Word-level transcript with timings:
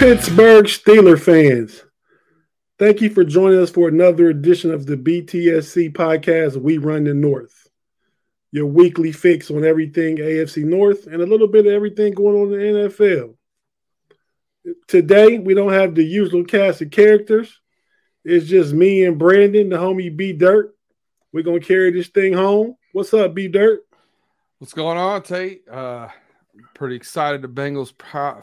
Pittsburgh 0.00 0.64
Steeler 0.64 1.20
fans, 1.20 1.84
thank 2.78 3.02
you 3.02 3.10
for 3.10 3.22
joining 3.22 3.60
us 3.60 3.68
for 3.68 3.86
another 3.86 4.30
edition 4.30 4.72
of 4.72 4.86
the 4.86 4.96
BTSC 4.96 5.92
podcast, 5.92 6.56
We 6.56 6.78
Run 6.78 7.04
the 7.04 7.12
North. 7.12 7.68
Your 8.50 8.64
weekly 8.64 9.12
fix 9.12 9.50
on 9.50 9.62
everything 9.62 10.16
AFC 10.16 10.64
North 10.64 11.06
and 11.06 11.20
a 11.20 11.26
little 11.26 11.48
bit 11.48 11.66
of 11.66 11.72
everything 11.74 12.14
going 12.14 12.34
on 12.34 12.58
in 12.58 12.72
the 12.72 12.88
NFL. 12.88 13.34
Today, 14.88 15.38
we 15.38 15.52
don't 15.52 15.74
have 15.74 15.94
the 15.94 16.02
usual 16.02 16.44
cast 16.44 16.80
of 16.80 16.90
characters. 16.90 17.60
It's 18.24 18.46
just 18.46 18.72
me 18.72 19.04
and 19.04 19.18
Brandon, 19.18 19.68
the 19.68 19.76
homie 19.76 20.16
B 20.16 20.32
Dirt. 20.32 20.74
We're 21.30 21.44
going 21.44 21.60
to 21.60 21.66
carry 21.66 21.90
this 21.90 22.08
thing 22.08 22.32
home. 22.32 22.74
What's 22.92 23.12
up, 23.12 23.34
B 23.34 23.48
Dirt? 23.48 23.80
What's 24.60 24.72
going 24.72 24.96
on, 24.96 25.22
Tate? 25.24 25.68
Uh, 25.68 26.08
pretty 26.80 26.96
excited 26.96 27.42
the 27.42 27.46
Bengals 27.48 27.92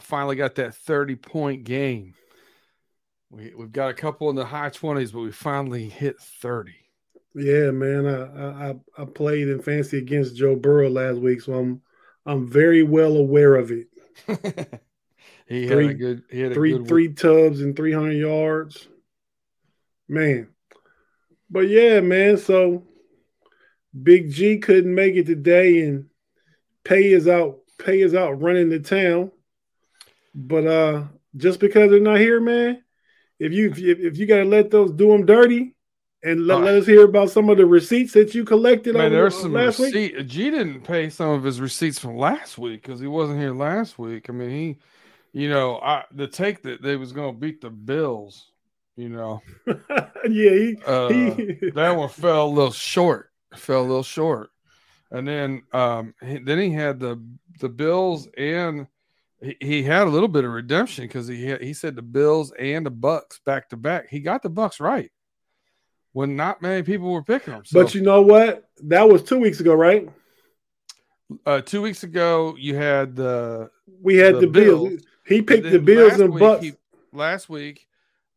finally 0.00 0.36
got 0.36 0.54
that 0.54 0.72
30 0.72 1.16
point 1.16 1.64
game. 1.64 2.14
We, 3.30 3.52
we've 3.52 3.72
got 3.72 3.90
a 3.90 3.94
couple 3.94 4.30
in 4.30 4.36
the 4.36 4.44
high 4.44 4.70
20s, 4.70 5.12
but 5.12 5.22
we 5.22 5.32
finally 5.32 5.88
hit 5.88 6.20
30. 6.20 6.70
Yeah, 7.34 7.72
man. 7.72 8.06
I, 8.06 8.68
I 8.68 8.74
I 8.96 9.04
played 9.06 9.48
in 9.48 9.60
fancy 9.60 9.98
against 9.98 10.36
Joe 10.36 10.54
Burrow 10.54 10.88
last 10.88 11.18
week, 11.18 11.40
so 11.40 11.54
I'm 11.54 11.82
I'm 12.26 12.48
very 12.48 12.84
well 12.84 13.16
aware 13.16 13.56
of 13.56 13.72
it. 13.72 13.88
he 15.48 15.66
three, 15.66 15.86
had 15.86 15.90
a 15.90 15.94
good 15.94 16.22
he 16.30 16.40
had 16.40 16.54
three 16.54 16.72
good 16.78 16.86
three 16.86 17.12
tubs 17.12 17.60
and 17.60 17.74
300 17.74 18.12
yards. 18.12 18.86
Man. 20.08 20.48
But 21.50 21.68
yeah, 21.68 22.00
man, 22.00 22.36
so 22.36 22.84
Big 24.00 24.30
G 24.30 24.58
couldn't 24.58 24.94
make 24.94 25.16
it 25.16 25.26
today 25.26 25.80
and 25.80 26.06
pay 26.84 27.10
is 27.12 27.26
out 27.26 27.58
pay 27.78 28.00
is 28.00 28.14
out 28.14 28.40
running 28.42 28.68
the 28.68 28.80
town. 28.80 29.30
But 30.34 30.66
uh 30.66 31.04
just 31.36 31.60
because 31.60 31.90
they're 31.90 32.00
not 32.00 32.18
here, 32.18 32.40
man, 32.40 32.82
if 33.38 33.52
you 33.52 33.70
if, 33.70 33.78
if 33.78 34.18
you 34.18 34.26
gotta 34.26 34.44
let 34.44 34.70
those 34.70 34.92
do 34.92 35.08
them 35.08 35.26
dirty 35.26 35.74
and 36.22 36.46
let, 36.46 36.60
let 36.62 36.74
us 36.74 36.86
hear 36.86 37.04
about 37.04 37.30
some 37.30 37.48
of 37.48 37.56
the 37.56 37.66
receipts 37.66 38.12
that 38.12 38.34
you 38.34 38.44
collected 38.44 38.94
man, 38.94 39.12
there's 39.12 39.36
some 39.36 39.52
last 39.52 39.78
receipt. 39.78 40.16
week. 40.16 40.26
G 40.26 40.50
didn't 40.50 40.82
pay 40.82 41.10
some 41.10 41.30
of 41.30 41.44
his 41.44 41.60
receipts 41.60 41.98
from 41.98 42.16
last 42.16 42.58
week 42.58 42.82
because 42.82 43.00
he 43.00 43.06
wasn't 43.06 43.38
here 43.38 43.54
last 43.54 43.98
week. 43.98 44.28
I 44.28 44.32
mean, 44.32 44.50
he, 44.50 44.78
you 45.32 45.48
know, 45.48 45.78
I 45.78 46.04
the 46.12 46.26
take 46.26 46.62
that 46.62 46.82
they 46.82 46.96
was 46.96 47.12
gonna 47.12 47.32
beat 47.32 47.60
the 47.60 47.70
Bills. 47.70 48.50
You 48.96 49.10
know, 49.10 49.42
yeah, 49.66 50.50
he, 50.50 50.76
uh, 50.84 51.08
he 51.08 51.70
that 51.74 51.96
one 51.96 52.08
fell 52.08 52.46
a 52.46 52.48
little 52.48 52.72
short. 52.72 53.30
Fell 53.54 53.80
a 53.80 53.82
little 53.82 54.02
short, 54.02 54.50
and 55.12 55.26
then 55.26 55.62
um, 55.72 56.14
he, 56.20 56.38
then 56.38 56.58
he 56.58 56.70
had 56.70 56.98
the 56.98 57.22
the 57.58 57.68
Bills 57.68 58.28
and 58.36 58.86
he, 59.40 59.56
he 59.60 59.82
had 59.82 60.06
a 60.06 60.10
little 60.10 60.28
bit 60.28 60.44
of 60.44 60.50
redemption 60.52 61.04
because 61.04 61.28
he 61.28 61.54
he 61.56 61.72
said 61.72 61.94
the 61.96 62.02
Bills 62.02 62.52
and 62.58 62.84
the 62.84 62.90
Bucks 62.90 63.40
back 63.44 63.68
to 63.70 63.76
back. 63.76 64.08
He 64.08 64.20
got 64.20 64.42
the 64.42 64.50
Bucks 64.50 64.80
right 64.80 65.10
when 66.12 66.36
not 66.36 66.62
many 66.62 66.82
people 66.82 67.12
were 67.12 67.22
picking 67.22 67.52
them. 67.54 67.64
So, 67.64 67.82
but 67.82 67.94
you 67.94 68.02
know 68.02 68.22
what? 68.22 68.68
That 68.84 69.08
was 69.08 69.22
two 69.22 69.38
weeks 69.38 69.60
ago, 69.60 69.74
right? 69.74 70.08
uh, 71.46 71.60
two 71.60 71.82
weeks 71.82 72.02
ago, 72.04 72.56
you 72.58 72.74
had 72.74 73.14
the 73.14 73.70
We 74.02 74.16
had 74.16 74.36
The 74.36 74.40
the, 74.40 74.46
Bills. 74.46 74.88
Bills. 74.88 75.02
He 75.26 75.42
picked 75.42 75.70
the 75.70 75.78
Bills 75.78 76.18
and 76.18 76.32
week, 76.32 76.40
Bucks. 76.40 76.64
he- 76.64 76.72
last 77.12 77.48
week, 77.50 77.86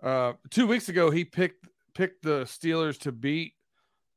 uh, 0.03 0.33
two 0.49 0.67
weeks 0.67 0.89
ago, 0.89 1.09
he 1.09 1.23
picked 1.23 1.65
picked 1.93 2.23
the 2.23 2.41
Steelers 2.43 2.99
to 2.99 3.11
beat 3.11 3.53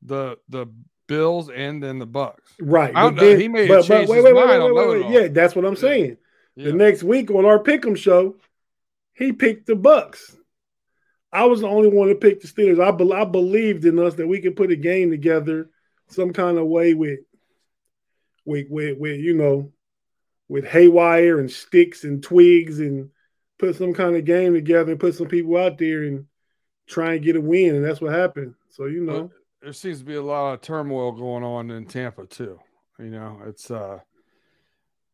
the 0.02 0.38
the 0.48 0.66
Bills 1.06 1.50
and 1.50 1.82
then 1.82 1.98
the 1.98 2.06
Bucks. 2.06 2.52
right. 2.60 2.94
I 2.94 3.02
don't 3.02 3.16
but 3.16 3.22
know. 3.22 3.36
He 3.36 3.48
may 3.48 3.68
but- 3.68 3.76
have 3.78 3.88
but 3.88 4.08
wait, 4.08 4.16
his 4.16 4.24
wait, 4.24 4.24
wait, 4.24 4.34
mind 4.34 4.48
wait, 4.50 4.58
on 4.60 4.74
wait, 4.74 5.02
wait. 5.04 5.10
Yeah, 5.10 5.28
that's 5.28 5.54
what 5.54 5.64
I'm 5.64 5.74
Yeah. 5.74 5.80
saying. 5.80 6.16
Yeah. 6.56 6.64
The 6.66 6.72
next 6.72 7.02
week 7.02 7.30
on 7.30 7.44
our 7.44 7.58
Pick'em 7.62 7.96
show, 7.96 8.36
he 9.12 9.32
picked 9.32 9.66
the 9.66 9.76
Bucks. 9.76 10.36
I 11.32 11.46
was 11.46 11.60
the 11.62 11.66
only 11.68 11.88
one 11.88 12.08
to 12.08 12.14
pick 12.14 12.40
the 12.40 12.46
Steelers. 12.48 12.80
I, 12.80 12.90
be, 12.92 13.12
I 13.12 13.24
believed 13.24 13.84
in 13.84 13.98
us 13.98 14.14
that 14.14 14.26
we 14.28 14.40
could 14.40 14.54
put 14.56 14.70
a 14.70 14.76
game 14.76 15.10
together 15.10 15.68
some 16.08 16.32
kind 16.32 16.58
of 16.58 16.66
way 16.66 16.94
with, 16.94 17.20
with, 18.44 18.68
with, 18.70 18.98
with 18.98 19.18
you 19.20 19.34
know, 19.34 19.72
with 20.48 20.64
haywire 20.64 21.40
and 21.40 21.50
sticks 21.50 22.04
and 22.04 22.22
twigs 22.22 22.78
and 22.78 23.10
put 23.58 23.74
some 23.76 23.94
kind 23.94 24.14
of 24.14 24.24
game 24.24 24.54
together 24.54 24.92
and 24.92 25.00
put 25.00 25.14
some 25.14 25.26
people 25.26 25.56
out 25.56 25.78
there 25.78 26.04
and 26.04 26.26
try 26.86 27.14
and 27.14 27.24
get 27.24 27.34
a 27.36 27.40
win. 27.40 27.74
And 27.74 27.84
that's 27.84 28.00
what 28.00 28.12
happened. 28.12 28.54
So 28.70 28.86
you 28.86 29.00
know, 29.00 29.30
there 29.64 29.72
seems 29.72 30.00
to 30.00 30.04
be 30.04 30.14
a 30.14 30.22
lot 30.22 30.52
of 30.52 30.60
turmoil 30.60 31.10
going 31.12 31.42
on 31.42 31.70
in 31.70 31.86
Tampa 31.86 32.26
too. 32.26 32.60
You 32.98 33.06
know, 33.06 33.40
it's 33.46 33.70
uh 33.70 34.00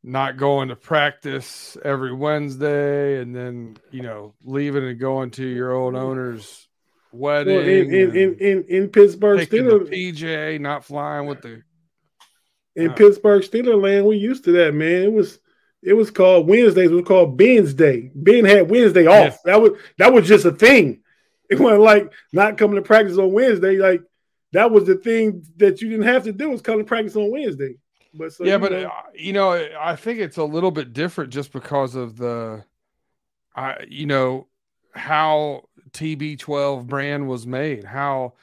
not 0.02 0.36
going 0.36 0.68
to 0.68 0.76
practice 0.76 1.76
every 1.84 2.12
Wednesday 2.12 3.20
and 3.20 3.36
then, 3.36 3.76
you 3.90 4.02
know, 4.02 4.34
leaving 4.42 4.84
and 4.84 4.98
going 4.98 5.30
to 5.32 5.46
your 5.46 5.72
old 5.72 5.94
owner's 5.94 6.68
wedding. 7.12 7.56
well, 7.56 7.64
in, 7.66 7.94
in, 7.94 8.16
in, 8.16 8.34
in, 8.36 8.64
in 8.64 8.88
Pittsburgh 8.88 9.46
Steelers, 9.46 9.88
PJ, 9.90 10.58
not 10.60 10.84
flying 10.84 11.26
with 11.26 11.42
the 11.42 11.62
in 12.74 12.90
Uh, 12.90 12.94
Pittsburgh 12.94 13.42
Steeler 13.42 13.80
land, 13.80 14.06
we 14.06 14.16
used 14.16 14.44
to 14.44 14.52
that, 14.52 14.74
man. 14.74 15.02
It 15.02 15.12
was 15.12 15.38
it 15.82 15.94
was 15.94 16.10
called 16.10 16.48
Wednesdays, 16.48 16.90
it 16.90 16.94
was 16.94 17.06
called 17.06 17.38
Ben's 17.38 17.74
Day. 17.74 18.10
Ben 18.14 18.44
had 18.44 18.68
Wednesday 18.68 19.06
off. 19.06 19.38
That 19.44 19.60
was 19.60 19.72
that 19.98 20.12
was 20.12 20.26
just 20.26 20.44
a 20.44 20.52
thing. 20.52 21.02
It 21.50 21.58
wasn't 21.58 21.82
like 21.82 22.12
not 22.32 22.58
coming 22.58 22.76
to 22.76 22.82
practice 22.82 23.18
on 23.18 23.32
Wednesday. 23.32 23.76
Like 23.76 24.04
that 24.52 24.70
was 24.70 24.84
the 24.84 24.96
thing 24.96 25.44
that 25.56 25.80
you 25.80 25.88
didn't 25.90 26.06
have 26.06 26.24
to 26.24 26.32
do 26.32 26.50
was 26.50 26.60
come 26.60 26.78
to 26.78 26.84
practice 26.84 27.16
on 27.16 27.30
Wednesday. 27.30 27.76
But 28.12 28.32
so 28.32 28.44
yeah, 28.44 28.54
you 28.54 28.58
but 28.58 28.72
know, 28.72 28.88
uh, 28.88 29.02
you 29.14 29.32
know, 29.32 29.68
I 29.78 29.96
think 29.96 30.18
it's 30.18 30.36
a 30.36 30.44
little 30.44 30.70
bit 30.70 30.92
different 30.92 31.32
just 31.32 31.52
because 31.52 31.94
of 31.94 32.16
the, 32.16 32.64
I 33.54 33.84
you 33.88 34.06
know, 34.06 34.48
how 34.92 35.68
TB12 35.92 36.86
brand 36.86 37.28
was 37.28 37.46
made. 37.46 37.84
How 37.84 38.34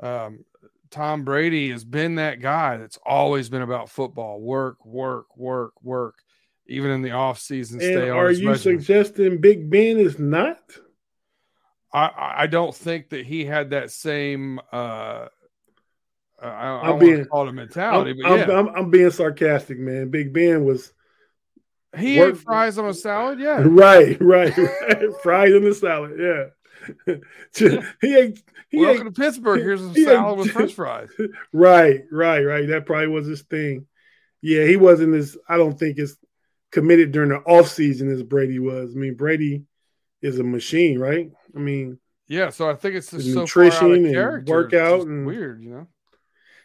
um, 0.00 0.44
Tom 0.90 1.24
Brady 1.24 1.70
has 1.70 1.84
been 1.84 2.16
that 2.16 2.40
guy 2.40 2.76
that's 2.76 2.98
always 3.04 3.48
been 3.48 3.62
about 3.62 3.88
football, 3.88 4.40
work, 4.40 4.84
work, 4.84 5.36
work, 5.36 5.72
work. 5.82 6.16
Even 6.66 6.90
in 6.90 7.02
the 7.02 7.10
off 7.10 7.38
season, 7.38 7.78
and 7.78 7.92
stay 7.92 8.08
are 8.08 8.30
you 8.30 8.54
suggesting 8.54 9.38
Big 9.38 9.68
Ben 9.68 9.98
is 9.98 10.18
not? 10.18 10.62
I 11.92 12.10
I 12.38 12.46
don't 12.46 12.74
think 12.74 13.10
that 13.10 13.26
he 13.26 13.44
had 13.44 13.70
that 13.70 13.90
same. 13.90 14.60
uh 14.72 15.26
I, 16.44 16.48
I 16.48 16.80
I'm 16.82 16.86
don't 16.86 16.98
being- 17.00 17.24
call 17.26 17.46
it 17.46 17.48
I'm, 17.50 17.54
mentality, 17.54 18.12
but 18.20 18.30
I'm, 18.30 18.38
yeah, 18.48 18.58
I'm, 18.58 18.68
I'm 18.68 18.90
being 18.90 19.10
sarcastic, 19.10 19.78
man. 19.78 20.10
Big 20.10 20.32
Ben 20.32 20.64
was 20.64 20.92
he 21.96 22.18
work- 22.18 22.34
ate 22.34 22.40
fries 22.40 22.78
on 22.78 22.86
a 22.86 22.94
salad. 22.94 23.38
Yeah, 23.38 23.62
right, 23.64 24.16
right, 24.20 24.56
right. 24.58 25.02
fried 25.22 25.52
in 25.52 25.64
the 25.64 25.74
salad. 25.74 26.18
Yeah, 27.06 27.14
he 28.00 28.16
ate. 28.16 28.42
He 28.70 28.78
ate 28.80 28.86
Welcome 28.86 29.12
to 29.14 29.20
Pittsburgh. 29.20 29.60
Here's 29.60 29.80
he 29.94 30.04
salad 30.04 30.32
ate- 30.32 30.38
with 30.44 30.50
French 30.52 30.74
fries. 30.74 31.08
Right, 31.52 32.02
right, 32.10 32.42
right. 32.42 32.68
That 32.68 32.86
probably 32.86 33.06
was 33.08 33.26
his 33.26 33.42
thing. 33.42 33.86
Yeah, 34.42 34.64
he 34.66 34.76
wasn't 34.76 35.14
as 35.14 35.36
I 35.48 35.56
don't 35.56 35.78
think 35.78 35.98
as 35.98 36.16
committed 36.72 37.12
during 37.12 37.28
the 37.30 37.36
off 37.36 37.68
season 37.68 38.10
as 38.10 38.22
Brady 38.24 38.58
was. 38.58 38.90
I 38.94 38.98
mean, 38.98 39.14
Brady 39.14 39.62
is 40.22 40.38
a 40.40 40.42
machine, 40.44 40.98
right? 40.98 41.30
I 41.54 41.58
mean, 41.60 42.00
Yeah, 42.26 42.50
so 42.50 42.68
I 42.68 42.74
think 42.74 42.96
it's 42.96 43.10
just 43.12 43.24
The 43.26 43.32
so 43.32 43.40
nutrition 43.42 43.92
and 44.06 44.48
workout 44.48 45.06
and- 45.06 45.24
weird, 45.26 45.62
you 45.62 45.70
know. 45.70 45.86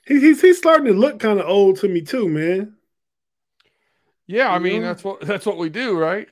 He, 0.09 0.19
he's 0.19 0.41
he's 0.41 0.57
starting 0.57 0.87
to 0.87 0.93
look 0.99 1.19
kind 1.19 1.39
of 1.39 1.47
old 1.47 1.77
to 1.79 1.87
me 1.87 2.01
too, 2.01 2.27
man. 2.27 2.75
Yeah, 4.27 4.49
I 4.49 4.57
You 4.57 4.59
mean 4.59 4.81
know? 4.81 4.87
that's 4.87 5.03
what 5.03 5.21
that's 5.21 5.45
what 5.45 5.57
we 5.57 5.69
do, 5.69 5.97
right? 5.97 6.27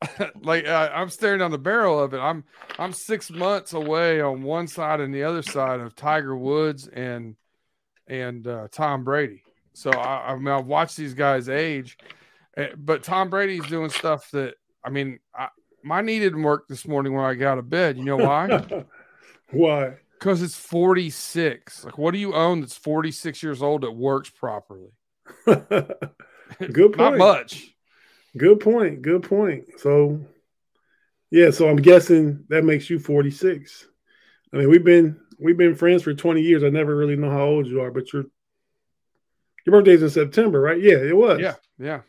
like 0.42 0.66
uh, 0.66 0.90
I'm 0.94 1.08
staring 1.10 1.40
down 1.40 1.50
the 1.50 1.58
barrel 1.58 2.00
of 2.00 2.14
it. 2.14 2.18
I'm 2.18 2.44
I'm 2.78 2.92
six 2.92 3.30
months 3.30 3.72
away 3.72 4.20
on 4.20 4.42
one 4.42 4.66
side 4.68 5.00
and 5.00 5.14
the 5.14 5.24
other 5.24 5.42
side 5.42 5.80
of 5.80 5.94
Tiger 5.94 6.36
Woods 6.36 6.88
and 6.88 7.36
and 8.06 8.46
uh, 8.46 8.68
Tom 8.70 9.04
Brady. 9.04 9.44
So 9.74 9.90
I, 9.90 10.32
I 10.32 10.36
mean 10.36 10.48
I've 10.48 10.66
watched 10.66 10.96
these 10.96 11.14
guys 11.14 11.48
age, 11.48 11.98
eh, 12.56 12.68
but 12.76 13.02
Tom 13.02 13.30
Brady's 13.30 13.66
doing 13.66 13.90
stuff 13.90 14.30
that 14.32 14.54
I 14.84 14.90
mean 14.90 15.20
I, 15.34 15.48
my 15.82 16.02
knee 16.02 16.18
didn't 16.18 16.42
work 16.42 16.68
this 16.68 16.86
morning 16.86 17.14
when 17.14 17.24
I 17.24 17.34
got 17.34 17.52
out 17.52 17.58
of 17.58 17.70
bed. 17.70 17.98
You 17.98 18.04
know 18.04 18.18
why? 18.18 18.84
Why? 19.50 19.98
Because 20.24 20.40
it's 20.40 20.56
46. 20.56 21.84
Like, 21.84 21.98
what 21.98 22.12
do 22.12 22.18
you 22.18 22.32
own 22.32 22.62
that's 22.62 22.78
46 22.78 23.42
years 23.42 23.60
old 23.60 23.82
that 23.82 23.92
works 23.92 24.30
properly? 24.30 24.88
Good 25.44 26.94
point. 26.94 26.96
Not 26.96 27.18
much. 27.18 27.74
Good 28.34 28.60
point. 28.60 29.02
Good 29.02 29.24
point. 29.24 29.66
So, 29.76 30.24
yeah. 31.30 31.50
So 31.50 31.68
I'm 31.68 31.76
guessing 31.76 32.46
that 32.48 32.64
makes 32.64 32.88
you 32.88 32.98
46. 32.98 33.86
I 34.54 34.56
mean, 34.56 34.70
we've 34.70 34.82
been 34.82 35.20
we've 35.38 35.58
been 35.58 35.74
friends 35.74 36.02
for 36.02 36.14
20 36.14 36.40
years. 36.40 36.64
I 36.64 36.70
never 36.70 36.96
really 36.96 37.16
know 37.16 37.30
how 37.30 37.44
old 37.44 37.66
you 37.66 37.82
are, 37.82 37.90
but 37.90 38.10
your 38.14 38.24
your 39.66 39.76
birthday's 39.76 40.02
in 40.02 40.08
September, 40.08 40.58
right? 40.58 40.80
Yeah, 40.80 41.02
it 41.02 41.14
was. 41.14 41.38
Yeah, 41.38 41.56
yeah. 41.78 42.00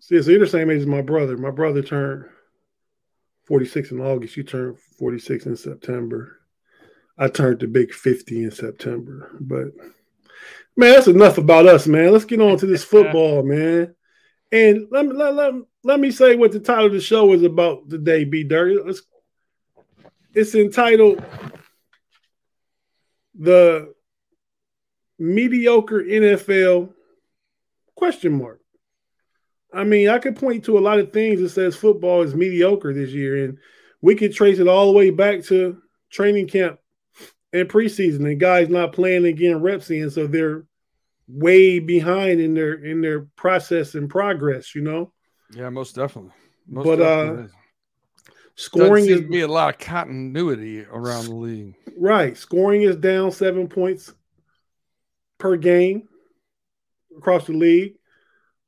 See, 0.00 0.20
so 0.20 0.32
you're 0.32 0.40
the 0.40 0.48
same 0.48 0.70
age 0.70 0.80
as 0.80 0.86
my 0.86 1.02
brother. 1.02 1.36
My 1.36 1.52
brother 1.52 1.82
turned 1.82 2.24
46 3.44 3.92
in 3.92 4.00
August. 4.00 4.36
You 4.36 4.42
turned 4.42 4.76
46 4.98 5.46
in 5.46 5.56
September. 5.56 6.40
I 7.16 7.28
turned 7.28 7.60
the 7.60 7.66
big 7.66 7.92
50 7.92 8.44
in 8.44 8.50
September. 8.50 9.30
But 9.40 9.68
man, 10.76 10.92
that's 10.92 11.06
enough 11.06 11.38
about 11.38 11.66
us, 11.66 11.86
man. 11.86 12.12
Let's 12.12 12.24
get 12.24 12.40
on 12.40 12.58
to 12.58 12.66
this 12.66 12.84
football, 12.94 13.42
man. 13.42 13.94
And 14.52 14.86
let 14.90 15.06
me 15.06 15.12
let, 15.12 15.34
let, 15.34 15.54
let 15.82 16.00
me 16.00 16.10
say 16.10 16.36
what 16.36 16.52
the 16.52 16.60
title 16.60 16.86
of 16.86 16.92
the 16.92 17.00
show 17.00 17.32
is 17.32 17.42
about 17.42 17.88
today, 17.88 18.24
B 18.24 18.44
Dirty. 18.44 18.78
Let's, 18.84 19.02
it's 20.32 20.54
entitled 20.54 21.24
The 23.34 23.94
Mediocre 25.18 26.02
NFL 26.02 26.92
question 27.96 28.38
mark. 28.38 28.60
I 29.72 29.82
mean, 29.82 30.08
I 30.08 30.18
could 30.18 30.36
point 30.36 30.64
to 30.64 30.78
a 30.78 30.80
lot 30.80 31.00
of 31.00 31.12
things 31.12 31.40
that 31.40 31.48
says 31.48 31.74
football 31.74 32.22
is 32.22 32.34
mediocre 32.34 32.92
this 32.92 33.10
year, 33.10 33.44
and 33.44 33.58
we 34.00 34.14
could 34.14 34.32
trace 34.32 34.60
it 34.60 34.68
all 34.68 34.86
the 34.86 34.96
way 34.96 35.10
back 35.10 35.42
to 35.44 35.80
training 36.10 36.46
camp 36.46 36.78
and 37.54 37.68
preseason, 37.68 38.26
and 38.26 38.38
guys 38.38 38.68
not 38.68 38.92
playing 38.92 39.24
and 39.26 39.38
getting 39.38 39.62
reps 39.62 39.90
in, 39.90 40.10
so 40.10 40.26
they're 40.26 40.64
way 41.26 41.78
behind 41.78 42.40
in 42.40 42.52
their 42.52 42.74
in 42.74 43.00
their 43.00 43.22
process 43.36 43.94
and 43.94 44.10
progress. 44.10 44.74
You 44.74 44.82
know. 44.82 45.12
Yeah, 45.54 45.70
most 45.70 45.94
definitely. 45.94 46.32
Most 46.66 46.84
but 46.84 46.96
definitely 46.96 47.44
uh, 47.44 47.48
scoring 48.56 49.06
is 49.06 49.22
be 49.22 49.40
a 49.40 49.48
lot 49.48 49.74
of 49.74 49.80
continuity 49.80 50.84
around 50.84 51.26
the 51.26 51.34
league. 51.34 51.74
right. 51.96 52.36
Scoring 52.36 52.82
is 52.82 52.96
down 52.96 53.30
seven 53.30 53.68
points 53.68 54.12
per 55.38 55.56
game 55.56 56.08
across 57.16 57.46
the 57.46 57.52
league. 57.52 57.94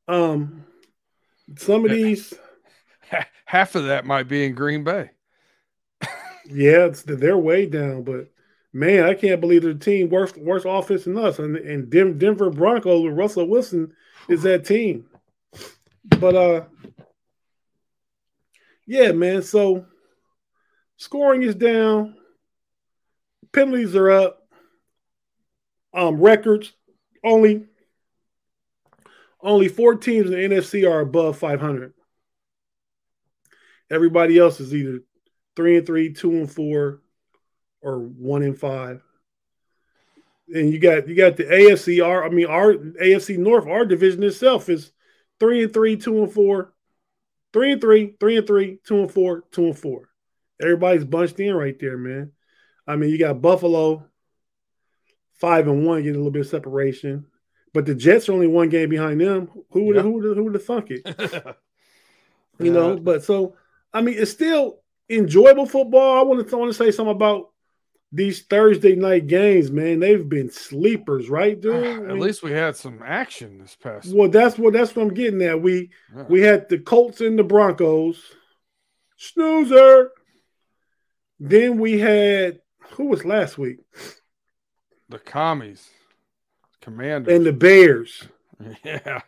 Um, 0.07 0.65
some 1.57 1.85
of 1.85 1.91
these, 1.91 2.33
Half 3.47 3.77
of 3.77 3.87
that 3.87 4.05
might 4.05 4.29
be 4.29 4.45
in 4.45 4.55
Green 4.55 4.83
Bay. 4.83 5.11
yeah, 6.47 6.87
it's, 6.87 7.03
they're 7.03 7.39
way 7.39 7.67
down. 7.67 8.03
But 8.03 8.29
man, 8.77 9.05
I 9.05 9.15
can't 9.15 9.41
believe 9.41 9.63
the 9.63 9.75
team 9.75 10.11
worse 10.11 10.37
worse 10.37 10.65
offense 10.67 11.05
than 11.05 11.17
us. 11.17 11.39
And, 11.39 11.57
and 11.57 11.91
Denver 11.91 12.51
Broncos 12.51 13.05
with 13.05 13.15
Russell 13.15 13.49
Wilson 13.49 13.93
is 14.29 14.43
that 14.43 14.67
team. 14.67 15.07
But 16.05 16.35
uh, 16.37 16.65
yeah, 18.87 19.13
man. 19.13 19.43
So 19.43 19.87
scoring 20.99 21.43
is 21.43 21.55
down, 21.55 22.17
penalties 23.53 23.97
are 23.97 24.11
up. 24.11 24.43
Um, 25.95 26.21
records 26.21 26.75
only 27.25 27.65
only 29.41 29.69
four 29.69 29.95
teams 29.95 30.31
in 30.31 30.33
the 30.33 30.55
NFC 30.55 30.91
are 30.91 31.01
above 31.01 31.39
500. 31.39 31.95
Everybody 33.89 34.39
else 34.39 34.61
is 34.61 34.75
either 34.75 35.01
three 35.55 35.79
and 35.79 35.87
three, 35.87 36.13
two 36.13 36.33
and 36.33 36.51
four, 36.51 37.01
or 37.87 38.01
one 38.01 38.43
and 38.43 38.59
five. 38.59 39.01
And 40.53 40.71
you 40.73 40.79
got 40.79 41.09
you 41.09 41.15
got 41.15 41.37
the 41.37 41.45
AFC. 41.45 42.05
Our 42.05 42.25
I 42.25 42.29
mean 42.29 42.47
our 42.47 42.75
AFC 42.75 43.39
North. 43.39 43.67
Our 43.67 43.85
division 43.85 44.23
itself 44.23 44.69
is 44.69 44.93
three 45.41 45.65
and 45.65 45.73
three, 45.73 45.97
two 45.97 46.23
and 46.23 46.33
four, 46.33 46.73
three 47.53 47.73
and 47.73 47.81
three, 47.81 48.15
three 48.21 48.37
and 48.37 48.47
three, 48.47 48.79
two 48.85 49.01
and 49.01 49.11
four, 49.11 49.45
two 49.51 49.67
and 49.67 49.79
four. 49.79 50.09
Everybody's 50.61 51.05
bunched 51.05 51.39
in 51.41 51.55
right 51.55 51.79
there, 51.79 51.97
man. 51.97 52.33
I 52.87 52.97
mean, 52.97 53.11
you 53.11 53.19
got 53.19 53.43
Buffalo 53.43 54.05
five 55.35 55.69
and 55.69 55.85
one, 55.87 56.03
getting 56.03 56.15
a 56.15 56.19
little 56.19 56.31
bit 56.31 56.41
of 56.41 56.49
separation. 56.49 57.27
But 57.75 57.85
the 57.85 57.95
Jets 57.95 58.29
are 58.29 58.33
only 58.33 58.47
one 58.47 58.69
game 58.71 58.89
behind 58.89 59.21
them. 59.21 59.51
Who 59.71 59.85
would 59.85 59.97
Yeah. 59.97 60.03
who 60.03 60.13
would 60.13 60.37
who 60.37 60.45
would 60.45 60.55
have 60.55 60.65
thunk 60.65 60.91
it? 60.91 61.07
You 62.59 62.73
know, 62.73 62.97
but 62.97 63.23
so 63.23 63.55
I 63.93 64.01
mean, 64.01 64.17
it's 64.19 64.31
still 64.31 64.81
enjoyable 65.11 65.67
football. 65.67 66.19
I 66.19 66.23
want 66.23 66.49
to 66.49 66.57
I 66.57 66.59
want 66.59 66.71
to 66.71 66.75
say 66.75 66.91
something 66.91 67.15
about 67.15 67.51
these 68.13 68.43
Thursday 68.43 68.95
night 68.95 69.27
games, 69.27 69.71
man. 69.71 70.01
They've 70.01 70.29
been 70.29 70.51
sleepers, 70.51 71.29
right, 71.29 71.61
dude? 71.61 71.75
Ah, 71.75 71.89
I 71.89 71.93
At 71.95 72.03
mean, 72.07 72.19
least 72.21 72.43
we 72.43 72.53
had 72.53 72.77
some 72.77 73.01
action 73.05 73.59
this 73.59 73.75
past. 73.77 74.15
well, 74.15 74.29
that's 74.29 74.57
what 74.59 74.73
that's 74.73 74.95
what 74.95 75.03
I'm 75.03 75.15
getting 75.15 75.43
at. 75.43 75.61
We 75.61 75.91
Yeah. 76.15 76.25
we 76.29 76.41
had 76.41 76.69
the 76.69 76.79
Colts 76.79 77.21
and 77.21 77.39
the 77.39 77.45
Broncos, 77.45 78.23
snoozer. 79.17 80.11
Then 81.39 81.79
we 81.79 81.99
had 81.99 82.61
who 82.93 83.07
was 83.07 83.25
last 83.25 83.59
week, 83.59 83.79
the 85.09 85.19
commies, 85.19 85.89
commanders. 86.81 87.35
and 87.35 87.45
the 87.45 87.53
Bears. 87.53 88.23
yeah. 88.85 89.21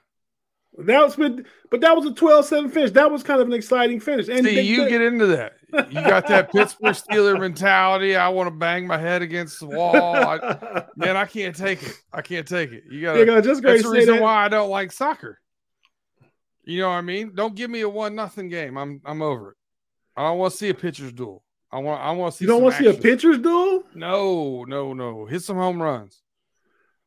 That 0.78 1.02
was 1.02 1.16
been, 1.16 1.44
but 1.70 1.81
that 1.81 1.96
was 1.96 2.06
a 2.06 2.10
12-7 2.12 2.70
finish. 2.72 2.92
That 2.92 3.10
was 3.10 3.24
kind 3.24 3.40
of 3.40 3.48
an 3.48 3.52
exciting 3.52 3.98
finish. 3.98 4.28
And 4.28 4.46
See, 4.46 4.54
they- 4.54 4.62
you 4.62 4.84
they- 4.84 4.90
get 4.90 5.02
into 5.02 5.26
that. 5.26 5.54
You 5.73 6.03
got 6.03 6.26
that 6.29 6.50
Pittsburgh 6.53 6.94
Steeler 6.94 7.38
mentality. 7.38 8.17
I 8.17 8.29
want 8.29 8.47
to 8.47 8.50
bang 8.50 8.87
my 8.87 8.99
head 8.99 9.23
against 9.23 9.61
the 9.61 9.67
wall. 9.67 9.94
I, 10.15 10.85
man, 10.97 11.17
I 11.17 11.26
can't 11.26 11.55
take 11.55 11.82
it. 11.82 11.94
I 12.12 12.23
can't 12.23 12.47
take 12.49 12.73
it. 12.73 12.85
You 12.91 13.03
got 13.03 13.15
Yeah, 13.19 13.25
to 13.41 13.43
great 13.61 13.62
That's 13.62 13.82
the 13.82 13.91
reason 13.91 14.15
that. 14.17 14.23
why 14.23 14.44
I 14.44 14.49
don't 14.49 14.70
like 14.70 14.93
soccer. 14.93 15.38
You 16.65 16.81
know 16.81 16.88
what 16.88 16.94
I 16.97 17.00
mean? 17.03 17.32
Don't 17.35 17.55
give 17.55 17.70
me 17.70 17.81
a 17.82 17.88
one 17.88 18.15
nothing 18.15 18.49
game. 18.49 18.76
I'm 18.76 19.00
I'm 19.05 19.23
over 19.23 19.53
it. 19.53 19.56
I 20.17 20.23
don't 20.23 20.38
want 20.38 20.53
to 20.53 20.59
see 20.59 20.69
a 20.69 20.75
pitcher's 20.75 21.12
duel. 21.12 21.43
I 21.70 21.79
want 21.79 22.00
I 22.03 22.11
want 22.12 22.32
to 22.32 22.38
see. 22.38 22.44
You 22.44 22.50
don't 22.50 22.62
want 22.62 22.76
to 22.76 22.82
see 22.82 22.88
a 22.88 22.94
pitcher's 22.94 23.38
duel? 23.38 23.85
No, 23.94 24.65
no, 24.65 24.93
no. 24.94 25.26
Hit 25.26 25.43
some 25.43 25.56
home 25.56 25.82
runs. 25.82 26.23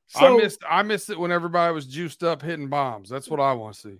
So, 0.07 0.25
I 0.25 0.41
missed 0.43 0.63
I 0.69 0.83
missed 0.83 1.09
it 1.09 1.19
when 1.19 1.31
everybody 1.31 1.73
was 1.73 1.87
juiced 1.87 2.23
up 2.23 2.41
hitting 2.41 2.69
bombs. 2.69 3.09
That's 3.09 3.29
what 3.29 3.39
I 3.39 3.53
want 3.53 3.75
to 3.75 3.81
see. 3.81 3.97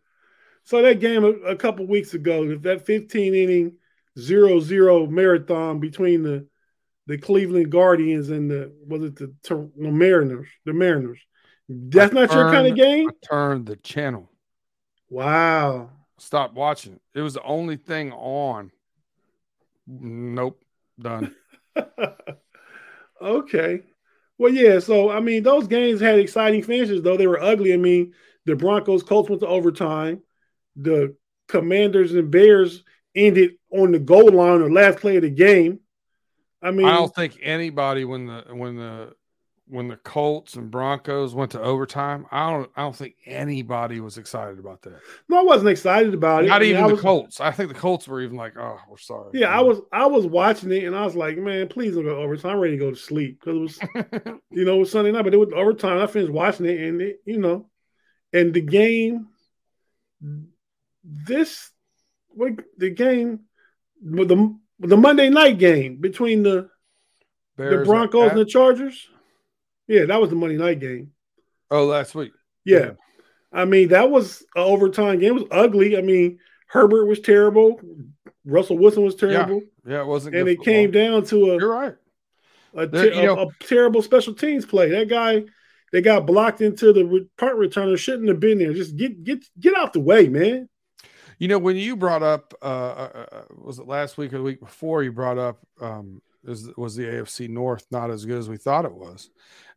so 0.63 0.81
that 0.81 0.99
game 0.99 1.23
a, 1.23 1.29
a 1.29 1.55
couple 1.55 1.85
weeks 1.87 2.13
ago, 2.13 2.55
that 2.57 2.85
15 2.85 3.33
inning 3.33 3.73
0-0 4.17 5.09
marathon 5.09 5.79
between 5.79 6.23
the 6.23 6.47
the 7.07 7.17
Cleveland 7.17 7.71
Guardians 7.71 8.29
and 8.29 8.49
the 8.49 8.71
was 8.87 9.03
it 9.03 9.15
the 9.15 9.33
no, 9.75 9.91
Mariners? 9.91 10.47
The 10.65 10.73
Mariners. 10.73 11.19
That's 11.67 12.13
not 12.13 12.31
your 12.31 12.51
kind 12.51 12.67
of 12.67 12.75
game? 12.75 13.09
I 13.09 13.25
turned 13.25 13.65
the 13.65 13.77
channel. 13.77 14.29
Wow. 15.09 15.89
Stop 16.19 16.53
watching 16.53 16.93
it. 16.93 17.01
It 17.15 17.21
was 17.21 17.33
the 17.33 17.43
only 17.43 17.77
thing 17.77 18.11
on. 18.11 18.71
Nope. 19.87 20.63
Done. 20.99 21.35
okay. 23.21 23.81
Well, 24.37 24.53
yeah. 24.53 24.79
So 24.79 25.09
I 25.09 25.19
mean, 25.19 25.43
those 25.43 25.67
games 25.67 25.99
had 25.99 26.19
exciting 26.19 26.63
finishes, 26.63 27.01
though 27.01 27.17
they 27.17 27.27
were 27.27 27.41
ugly. 27.41 27.73
I 27.73 27.77
mean, 27.77 28.13
the 28.45 28.55
Broncos 28.55 29.03
Colts 29.03 29.29
went 29.29 29.41
to 29.41 29.47
overtime. 29.47 30.21
The 30.75 31.15
Commanders 31.47 32.13
and 32.13 32.31
Bears 32.31 32.83
ended 33.15 33.53
on 33.71 33.91
the 33.91 33.99
goal 33.99 34.29
line, 34.31 34.59
the 34.59 34.69
last 34.69 34.99
play 34.99 35.17
of 35.17 35.23
the 35.23 35.29
game. 35.29 35.79
I 36.61 36.71
mean, 36.71 36.85
I 36.85 36.93
don't 36.93 37.13
think 37.13 37.39
anybody 37.41 38.05
when 38.05 38.27
the 38.27 38.43
when 38.51 38.75
the 38.75 39.13
when 39.71 39.87
the 39.87 39.95
Colts 39.95 40.55
and 40.55 40.69
Broncos 40.69 41.33
went 41.33 41.51
to 41.51 41.61
overtime, 41.61 42.25
I 42.29 42.51
don't 42.51 42.69
I 42.75 42.81
don't 42.81 42.95
think 42.95 43.15
anybody 43.25 44.01
was 44.01 44.17
excited 44.17 44.59
about 44.59 44.81
that. 44.81 44.99
no, 45.29 45.39
I 45.39 45.43
wasn't 45.43 45.69
excited 45.69 46.13
about 46.13 46.43
it. 46.43 46.47
Not 46.47 46.57
I 46.57 46.59
mean, 46.59 46.71
even 46.71 46.83
I 46.83 46.87
the 46.89 46.97
Colts. 46.97 47.39
I 47.39 47.51
think 47.51 47.69
the 47.69 47.79
Colts 47.79 48.05
were 48.07 48.21
even 48.21 48.35
like, 48.35 48.57
"Oh, 48.57 48.77
we're 48.89 48.97
sorry." 48.97 49.31
Yeah, 49.33 49.47
I 49.47 49.61
was 49.61 49.79
I 49.91 50.05
was 50.07 50.25
watching 50.25 50.71
it 50.71 50.83
and 50.83 50.95
I 50.95 51.05
was 51.05 51.15
like, 51.15 51.37
man, 51.37 51.69
please 51.69 51.95
don't 51.95 52.03
go 52.03 52.17
overtime. 52.17 52.51
I'm 52.51 52.59
ready 52.59 52.77
to 52.77 52.83
go 52.83 52.91
to 52.91 52.97
sleep 52.97 53.39
because 53.39 53.55
it 53.55 53.61
was 53.61 54.39
you 54.51 54.65
know 54.65 54.75
it 54.75 54.79
was 54.79 54.91
Sunday 54.91 55.11
night, 55.11 55.23
but 55.23 55.33
it 55.33 55.37
was 55.37 55.53
overtime. 55.55 55.99
I 55.99 56.07
finished 56.07 56.33
watching 56.33 56.65
it 56.65 56.79
and 56.81 57.01
it, 57.01 57.21
you 57.25 57.39
know, 57.39 57.69
and 58.33 58.53
the 58.53 58.61
game, 58.61 59.29
this 61.03 61.71
what 62.33 62.53
the 62.77 62.89
game, 62.89 63.41
the 64.03 64.55
the 64.79 64.97
Monday 64.97 65.29
night 65.29 65.57
game 65.59 65.97
between 65.97 66.43
the 66.43 66.69
the 67.57 67.83
Broncos 67.85 68.25
at- 68.25 68.31
and 68.31 68.39
the 68.39 68.45
Chargers. 68.45 69.07
Yeah, 69.87 70.05
that 70.05 70.21
was 70.21 70.29
the 70.29 70.35
Monday 70.35 70.57
night 70.57 70.79
game. 70.79 71.11
oh, 71.69 71.85
last 71.85 72.15
week. 72.15 72.31
Yeah. 72.65 72.91
I 73.51 73.65
mean, 73.65 73.89
that 73.89 74.09
was 74.09 74.41
an 74.55 74.63
overtime 74.63 75.19
game. 75.19 75.31
It 75.31 75.41
was 75.41 75.43
ugly. 75.51 75.97
I 75.97 76.01
mean, 76.01 76.39
Herbert 76.67 77.05
was 77.05 77.19
terrible. 77.19 77.81
Russell 78.45 78.77
Wilson 78.77 79.03
was 79.03 79.15
terrible. 79.15 79.61
Yeah, 79.85 80.01
it 80.01 80.07
wasn't. 80.07 80.35
and 80.35 80.47
it 80.47 80.61
came 80.61 80.91
down 80.91 81.25
to 81.25 81.51
a, 81.51 81.59
You're 81.59 81.69
right. 81.73 81.95
a, 82.73 82.87
There- 82.87 83.13
you 83.13 83.29
a, 83.31 83.43
a 83.43 83.49
terrible 83.59 84.01
special 84.01 84.33
teams 84.33 84.65
play. 84.65 84.89
That 84.91 85.09
guy, 85.09 85.43
they 85.91 86.01
got 86.01 86.25
blocked 86.25 86.61
into 86.61 86.93
the 86.93 87.03
re- 87.05 87.27
punt 87.37 87.57
returner. 87.57 87.97
Shouldn't 87.97 88.29
have 88.29 88.39
been 88.39 88.59
there. 88.59 88.73
Just 88.73 88.95
get 88.95 89.23
get 89.25 89.43
get 89.59 89.75
out 89.75 89.91
the 89.91 89.99
way, 89.99 90.29
man. 90.29 90.69
You 91.41 91.47
know, 91.47 91.57
when 91.57 91.75
you 91.75 91.95
brought 91.95 92.21
up, 92.21 92.53
uh, 92.61 92.65
uh, 92.65 93.25
uh, 93.31 93.41
was 93.57 93.79
it 93.79 93.87
last 93.87 94.15
week 94.15 94.31
or 94.31 94.37
the 94.37 94.43
week 94.43 94.59
before? 94.59 95.01
You 95.01 95.11
brought 95.11 95.39
up 95.39 95.57
um, 95.81 96.21
is 96.43 96.69
was 96.77 96.95
the 96.95 97.05
AFC 97.05 97.49
North 97.49 97.83
not 97.89 98.11
as 98.11 98.25
good 98.25 98.37
as 98.37 98.47
we 98.47 98.57
thought 98.57 98.85
it 98.85 98.93
was, 98.93 99.31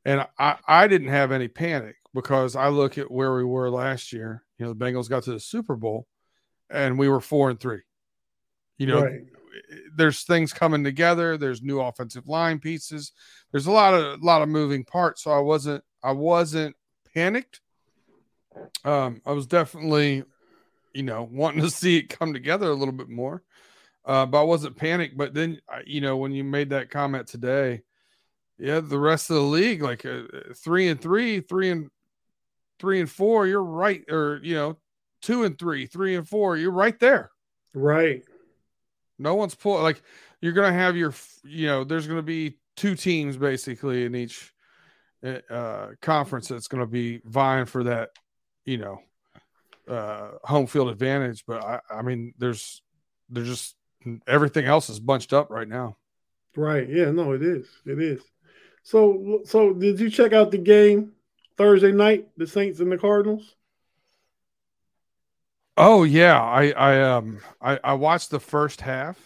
and 0.04 0.26
I 0.38 0.58
I 0.68 0.86
didn't 0.88 1.08
have 1.08 1.32
any 1.32 1.48
panic 1.48 1.96
because 2.12 2.54
I 2.54 2.68
look 2.68 2.98
at 2.98 3.10
where 3.10 3.34
we 3.34 3.44
were 3.44 3.70
last 3.70 4.12
year. 4.12 4.44
You 4.58 4.66
know, 4.66 4.74
the 4.74 4.84
Bengals 4.84 5.08
got 5.08 5.22
to 5.22 5.32
the 5.32 5.40
Super 5.40 5.74
Bowl, 5.74 6.06
and 6.68 6.98
we 6.98 7.08
were 7.08 7.22
four 7.22 7.48
and 7.48 7.58
three. 7.58 7.80
You 8.76 8.86
know, 8.88 9.02
right. 9.02 9.20
there's 9.96 10.24
things 10.24 10.52
coming 10.52 10.84
together. 10.84 11.38
There's 11.38 11.62
new 11.62 11.80
offensive 11.80 12.28
line 12.28 12.58
pieces. 12.58 13.12
There's 13.52 13.68
a 13.68 13.72
lot 13.72 13.94
of 13.94 14.20
a 14.20 14.22
lot 14.22 14.42
of 14.42 14.50
moving 14.50 14.84
parts. 14.84 15.22
So 15.22 15.30
I 15.30 15.40
wasn't 15.40 15.82
I 16.02 16.12
wasn't 16.12 16.76
panicked. 17.14 17.62
Um, 18.84 19.20
I 19.26 19.32
was 19.32 19.46
definitely, 19.46 20.24
you 20.94 21.02
know, 21.02 21.28
wanting 21.30 21.62
to 21.62 21.70
see 21.82 21.98
it 21.98 22.08
come 22.08 22.32
together 22.32 22.70
a 22.70 22.74
little 22.74 22.94
bit 22.94 23.08
more. 23.08 23.42
Uh, 24.04 24.26
but 24.26 24.40
I 24.40 24.44
wasn't 24.44 24.76
panicked. 24.76 25.16
But 25.16 25.34
then, 25.34 25.60
you 25.86 26.00
know, 26.00 26.16
when 26.16 26.32
you 26.32 26.44
made 26.44 26.70
that 26.70 26.90
comment 26.90 27.26
today, 27.26 27.82
yeah, 28.58 28.80
the 28.80 28.98
rest 28.98 29.30
of 29.30 29.36
the 29.36 29.42
league, 29.42 29.82
like 29.82 30.04
uh, 30.06 30.22
three 30.56 30.88
and 30.88 31.00
three, 31.00 31.40
three 31.40 31.70
and 31.70 31.90
three 32.78 33.00
and 33.00 33.10
four, 33.10 33.46
you're 33.46 33.64
right, 33.64 34.04
or 34.10 34.40
you 34.42 34.54
know, 34.54 34.78
two 35.22 35.44
and 35.44 35.58
three, 35.58 35.86
three 35.86 36.14
and 36.14 36.28
four. 36.28 36.56
You're 36.56 36.70
right 36.70 36.98
there. 37.00 37.30
Right. 37.74 38.22
No 39.18 39.34
one's 39.34 39.54
pull 39.54 39.80
like 39.82 40.02
you're 40.40 40.52
gonna 40.52 40.72
have 40.72 40.96
your 40.96 41.14
you 41.42 41.66
know 41.66 41.84
there's 41.84 42.06
gonna 42.06 42.22
be 42.22 42.58
two 42.76 42.94
teams 42.94 43.36
basically 43.36 44.04
in 44.04 44.14
each 44.14 44.52
uh, 45.50 45.88
conference 46.02 46.48
that's 46.48 46.68
gonna 46.68 46.86
be 46.86 47.20
vying 47.24 47.66
for 47.66 47.84
that 47.84 48.10
you 48.64 48.76
know 48.76 48.98
uh, 49.88 50.30
home 50.42 50.66
field 50.66 50.88
advantage. 50.88 51.44
But 51.46 51.62
I, 51.62 51.80
I 51.90 52.02
mean, 52.02 52.34
there's 52.38 52.82
there's 53.28 53.48
just 53.48 53.76
everything 54.26 54.66
else 54.66 54.88
is 54.90 55.00
bunched 55.00 55.32
up 55.32 55.50
right 55.50 55.68
now. 55.68 55.96
Right. 56.56 56.88
Yeah. 56.88 57.10
No, 57.10 57.32
it 57.32 57.42
is. 57.42 57.66
It 57.86 58.00
is. 58.00 58.22
So 58.82 59.40
so 59.44 59.72
did 59.72 59.98
you 59.98 60.10
check 60.10 60.32
out 60.32 60.50
the 60.50 60.58
game 60.58 61.12
Thursday 61.56 61.92
night, 61.92 62.28
the 62.36 62.46
Saints 62.46 62.80
and 62.80 62.92
the 62.92 62.98
Cardinals? 62.98 63.54
Oh 65.76 66.04
yeah, 66.04 66.40
I 66.40 66.70
I 66.70 67.02
um 67.02 67.40
I, 67.60 67.80
I 67.82 67.94
watched 67.94 68.30
the 68.30 68.38
first 68.38 68.80
half, 68.80 69.18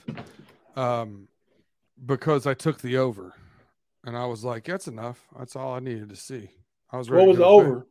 um, 0.76 1.28
because 2.06 2.46
I 2.46 2.54
took 2.54 2.80
the 2.80 2.96
over, 2.96 3.34
and 4.04 4.16
I 4.16 4.24
was 4.24 4.44
like, 4.44 4.64
that's 4.64 4.88
enough. 4.88 5.26
That's 5.38 5.56
all 5.56 5.74
I 5.74 5.80
needed 5.80 6.08
to 6.08 6.16
see. 6.16 6.48
I 6.90 6.96
was 6.96 7.10
ready. 7.10 7.26
What 7.26 7.28
was 7.28 7.38
the 7.38 7.44
over? 7.44 7.86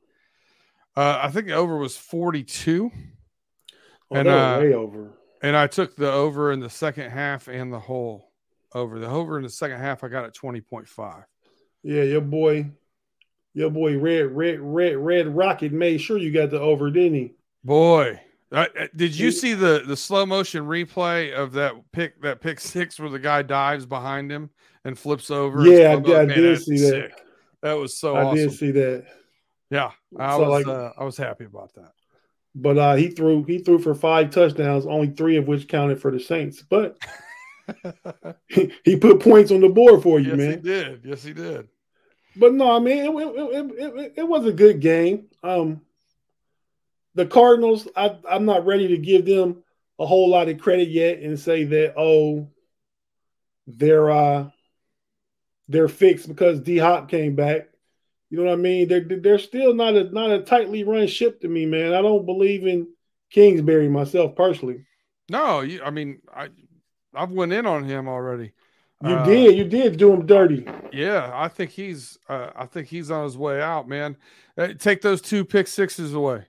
Uh, 0.97 1.19
I 1.21 1.29
think 1.29 1.45
the 1.45 1.53
over 1.53 1.77
was 1.77 1.95
forty 1.95 2.43
two. 2.43 2.91
Oh, 4.09 4.15
and 4.15 4.27
uh, 4.27 4.57
way 4.59 4.73
over. 4.73 5.13
And 5.43 5.55
I 5.55 5.67
took 5.67 5.95
the 5.95 6.11
over 6.11 6.51
in 6.51 6.59
the 6.59 6.71
second 6.71 7.11
half 7.11 7.47
and 7.47 7.71
the 7.71 7.79
whole 7.79 8.31
over. 8.73 8.97
The 8.97 9.07
over 9.07 9.37
in 9.37 9.43
the 9.43 9.49
second 9.49 9.79
half, 9.79 10.03
I 10.03 10.07
got 10.07 10.25
at 10.25 10.33
twenty 10.33 10.59
point 10.59 10.87
five. 10.87 11.23
Yeah, 11.83 12.01
your 12.01 12.21
boy, 12.21 12.71
your 13.53 13.69
boy, 13.69 13.99
Red 13.99 14.35
Red 14.35 14.59
Red 14.59 14.97
Red 14.97 15.27
Rocket 15.27 15.71
made 15.71 15.99
sure 15.99 16.17
you 16.17 16.31
got 16.31 16.49
the 16.49 16.59
over, 16.59 16.89
didn't 16.89 17.13
he? 17.13 17.33
Boy, 17.63 18.19
uh, 18.51 18.65
did 18.95 19.15
you 19.15 19.29
see 19.29 19.53
the 19.53 19.83
the 19.85 19.95
slow 19.95 20.25
motion 20.25 20.65
replay 20.65 21.31
of 21.31 21.51
that 21.53 21.75
pick 21.91 22.19
that 22.23 22.41
pick 22.41 22.59
six 22.59 22.99
where 22.99 23.11
the 23.11 23.19
guy 23.19 23.43
dives 23.43 23.85
behind 23.85 24.31
him 24.31 24.49
and 24.83 24.97
flips 24.97 25.29
over? 25.29 25.63
Yeah, 25.63 25.89
I, 25.89 26.21
I, 26.21 26.25
did 26.25 26.59
see 26.59 26.79
that. 26.89 27.11
That 27.61 27.73
was 27.73 27.99
so. 27.99 28.15
I 28.15 28.23
awesome. 28.23 28.47
did 28.47 28.53
see 28.53 28.71
that. 28.71 29.05
Yeah, 29.69 29.91
I 30.17 30.31
so 30.31 30.39
was 30.39 30.49
like, 30.49 30.67
uh, 30.67 30.91
I 30.97 31.03
was 31.03 31.17
happy 31.17 31.45
about 31.45 31.73
that. 31.75 31.91
But 32.55 32.77
uh, 32.77 32.95
he 32.95 33.09
threw 33.09 33.43
he 33.43 33.59
threw 33.59 33.79
for 33.79 33.93
five 33.93 34.31
touchdowns, 34.31 34.85
only 34.85 35.09
three 35.09 35.37
of 35.37 35.47
which 35.47 35.67
counted 35.67 36.01
for 36.01 36.09
the 36.09 36.19
Saints. 36.19 36.63
But 36.63 36.97
he, 38.47 38.73
he 38.83 38.95
put 38.95 39.19
points 39.19 39.51
on 39.51 39.61
the 39.61 39.69
board 39.69 40.01
for 40.01 40.19
you, 40.19 40.29
yes, 40.29 40.37
man. 40.37 40.51
He 40.51 40.57
did. 40.57 41.01
Yes, 41.03 41.23
he 41.23 41.33
did. 41.33 41.67
But 42.35 42.53
no, 42.53 42.75
I 42.75 42.79
mean 42.79 42.97
it, 42.97 43.09
it, 43.09 43.71
it, 43.79 44.13
it, 44.17 44.27
was 44.27 44.45
a 44.45 44.53
good 44.53 44.79
game. 44.79 45.25
Um, 45.43 45.81
the 47.15 47.25
Cardinals, 47.25 47.87
I, 47.95 48.15
I'm 48.29 48.45
not 48.45 48.65
ready 48.65 48.89
to 48.89 48.97
give 48.97 49.25
them 49.25 49.63
a 49.99 50.05
whole 50.05 50.29
lot 50.29 50.47
of 50.47 50.59
credit 50.59 50.89
yet 50.89 51.19
and 51.19 51.39
say 51.39 51.63
that 51.63 51.95
oh, 51.97 52.49
they're 53.65 54.09
uh 54.09 54.49
they're 55.67 55.87
fixed 55.87 56.27
because 56.27 56.59
D 56.61 56.77
Hop 56.77 57.09
came 57.09 57.35
back. 57.35 57.69
You 58.29 58.37
know 58.37 58.45
what 58.45 58.53
I 58.53 58.55
mean? 58.57 58.87
They're 58.87 59.05
they're 59.05 59.39
still 59.39 59.73
not 59.73 59.95
a 59.95 60.03
not 60.05 60.31
a 60.31 60.41
tightly 60.41 60.83
run 60.83 61.07
ship 61.07 61.41
to 61.41 61.47
me, 61.47 61.65
man. 61.65 61.93
I 61.93 62.01
don't 62.01 62.25
believe 62.25 62.67
in 62.67 62.87
Kingsbury 63.31 63.87
myself 63.87 64.35
personally. 64.35 64.85
No, 65.29 65.61
you, 65.61 65.81
I 65.83 65.91
mean 65.91 66.21
I 66.33 66.49
I've 67.13 67.31
went 67.31 67.53
in 67.53 67.65
on 67.65 67.83
him 67.83 68.07
already. 68.07 68.51
You 69.03 69.13
uh, 69.13 69.25
did, 69.25 69.55
you 69.55 69.63
did 69.63 69.97
do 69.97 70.11
him 70.11 70.25
dirty. 70.25 70.67
Yeah, 70.91 71.31
I 71.33 71.47
think 71.47 71.71
he's 71.71 72.17
uh, 72.27 72.49
I 72.55 72.65
think 72.65 72.87
he's 72.87 73.11
on 73.11 73.23
his 73.23 73.37
way 73.37 73.61
out, 73.61 73.87
man. 73.87 74.17
Uh, 74.57 74.69
take 74.77 75.01
those 75.01 75.21
two 75.21 75.45
pick 75.45 75.67
sixes 75.67 76.13
away. 76.13 76.45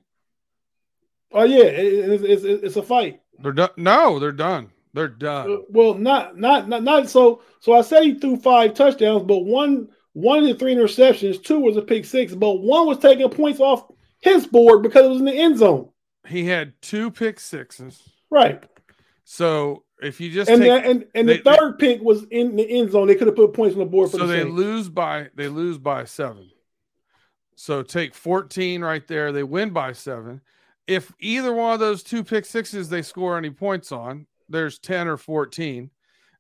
Oh 1.32 1.44
yeah, 1.44 1.64
it, 1.64 2.10
it's, 2.10 2.24
it's, 2.24 2.44
it's 2.44 2.76
a 2.76 2.82
fight. 2.82 3.20
They're 3.38 3.52
done. 3.52 3.70
No, 3.76 4.18
they're 4.18 4.32
done. 4.32 4.70
They're 4.94 5.08
done. 5.08 5.50
Uh, 5.50 5.56
well, 5.68 5.94
not 5.94 6.38
not 6.38 6.68
not 6.68 6.82
not 6.82 7.10
so. 7.10 7.42
So 7.60 7.74
I 7.74 7.82
said 7.82 8.02
he 8.02 8.14
threw 8.14 8.36
five 8.36 8.74
touchdowns, 8.74 9.24
but 9.24 9.44
one 9.44 9.88
one 10.12 10.38
of 10.38 10.44
the 10.44 10.54
three 10.54 10.74
interceptions, 10.74 11.42
two 11.42 11.58
was 11.58 11.76
a 11.76 11.82
pick 11.82 12.04
six, 12.04 12.34
but 12.34 12.56
one 12.56 12.86
was 12.86 12.98
taking 12.98 13.28
points 13.30 13.60
off 13.60 13.90
his 14.20 14.46
board 14.46 14.82
because 14.82 15.04
it 15.04 15.08
was 15.08 15.18
in 15.20 15.26
the 15.26 15.32
end 15.32 15.58
zone. 15.58 15.88
He 16.26 16.46
had 16.46 16.72
two 16.82 17.10
pick 17.10 17.40
sixes. 17.40 18.02
Right. 18.30 18.62
So 19.24 19.84
if 20.02 20.20
you 20.20 20.30
just 20.30 20.50
and 20.50 20.62
take, 20.62 20.82
the, 20.82 20.90
and, 20.90 21.06
and 21.14 21.28
they, 21.28 21.38
the 21.38 21.42
third 21.42 21.78
they, 21.78 21.94
pick 21.94 22.02
was 22.02 22.24
in 22.24 22.56
the 22.56 22.68
end 22.68 22.92
zone, 22.92 23.06
they 23.06 23.14
could 23.14 23.26
have 23.26 23.36
put 23.36 23.52
points 23.52 23.74
on 23.74 23.80
the 23.80 23.86
board 23.86 24.10
for 24.10 24.18
so 24.18 24.26
the 24.26 24.32
they 24.32 24.44
lose 24.44 24.88
by 24.88 25.28
they 25.34 25.48
lose 25.48 25.78
by 25.78 26.04
seven. 26.04 26.50
So 27.54 27.82
take 27.82 28.14
14 28.14 28.82
right 28.82 29.06
there. 29.06 29.32
They 29.32 29.42
win 29.42 29.70
by 29.70 29.92
seven 29.92 30.40
if 30.88 31.12
either 31.20 31.52
one 31.52 31.74
of 31.74 31.80
those 31.80 32.02
two 32.02 32.24
pick 32.24 32.46
sixes 32.46 32.88
they 32.88 33.02
score 33.02 33.36
any 33.36 33.50
points 33.50 33.92
on, 33.92 34.26
there's 34.48 34.78
10 34.78 35.06
or 35.06 35.18
14. 35.18 35.90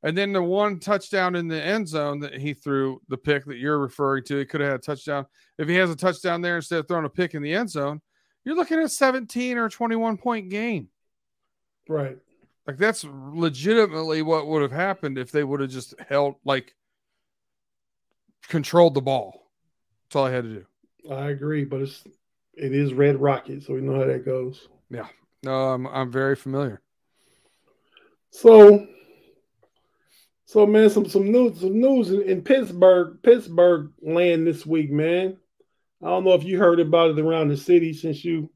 And 0.02 0.16
then 0.16 0.32
the 0.32 0.42
one 0.42 0.78
touchdown 0.78 1.34
in 1.34 1.48
the 1.48 1.62
end 1.62 1.88
zone 1.88 2.20
that 2.20 2.34
he 2.34 2.54
threw, 2.54 3.00
the 3.08 3.16
pick 3.16 3.44
that 3.46 3.58
you're 3.58 3.78
referring 3.78 4.24
to, 4.24 4.38
he 4.38 4.44
could 4.44 4.60
have 4.60 4.70
had 4.70 4.80
a 4.80 4.82
touchdown. 4.82 5.26
If 5.58 5.68
he 5.68 5.74
has 5.74 5.90
a 5.90 5.96
touchdown 5.96 6.40
there 6.40 6.56
instead 6.56 6.78
of 6.78 6.88
throwing 6.88 7.04
a 7.04 7.10
pick 7.10 7.34
in 7.34 7.42
the 7.42 7.54
end 7.54 7.70
zone, 7.70 8.00
you're 8.44 8.54
looking 8.54 8.80
at 8.80 8.90
17 8.90 9.58
or 9.58 9.68
21 9.68 10.16
point 10.16 10.50
game. 10.50 10.88
Right. 11.88 12.16
Like 12.66 12.76
that's 12.76 13.04
legitimately 13.04 14.22
what 14.22 14.46
would 14.46 14.62
have 14.62 14.72
happened 14.72 15.18
if 15.18 15.32
they 15.32 15.42
would 15.42 15.60
have 15.60 15.70
just 15.70 15.94
held, 16.08 16.36
like, 16.44 16.74
controlled 18.48 18.94
the 18.94 19.00
ball. 19.00 19.50
That's 20.04 20.16
all 20.16 20.26
I 20.26 20.30
had 20.30 20.44
to 20.44 20.54
do. 20.54 20.66
I 21.10 21.30
agree, 21.30 21.64
but 21.64 21.80
it's 21.80 22.04
it 22.54 22.74
is 22.74 22.92
Red 22.92 23.20
Rocket, 23.20 23.62
so 23.62 23.74
we 23.74 23.80
know 23.80 23.98
how 23.98 24.06
that 24.06 24.24
goes. 24.24 24.68
Yeah, 24.90 25.06
no, 25.42 25.70
I'm 25.70 25.86
I'm 25.86 26.10
very 26.10 26.36
familiar. 26.36 26.80
So, 28.30 28.86
so 30.48 30.66
man, 30.66 30.88
some 30.88 31.06
some 31.06 31.30
news 31.30 31.60
some 31.60 31.78
news 31.78 32.10
in, 32.10 32.22
in 32.22 32.40
Pittsburgh 32.40 33.18
Pittsburgh 33.22 33.92
land 34.00 34.46
this 34.46 34.64
week, 34.64 34.90
man. 34.90 35.36
I 36.02 36.06
don't 36.06 36.24
know 36.24 36.32
if 36.32 36.44
you 36.44 36.58
heard 36.58 36.80
about 36.80 37.10
it 37.10 37.20
around 37.20 37.48
the 37.48 37.56
city 37.58 37.92
since 37.92 38.24
you 38.24 38.50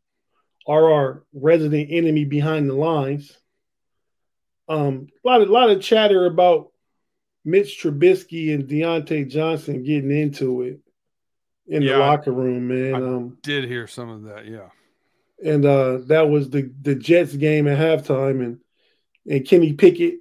are 0.67 0.91
our 0.91 1.25
resident 1.35 1.91
enemy 1.91 2.25
behind 2.25 2.71
the 2.71 2.75
lines. 2.75 3.37
Um, 4.71 5.09
a 5.23 5.29
lot 5.29 5.43
of 5.43 5.51
lot 5.51 5.69
of 5.69 5.83
chatter 5.83 6.25
about 6.25 6.73
Mitch 7.45 7.83
Trubisky 7.83 8.55
and 8.55 8.67
Diontae 8.67 9.29
Johnson 9.29 9.83
getting 9.83 10.11
into 10.11 10.63
it 10.63 10.81
in 11.67 11.83
yeah, 11.83 11.93
the 11.93 11.99
locker 11.99 12.33
room, 12.33 12.69
man. 12.69 12.95
I 12.95 13.07
um, 13.07 13.39
did 13.43 13.65
hear 13.65 13.87
some 13.87 14.09
of 14.09 14.23
that, 14.23 14.47
yeah. 14.47 14.71
And 15.45 15.67
uh, 15.67 15.99
that 16.07 16.31
was 16.31 16.49
the 16.49 16.73
the 16.81 16.95
Jets 16.95 17.35
game 17.35 17.69
at 17.69 17.77
halftime, 17.77 18.43
and 18.43 18.61
and 19.29 19.47
Kenny 19.47 19.75
Pickett 19.75 20.21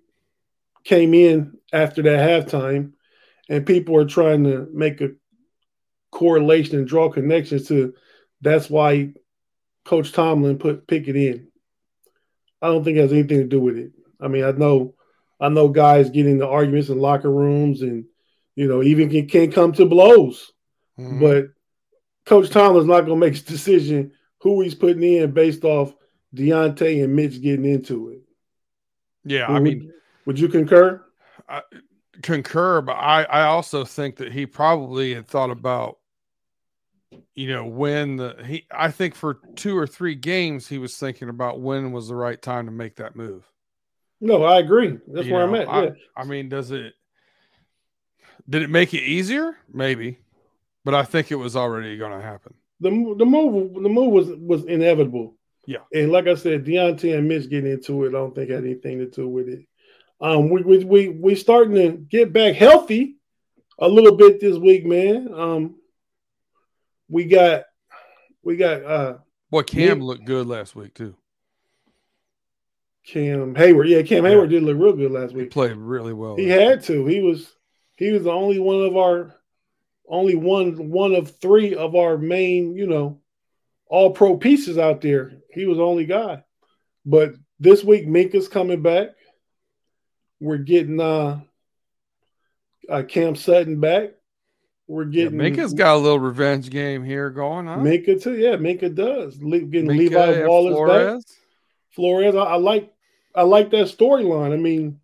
came 0.83 1.13
in 1.13 1.57
after 1.71 2.01
that 2.03 2.47
halftime, 2.47 2.93
and 3.49 3.65
people 3.65 3.97
are 3.97 4.05
trying 4.05 4.43
to 4.45 4.67
make 4.73 5.01
a 5.01 5.11
correlation 6.11 6.77
and 6.77 6.87
draw 6.87 7.09
connections 7.09 7.67
to 7.67 7.93
that's 8.41 8.69
why 8.69 9.13
Coach 9.85 10.11
Tomlin 10.11 10.57
put 10.57 10.87
Pickett 10.87 11.15
in. 11.15 11.47
I 12.61 12.67
don't 12.67 12.83
think 12.83 12.97
it 12.97 13.01
has 13.01 13.13
anything 13.13 13.39
to 13.39 13.47
do 13.47 13.61
with 13.61 13.77
it. 13.77 13.91
I 14.19 14.27
mean, 14.27 14.43
I 14.43 14.51
know, 14.51 14.95
I 15.39 15.49
know 15.49 15.69
guys 15.69 16.09
getting 16.09 16.37
the 16.37 16.47
arguments 16.47 16.89
in 16.89 16.99
locker 16.99 17.31
rooms, 17.31 17.81
and 17.81 18.05
you 18.55 18.67
know, 18.67 18.83
even 18.83 19.09
can, 19.09 19.27
can 19.27 19.51
come 19.51 19.71
to 19.73 19.85
blows. 19.85 20.51
Mm-hmm. 20.99 21.19
But 21.19 21.45
Coach 22.25 22.49
Tomlin's 22.49 22.87
not 22.87 23.01
going 23.01 23.19
to 23.19 23.25
make 23.25 23.37
a 23.37 23.43
decision 23.43 24.11
who 24.41 24.61
he's 24.61 24.75
putting 24.75 25.03
in 25.03 25.31
based 25.31 25.63
off 25.63 25.93
Diontae 26.35 27.03
and 27.03 27.15
Mitch 27.15 27.41
getting 27.41 27.65
into 27.65 28.09
it. 28.09 28.21
Yeah, 29.23 29.47
I 29.47 29.59
mean, 29.59 29.91
would 30.25 30.39
you 30.39 30.47
concur? 30.47 31.03
I 31.51 31.62
concur, 32.22 32.81
but 32.81 32.93
I 32.93 33.24
I 33.24 33.43
also 33.43 33.84
think 33.84 34.17
that 34.17 34.31
he 34.31 34.46
probably 34.46 35.13
had 35.13 35.27
thought 35.27 35.50
about, 35.50 35.98
you 37.36 37.48
know, 37.48 37.65
when 37.65 38.17
the 38.17 38.36
he. 38.46 38.65
I 38.72 38.91
think 38.91 39.15
for 39.15 39.39
two 39.55 39.77
or 39.77 39.88
three 39.88 40.15
games 40.15 40.67
he 40.67 40.77
was 40.77 40.98
thinking 40.98 41.29
about 41.29 41.60
when 41.60 41.91
was 41.91 42.08
the 42.08 42.15
right 42.15 42.41
time 42.41 42.65
to 42.65 42.72
make 42.72 42.96
that 42.98 43.15
move. 43.15 43.43
No, 44.20 44.43
I 44.43 44.60
agree. 44.60 45.00
That's 45.08 45.27
you 45.27 45.34
where 45.34 45.48
know, 45.48 45.55
I'm 45.55 45.67
at. 45.67 45.67
Yeah. 45.67 45.91
I, 46.15 46.22
I 46.22 46.25
mean, 46.25 46.48
does 46.50 46.72
it? 46.72 46.93
Did 48.50 48.62
it 48.63 48.70
make 48.70 48.93
it 48.93 49.01
easier? 49.01 49.58
Maybe. 49.72 50.20
But 50.84 50.96
I 50.96 51.03
think 51.03 51.31
it 51.31 51.36
was 51.36 51.55
already 51.55 51.98
going 51.98 52.12
to 52.12 52.25
happen. 52.25 52.53
The 52.79 52.89
the 52.89 53.25
move 53.25 53.74
the 53.75 53.89
move 53.89 54.12
was 54.12 54.27
was 54.38 54.65
inevitable. 54.65 55.36
Yeah, 55.67 55.79
and 55.93 56.12
like 56.12 56.27
I 56.27 56.34
said, 56.34 56.65
Diontae 56.65 57.15
and 57.15 57.27
Mitch 57.27 57.50
getting 57.50 57.72
into 57.72 58.05
it, 58.05 58.10
I 58.10 58.12
don't 58.13 58.34
think 58.34 58.50
had 58.50 58.63
anything 58.63 58.98
to 58.98 59.05
do 59.05 59.27
with 59.27 59.48
it. 59.48 59.65
Um, 60.21 60.49
we 60.49 60.61
we 60.61 60.83
we 60.83 61.09
we 61.09 61.35
starting 61.35 61.75
to 61.75 61.91
get 61.97 62.31
back 62.31 62.55
healthy 62.55 63.17
a 63.79 63.87
little 63.87 64.15
bit 64.15 64.39
this 64.39 64.57
week, 64.57 64.85
man. 64.85 65.33
Um, 65.33 65.75
we 67.09 67.25
got 67.25 67.63
we 68.43 68.55
got 68.55 68.85
uh, 68.85 69.17
boy 69.49 69.63
Cam 69.63 69.99
Nick, 69.99 70.05
looked 70.05 70.25
good 70.25 70.45
last 70.45 70.75
week 70.75 70.93
too. 70.93 71.15
Cam 73.05 73.55
Hayward, 73.55 73.87
yeah, 73.87 74.03
Cam 74.03 74.23
yeah. 74.23 74.31
Hayward 74.31 74.51
did 74.51 74.61
look 74.61 74.77
real 74.77 74.93
good 74.93 75.11
last 75.11 75.33
week. 75.33 75.45
He 75.45 75.49
played 75.49 75.75
really 75.75 76.13
well. 76.13 76.35
He 76.35 76.47
had 76.47 76.83
to. 76.83 77.05
He 77.07 77.21
was 77.21 77.51
he 77.97 78.11
was 78.11 78.23
the 78.23 78.31
only 78.31 78.59
one 78.59 78.81
of 78.83 78.95
our 78.95 79.35
only 80.07 80.35
one 80.35 80.89
one 80.89 81.15
of 81.15 81.39
three 81.39 81.73
of 81.73 81.95
our 81.95 82.17
main, 82.17 82.75
you 82.75 82.85
know, 82.85 83.19
all 83.87 84.11
pro 84.11 84.37
pieces 84.37 84.77
out 84.77 85.01
there. 85.01 85.33
He 85.51 85.65
was 85.65 85.77
the 85.77 85.83
only 85.83 86.05
guy. 86.05 86.43
But 87.05 87.33
this 87.59 87.83
week, 87.83 88.07
Minkah's 88.07 88.47
coming 88.47 88.83
back. 88.83 89.09
We're 90.41 90.57
getting 90.57 91.00
uh, 91.00 91.39
uh 92.89 93.03
Cam 93.03 93.36
Sutton 93.38 93.79
back. 93.79 94.12
We're 94.88 95.05
getting 95.05 95.39
yeah, 95.39 95.50
Minkah's 95.50 95.74
got 95.74 95.95
a 95.95 95.98
little 95.98 96.19
revenge 96.19 96.69
game 96.69 97.05
here 97.05 97.29
going 97.29 97.69
on. 97.69 97.81
Minkah, 97.81 98.21
too, 98.21 98.36
yeah, 98.36 98.57
Minkah 98.57 98.93
does. 98.93 99.41
Le- 99.41 99.62
getting 99.62 99.89
Minkah 99.89 99.98
Levi 99.98 100.45
Wallace 100.45 100.75
Flores. 100.75 101.24
back. 101.24 101.36
Flores, 101.91 102.36
I, 102.36 102.39
I, 102.39 102.55
like, 102.55 102.91
I 103.33 103.43
like 103.43 103.69
that 103.71 103.86
storyline. 103.86 104.51
I 104.51 104.57
mean, 104.57 105.00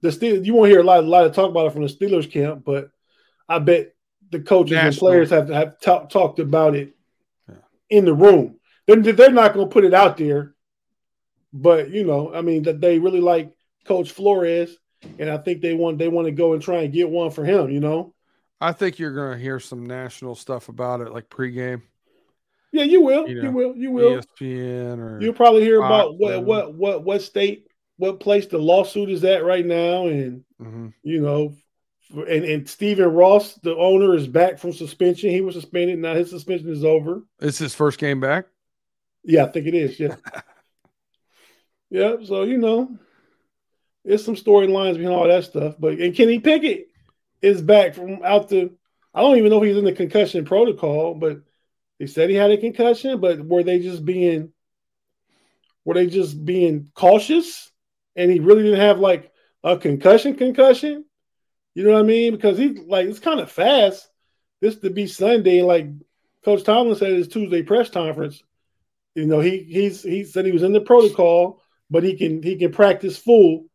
the 0.00 0.08
Steelers, 0.08 0.44
you 0.44 0.54
won't 0.54 0.70
hear 0.70 0.80
a 0.80 0.84
lot, 0.84 1.04
a 1.04 1.06
lot 1.06 1.26
of 1.26 1.34
talk 1.34 1.50
about 1.50 1.66
it 1.66 1.72
from 1.72 1.82
the 1.82 1.88
Steelers 1.88 2.28
camp, 2.30 2.64
but 2.64 2.90
I 3.48 3.58
bet 3.60 3.94
the 4.30 4.40
coaches 4.40 4.72
National. 4.72 4.88
and 4.88 4.98
players 4.98 5.30
have 5.30 5.48
have 5.48 5.78
talked 5.78 6.38
about 6.38 6.74
it 6.74 6.96
yeah. 7.48 7.56
in 7.90 8.04
the 8.04 8.14
room. 8.14 8.58
They're, 8.86 8.96
they're 8.96 9.30
not 9.30 9.54
going 9.54 9.68
to 9.68 9.72
put 9.72 9.84
it 9.84 9.94
out 9.94 10.16
there, 10.16 10.54
but 11.52 11.90
you 11.90 12.04
know, 12.04 12.34
I 12.34 12.40
mean, 12.40 12.64
that 12.64 12.80
they 12.80 12.98
really 12.98 13.20
like 13.20 13.52
Coach 13.86 14.12
Flores, 14.12 14.76
and 15.18 15.30
I 15.30 15.38
think 15.38 15.60
they 15.60 15.74
want 15.74 15.98
they 15.98 16.08
want 16.08 16.26
to 16.26 16.32
go 16.32 16.52
and 16.52 16.62
try 16.62 16.82
and 16.82 16.92
get 16.92 17.08
one 17.08 17.30
for 17.30 17.44
him. 17.44 17.70
You 17.70 17.80
know, 17.80 18.14
I 18.60 18.72
think 18.72 18.98
you're 18.98 19.14
going 19.14 19.32
to 19.32 19.42
hear 19.42 19.60
some 19.60 19.86
national 19.86 20.34
stuff 20.34 20.68
about 20.68 21.00
it, 21.00 21.12
like 21.12 21.28
pregame. 21.28 21.82
Yeah, 22.72 22.84
you 22.84 23.00
will. 23.00 23.28
You, 23.28 23.36
know, 23.36 23.42
you 23.42 23.50
will. 23.50 23.76
You 23.76 23.90
will. 23.90 24.22
ESPN 24.22 24.98
or 24.98 25.20
you'll 25.20 25.34
probably 25.34 25.62
hear 25.62 25.78
about 25.78 26.18
what 26.18 26.44
what 26.44 26.74
what 26.74 27.04
what 27.04 27.22
state, 27.22 27.66
what 27.96 28.20
place 28.20 28.46
the 28.46 28.58
lawsuit 28.58 29.10
is 29.10 29.24
at 29.24 29.44
right 29.44 29.64
now, 29.64 30.06
and 30.06 30.44
mm-hmm. 30.60 30.88
you 31.02 31.20
know, 31.20 31.54
and 32.10 32.44
and 32.44 32.68
Stephen 32.68 33.08
Ross, 33.08 33.54
the 33.62 33.74
owner, 33.76 34.14
is 34.14 34.26
back 34.26 34.58
from 34.58 34.72
suspension. 34.72 35.30
He 35.30 35.40
was 35.40 35.54
suspended. 35.54 35.98
Now 35.98 36.14
his 36.14 36.30
suspension 36.30 36.70
is 36.70 36.84
over. 36.84 37.22
It's 37.40 37.58
his 37.58 37.74
first 37.74 37.98
game 37.98 38.20
back. 38.20 38.46
Yeah, 39.24 39.44
I 39.44 39.48
think 39.48 39.66
it 39.66 39.74
is. 39.74 39.98
Yeah. 39.98 40.16
yeah. 41.90 42.16
So 42.24 42.42
you 42.42 42.58
know, 42.58 42.96
there's 44.06 44.24
some 44.24 44.36
storylines 44.36 44.96
behind 44.96 45.14
all 45.14 45.28
that 45.28 45.44
stuff. 45.44 45.74
But 45.78 45.98
and 45.98 46.14
Kenny 46.14 46.38
Pickett 46.38 46.88
is 47.42 47.60
back 47.60 47.94
from 47.94 48.22
out 48.24 48.48
the. 48.48 48.72
I 49.12 49.20
don't 49.20 49.38
even 49.38 49.50
know 49.50 49.62
if 49.62 49.68
he's 49.68 49.78
in 49.78 49.84
the 49.84 49.92
concussion 49.92 50.44
protocol, 50.44 51.14
but 51.14 51.40
they 51.98 52.06
said 52.06 52.28
he 52.28 52.36
had 52.36 52.50
a 52.50 52.58
concussion. 52.58 53.20
But 53.20 53.44
were 53.44 53.62
they 53.62 53.80
just 53.80 54.04
being? 54.04 54.52
Were 55.84 55.94
they 55.94 56.06
just 56.06 56.44
being 56.44 56.90
cautious? 56.94 57.70
And 58.14 58.30
he 58.30 58.40
really 58.40 58.62
didn't 58.62 58.80
have 58.80 58.98
like 58.98 59.32
a 59.62 59.76
concussion 59.76 60.36
concussion 60.36 61.04
you 61.76 61.84
know 61.84 61.92
what 61.92 62.00
I 62.00 62.04
mean? 62.04 62.32
Because 62.32 62.56
he 62.56 62.70
like 62.70 63.06
it's 63.06 63.18
kind 63.18 63.38
of 63.38 63.52
fast. 63.52 64.08
This 64.62 64.76
to 64.76 64.88
be 64.88 65.06
Sunday, 65.06 65.60
like 65.60 65.88
Coach 66.42 66.64
Tomlin 66.64 66.96
said 66.96 67.12
his 67.12 67.28
Tuesday 67.28 67.62
press 67.62 67.90
conference. 67.90 68.42
You 69.14 69.26
know, 69.26 69.40
he 69.40 69.58
he's 69.58 70.02
he 70.02 70.24
said 70.24 70.46
he 70.46 70.52
was 70.52 70.62
in 70.62 70.72
the 70.72 70.80
protocol, 70.80 71.60
but 71.90 72.02
he 72.02 72.16
can 72.16 72.42
he 72.42 72.56
can 72.56 72.72
practice 72.72 73.18
full. 73.18 73.66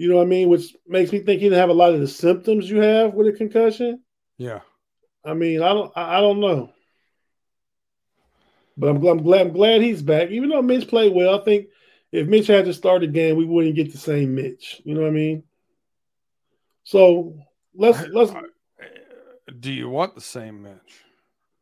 You 0.00 0.08
know 0.08 0.16
what 0.16 0.22
I 0.22 0.28
mean? 0.28 0.48
Which 0.48 0.74
makes 0.88 1.12
me 1.12 1.18
think 1.18 1.42
he 1.42 1.50
didn't 1.50 1.58
have 1.58 1.68
a 1.68 1.74
lot 1.74 1.92
of 1.92 2.00
the 2.00 2.08
symptoms 2.08 2.70
you 2.70 2.80
have 2.80 3.12
with 3.12 3.26
a 3.26 3.32
concussion. 3.32 4.00
Yeah. 4.38 4.60
I 5.22 5.34
mean, 5.34 5.60
I 5.60 5.74
don't 5.74 5.92
I, 5.94 6.20
don't 6.22 6.40
know. 6.40 6.72
But 8.78 8.88
I'm, 8.88 9.06
I'm 9.06 9.22
glad 9.22 9.42
I'm 9.42 9.52
glad 9.52 9.82
he's 9.82 10.00
back. 10.00 10.30
Even 10.30 10.48
though 10.48 10.62
Mitch 10.62 10.88
played 10.88 11.12
well, 11.14 11.38
I 11.38 11.44
think 11.44 11.66
if 12.12 12.26
Mitch 12.26 12.46
had 12.46 12.64
to 12.64 12.72
start 12.72 13.02
again, 13.02 13.36
we 13.36 13.44
wouldn't 13.44 13.74
get 13.74 13.92
the 13.92 13.98
same 13.98 14.34
Mitch. 14.34 14.80
You 14.86 14.94
know 14.94 15.02
what 15.02 15.08
I 15.08 15.10
mean? 15.10 15.42
So 16.84 17.36
let's 17.74 18.00
let's. 18.08 18.32
Do 19.60 19.70
you 19.70 19.90
want 19.90 20.14
the 20.14 20.22
same 20.22 20.62
Mitch? 20.62 21.04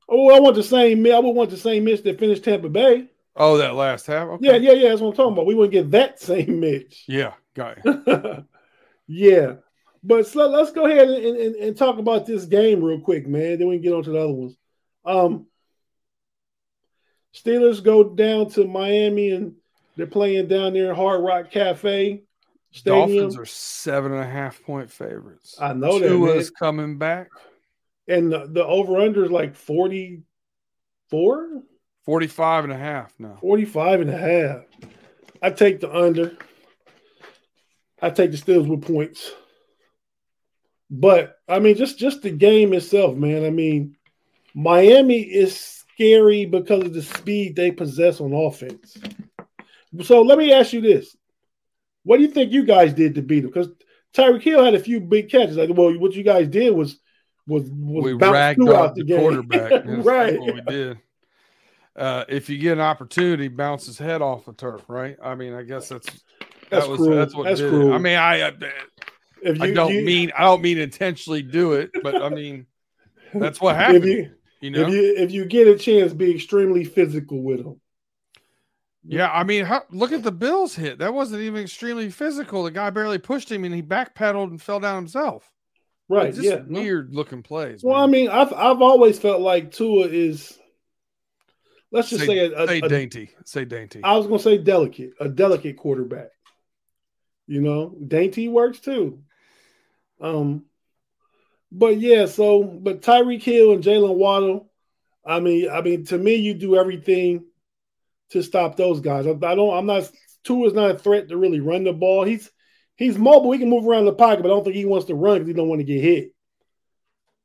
Oh, 0.09 0.33
I 0.33 0.39
want 0.39 0.55
the 0.55 0.63
same. 0.63 1.03
Mitch. 1.03 1.13
I 1.13 1.19
would 1.19 1.35
want 1.35 1.51
the 1.51 1.57
same 1.57 1.83
Mitch 1.83 2.05
that 2.05 2.21
finished 2.21 2.45
Tampa 2.45 2.69
Bay. 2.69 3.09
Oh, 3.35 3.57
that 3.59 3.75
last 3.75 4.07
half. 4.07 4.29
Okay. 4.29 4.47
Yeah, 4.47 4.57
yeah, 4.57 4.73
yeah. 4.75 4.89
That's 4.91 5.01
what 5.01 5.09
I'm 5.09 5.17
talking 5.17 5.33
about. 5.33 5.47
We 5.47 5.57
wouldn't 5.57 5.73
get 5.73 5.91
that 5.91 6.21
same 6.21 6.61
Mitch. 6.61 7.03
Yeah, 7.09 7.33
you. 7.59 8.45
yeah, 9.07 9.55
but 10.03 10.27
so 10.27 10.49
let's 10.49 10.73
go 10.73 10.87
ahead 10.87 11.09
and, 11.09 11.37
and, 11.37 11.57
and, 11.57 11.77
talk 11.77 11.99
about 11.99 12.27
this 12.27 12.45
game 12.45 12.83
real 12.83 13.01
quick, 13.01 13.27
man. 13.27 13.59
Then 13.59 13.69
we 13.69 13.77
can 13.77 13.83
get 13.83 13.93
on 13.93 14.03
to 14.05 14.11
the 14.11 14.19
other 14.19 14.33
ones. 14.33 14.57
Um, 15.05 15.47
Steelers 17.35 17.83
go 17.83 18.05
down 18.05 18.51
to 18.51 18.67
Miami 18.67 19.31
and 19.31 19.55
they're 19.97 20.07
playing 20.07 20.49
down 20.49 20.73
there 20.73 20.91
in 20.91 20.97
Hard 20.97 21.23
Rock 21.23 21.51
Cafe. 21.51 22.23
Stadium. 22.71 23.09
Dolphins 23.09 23.39
are 23.39 23.47
seven 23.47 24.13
and 24.13 24.23
a 24.23 24.27
half 24.27 24.63
point 24.63 24.91
favorites. 24.91 25.57
I 25.61 25.73
know 25.73 25.99
that. 25.99 26.09
Tua's 26.09 26.51
coming 26.51 26.99
back. 26.99 27.29
And 28.07 28.33
the, 28.33 28.47
the 28.47 28.65
over 28.65 28.99
under 28.99 29.25
is 29.25 29.31
like 29.31 29.55
44? 29.55 31.63
45 32.05 32.65
and 32.65 32.73
a 32.73 32.79
half 32.79 33.13
now. 33.19 33.37
45 33.41 34.01
and 34.03 34.11
a 34.11 34.17
half. 34.17 34.65
I 35.43 35.51
take 35.51 35.81
the 35.81 35.95
under. 35.95 36.37
I 38.01 38.11
take 38.11 38.31
the 38.31 38.37
Steelers 38.37 38.69
with 38.69 38.83
points. 38.83 39.31
But 40.91 41.37
I 41.49 41.59
mean, 41.59 41.77
just 41.77 41.99
just 41.99 42.23
the 42.23 42.31
game 42.31 42.73
itself, 42.73 43.17
man. 43.17 43.45
I 43.45 43.51
mean, 43.51 43.97
Miami 44.55 45.21
is 45.21 45.59
scary 45.59 46.47
because 46.47 46.85
of 46.85 46.95
the 46.95 47.03
speed 47.03 47.57
they 47.57 47.71
possess 47.71 48.21
on 48.21 48.33
offense. 48.33 48.97
So 50.03 50.23
let 50.23 50.39
me 50.39 50.53
ask 50.53 50.73
you 50.73 50.81
this: 50.81 51.15
what 52.05 52.17
do 52.17 52.23
you 52.23 52.31
think 52.31 52.53
you 52.53 52.65
guys 52.65 52.95
did 52.95 53.17
to 53.17 53.23
beat 53.23 53.41
them? 53.41 53.51
Because 53.51 53.69
Tyreek 54.15 54.43
Hill 54.43 54.65
had 54.65 54.75
a 54.75 54.81
few 54.81 55.01
big 55.01 55.31
catches. 55.31 55.57
Like, 55.57 55.71
well, 55.75 55.99
what 55.99 56.15
you 56.15 56.23
guys 56.23 56.49
did 56.49 56.75
was 56.75 56.99
was 57.47 57.65
was 57.71 58.05
we 58.05 58.13
ragged 58.15 58.67
off 58.69 58.95
the, 58.95 59.05
the 59.05 59.17
quarterback. 59.17 59.83
right, 59.87 60.41
what 60.41 60.55
we 60.55 60.61
did. 60.63 60.99
Uh, 61.95 62.25
if 62.29 62.49
you 62.49 62.59
get 62.59 62.75
an 62.75 62.81
opportunity, 62.81 63.49
bounce 63.49 63.87
his 63.87 63.99
head 63.99 64.23
off 64.23 64.47
the 64.47 64.53
turf. 64.53 64.85
Right. 64.89 65.17
I 65.23 65.35
mean, 65.35 65.53
I 65.53 65.63
guess 65.65 65.89
that's 65.89 66.09
that's 66.71 66.85
that 66.85 66.91
was 66.91 66.99
cruel. 66.99 67.17
that's 67.17 67.35
what 67.35 67.45
that's 67.45 67.61
cruel. 67.61 67.93
It. 67.93 67.95
I 67.95 67.99
mean, 67.99 68.17
I. 68.17 68.49
I, 68.49 68.53
you, 69.43 69.57
I 69.61 69.71
don't 69.73 69.95
you, 69.95 70.03
mean 70.03 70.33
I 70.37 70.43
don't 70.43 70.63
mean 70.63 70.79
intentionally 70.79 71.43
do 71.43 71.75
it, 71.75 71.91
but 72.03 72.21
I 72.21 72.29
mean 72.29 72.67
that's 73.33 73.61
what 73.61 73.77
happened. 73.77 74.05
If 74.05 74.11
you, 74.11 74.31
you 74.61 74.71
know, 74.71 74.81
if 74.81 74.89
you 74.89 75.15
if 75.17 75.33
you 75.33 75.45
get 75.45 75.69
a 75.69 75.79
chance, 75.79 76.13
be 76.13 76.35
extremely 76.35 76.85
physical 76.85 77.43
with 77.43 77.61
him. 77.61 77.81
Yeah, 79.05 79.31
I 79.31 79.45
mean, 79.45 79.65
how, 79.65 79.85
look 79.91 80.13
at 80.13 80.23
the 80.23 80.33
Bills 80.33 80.75
hit. 80.75 80.99
That 80.99 81.15
wasn't 81.15 81.43
even 81.43 81.63
extremely 81.63 82.11
physical. 82.11 82.65
The 82.65 82.71
guy 82.71 82.91
barely 82.91 83.19
pushed 83.19 83.51
him, 83.51 83.65
and 83.65 83.75
he 83.75 83.81
backpedaled 83.81 84.51
and 84.51 84.61
fell 84.61 84.81
down 84.81 84.97
himself. 84.97 85.51
Right. 86.11 86.35
Just 86.35 86.47
yeah. 86.47 86.61
Weird 86.67 87.15
looking 87.15 87.43
plays. 87.43 87.83
Well, 87.83 87.97
man. 87.97 88.03
I 88.03 88.07
mean, 88.11 88.29
I've 88.29 88.53
I've 88.53 88.83
always 88.83 89.19
felt 89.19 89.41
like 89.41 89.73
Tua 89.73 90.09
is. 90.09 90.59
Let's 91.91 92.11
just 92.11 92.27
say, 92.27 92.27
say 92.27 92.39
a, 92.39 92.65
a, 92.65 92.67
say 92.67 92.81
dainty. 92.83 93.31
Say 93.47 93.65
dainty. 93.65 94.01
I 94.05 94.17
was 94.17 94.27
gonna 94.27 94.39
say 94.39 94.59
delicate, 94.59 95.13
a 95.21 95.29
delicate 95.29 95.77
quarterback. 95.79 96.29
You 97.49 97.63
know, 97.63 97.97
dainty 98.07 98.47
works 98.49 98.79
too. 98.79 99.23
Um, 100.21 100.67
but 101.73 101.99
yeah, 101.99 102.27
so 102.27 102.63
but 102.63 103.01
Tyreek 103.01 103.43
Hill 103.43 103.73
and 103.73 103.83
Jalen 103.83 104.17
Waddle. 104.17 104.71
I 105.25 105.41
mean, 105.41 105.71
I 105.71 105.81
mean, 105.81 106.05
to 106.07 106.19
me, 106.19 106.37
you 106.37 106.55
do 106.55 106.77
everything 106.77 107.47
to 108.31 108.43
stop 108.43 108.77
those 108.77 109.01
guys. 109.01 109.27
I, 109.27 109.31
I 109.31 109.55
don't. 109.55 109.77
I'm 109.77 109.87
not. 109.87 110.11
Tua 110.45 110.67
is 110.67 110.75
not 110.75 110.91
a 110.91 110.99
threat 110.99 111.29
to 111.29 111.39
really 111.39 111.61
run 111.61 111.85
the 111.85 111.93
ball. 111.95 112.25
He's 112.25 112.51
he's 112.97 113.17
mobile. 113.17 113.53
He 113.53 113.59
can 113.59 113.71
move 113.71 113.87
around 113.87 114.05
the 114.05 114.13
pocket, 114.13 114.43
but 114.43 114.49
I 114.49 114.55
don't 114.55 114.65
think 114.65 114.77
he 114.77 114.85
wants 114.85 115.07
to 115.07 115.15
run 115.15 115.39
because 115.39 115.49
he 115.49 115.55
don't 115.55 115.69
want 115.69 115.81
to 115.81 115.85
get 115.85 116.03
hit. 116.03 116.35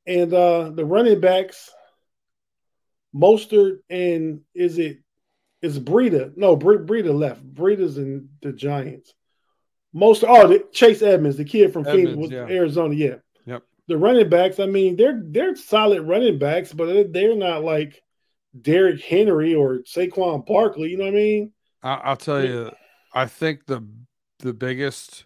And 0.06 0.34
uh 0.34 0.72
the 0.72 0.84
running 0.84 1.22
backs, 1.22 1.72
Mostert 3.16 3.80
and 3.90 4.42
is 4.54 4.78
it 4.80 5.00
is 5.62 5.80
Breida? 5.80 6.36
No, 6.36 6.58
Breida 6.58 7.18
left. 7.18 7.42
Breida's 7.54 7.98
in 7.98 8.30
the 8.42 8.52
Giants. 8.52 9.14
Most 9.94 10.24
oh 10.28 10.48
the, 10.48 10.66
Chase 10.72 11.02
Edmonds, 11.02 11.38
the 11.38 11.46
kid 11.46 11.72
from 11.72 11.88
Edmonds, 11.88 12.14
Phoenix, 12.14 12.32
yeah. 12.32 12.56
Arizona. 12.56 12.96
Yeah. 12.96 13.16
Yep. 13.46 13.64
The 13.88 13.98
running 13.98 14.30
backs. 14.30 14.60
I 14.60 14.66
mean, 14.66 14.96
they're 14.96 15.22
they're 15.24 15.56
solid 15.56 16.02
running 16.02 16.40
backs, 16.40 16.74
but 16.74 17.14
they're 17.14 17.36
not 17.36 17.64
like 17.64 18.02
Derrick 18.60 19.02
Henry 19.02 19.54
or 19.54 19.80
Saquon 19.80 20.46
Barkley. 20.46 20.90
You 20.90 20.98
know 20.98 21.06
what 21.06 21.14
I 21.14 21.18
mean? 21.18 21.52
I, 21.84 22.10
will 22.10 22.18
tell 22.18 22.44
you, 22.44 22.72
I 23.14 23.28
think 23.28 23.66
the 23.66 23.88
the 24.40 24.54
biggest 24.54 25.26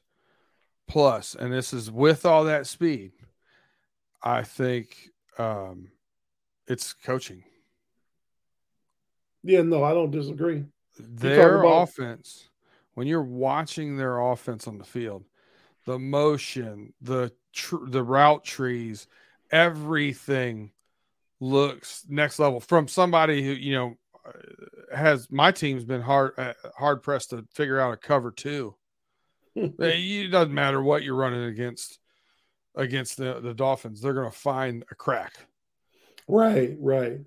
plus, 0.87 1.35
and 1.35 1.53
this 1.53 1.73
is 1.73 1.91
with 1.91 2.25
all 2.25 2.45
that 2.45 2.67
speed, 2.67 3.11
I 4.21 4.43
think 4.43 5.11
um, 5.37 5.89
it's 6.67 6.93
coaching. 6.93 7.43
Yeah, 9.43 9.61
no, 9.61 9.83
I 9.83 9.93
don't 9.93 10.11
disagree. 10.11 10.65
Their 10.99 11.61
about- 11.61 11.83
offense, 11.83 12.46
when 12.97 13.05
you're 13.05 13.21
watching 13.21 13.95
their 13.95 14.17
offense 14.17 14.67
on 14.67 14.79
the 14.79 14.83
field, 14.83 15.23
the 15.85 15.99
motion, 15.99 16.93
the 16.99 17.31
tr- 17.53 17.85
the 17.85 18.01
route 18.01 18.43
trees, 18.43 19.05
everything 19.51 20.71
looks 21.39 22.03
next 22.09 22.39
level 22.39 22.59
from 22.59 22.87
somebody 22.87 23.43
who 23.43 23.51
you 23.51 23.75
know 23.75 23.97
has 24.91 25.29
my 25.29 25.51
team's 25.51 25.85
been 25.85 26.01
hard 26.01 26.33
uh, 26.39 26.53
hard 26.75 27.03
pressed 27.03 27.29
to 27.29 27.45
figure 27.53 27.79
out 27.79 27.93
a 27.93 27.97
cover 27.97 28.31
two. 28.31 28.73
it 29.55 30.31
doesn't 30.31 30.55
matter 30.55 30.81
what 30.81 31.03
you're 31.03 31.13
running 31.13 31.43
against 31.43 31.99
against 32.73 33.17
the 33.17 33.39
the 33.41 33.53
Dolphins; 33.53 34.01
they're 34.01 34.15
going 34.15 34.31
to 34.31 34.35
find 34.35 34.83
a 34.89 34.95
crack. 34.95 35.33
Right, 36.27 36.75
right. 36.79 37.19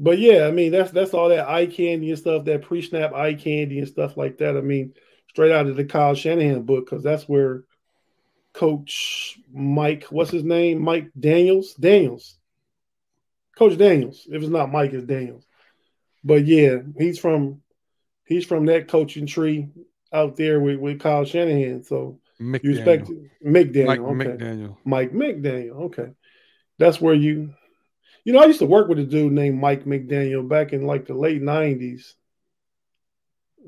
But 0.00 0.18
yeah, 0.18 0.46
I 0.46 0.50
mean 0.50 0.72
that's 0.72 0.90
that's 0.90 1.14
all 1.14 1.28
that 1.28 1.48
eye 1.48 1.66
candy 1.66 2.10
and 2.10 2.18
stuff, 2.18 2.46
that 2.46 2.62
pre-snap 2.62 3.12
eye 3.12 3.34
candy 3.34 3.78
and 3.78 3.86
stuff 3.86 4.16
like 4.16 4.38
that. 4.38 4.56
I 4.56 4.62
mean, 4.62 4.94
straight 5.28 5.52
out 5.52 5.66
of 5.66 5.76
the 5.76 5.84
Kyle 5.84 6.14
Shanahan 6.14 6.62
book, 6.62 6.86
because 6.86 7.04
that's 7.04 7.28
where 7.28 7.64
Coach 8.54 9.38
Mike, 9.52 10.04
what's 10.04 10.30
his 10.30 10.42
name? 10.42 10.82
Mike 10.82 11.10
Daniels? 11.18 11.74
Daniels. 11.74 12.36
Coach 13.56 13.78
Daniels. 13.78 14.26
If 14.28 14.42
it's 14.42 14.50
not 14.50 14.72
Mike, 14.72 14.92
it's 14.92 15.04
Daniels. 15.04 15.44
But 16.24 16.46
yeah, 16.46 16.78
he's 16.98 17.18
from 17.18 17.60
he's 18.24 18.46
from 18.46 18.66
that 18.66 18.88
coaching 18.88 19.26
tree 19.26 19.68
out 20.12 20.36
there 20.36 20.60
with, 20.60 20.78
with 20.78 21.00
Kyle 21.00 21.24
Shanahan. 21.24 21.84
So 21.84 22.20
you 22.38 22.54
expect 22.54 23.10
McDaniel. 23.44 23.86
Mike 23.86 24.00
okay. 24.00 24.44
McDaniel. 24.44 24.76
Mike 24.84 25.12
McDaniel. 25.12 25.82
Okay. 25.86 26.08
That's 26.78 27.00
where 27.00 27.14
you 27.14 27.52
you 28.24 28.32
know, 28.32 28.40
I 28.40 28.46
used 28.46 28.58
to 28.60 28.66
work 28.66 28.88
with 28.88 28.98
a 28.98 29.04
dude 29.04 29.32
named 29.32 29.60
Mike 29.60 29.84
McDaniel 29.84 30.48
back 30.48 30.72
in 30.72 30.86
like 30.86 31.06
the 31.06 31.14
late 31.14 31.42
nineties. 31.42 32.14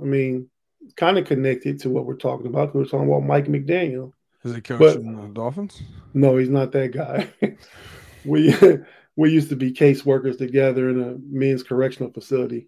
I 0.01 0.05
mean, 0.05 0.49
kind 0.97 1.19
of 1.19 1.27
connected 1.27 1.81
to 1.81 1.91
what 1.91 2.07
we're 2.07 2.17
talking 2.17 2.47
about. 2.47 2.75
We're 2.75 2.85
talking 2.85 3.09
about 3.09 3.25
Mike 3.25 3.47
McDaniel. 3.47 4.13
Is 4.45 4.55
he 4.55 4.61
coaching 4.61 5.17
the 5.17 5.29
Dolphins? 5.29 5.81
No, 6.15 6.37
he's 6.37 6.49
not 6.49 6.73
that 6.73 6.93
guy. 6.93 7.29
we 8.25 8.55
we 9.17 9.31
used 9.31 9.51
to 9.51 9.57
be 9.57 9.73
caseworkers 9.73 10.39
together 10.39 10.91
in 10.91 11.03
a 11.03 11.17
men's 11.25 11.63
correctional 11.63 12.13
facility. 12.13 12.67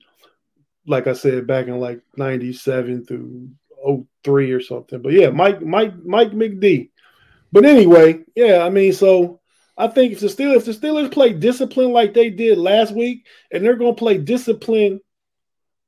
Like 0.86 1.06
I 1.06 1.14
said, 1.14 1.46
back 1.46 1.66
in 1.66 1.80
like 1.80 2.02
97 2.16 3.06
through 3.06 3.50
03 4.22 4.52
or 4.52 4.60
something. 4.60 5.00
But 5.00 5.12
yeah, 5.12 5.30
Mike, 5.30 5.62
Mike, 5.62 5.94
Mike 6.04 6.32
McD. 6.32 6.90
But 7.52 7.64
anyway, 7.64 8.24
yeah, 8.34 8.64
I 8.64 8.70
mean, 8.70 8.92
so 8.92 9.40
I 9.76 9.88
think 9.88 10.12
if 10.12 10.20
the 10.20 10.28
Steelers, 10.28 10.56
if 10.56 10.64
the 10.66 10.72
Steelers 10.72 11.10
play 11.12 11.32
discipline 11.32 11.92
like 11.92 12.14
they 12.14 12.30
did 12.30 12.58
last 12.58 12.94
week, 12.94 13.26
and 13.50 13.64
they're 13.64 13.76
gonna 13.76 13.94
play 13.94 14.18
discipline 14.18 15.00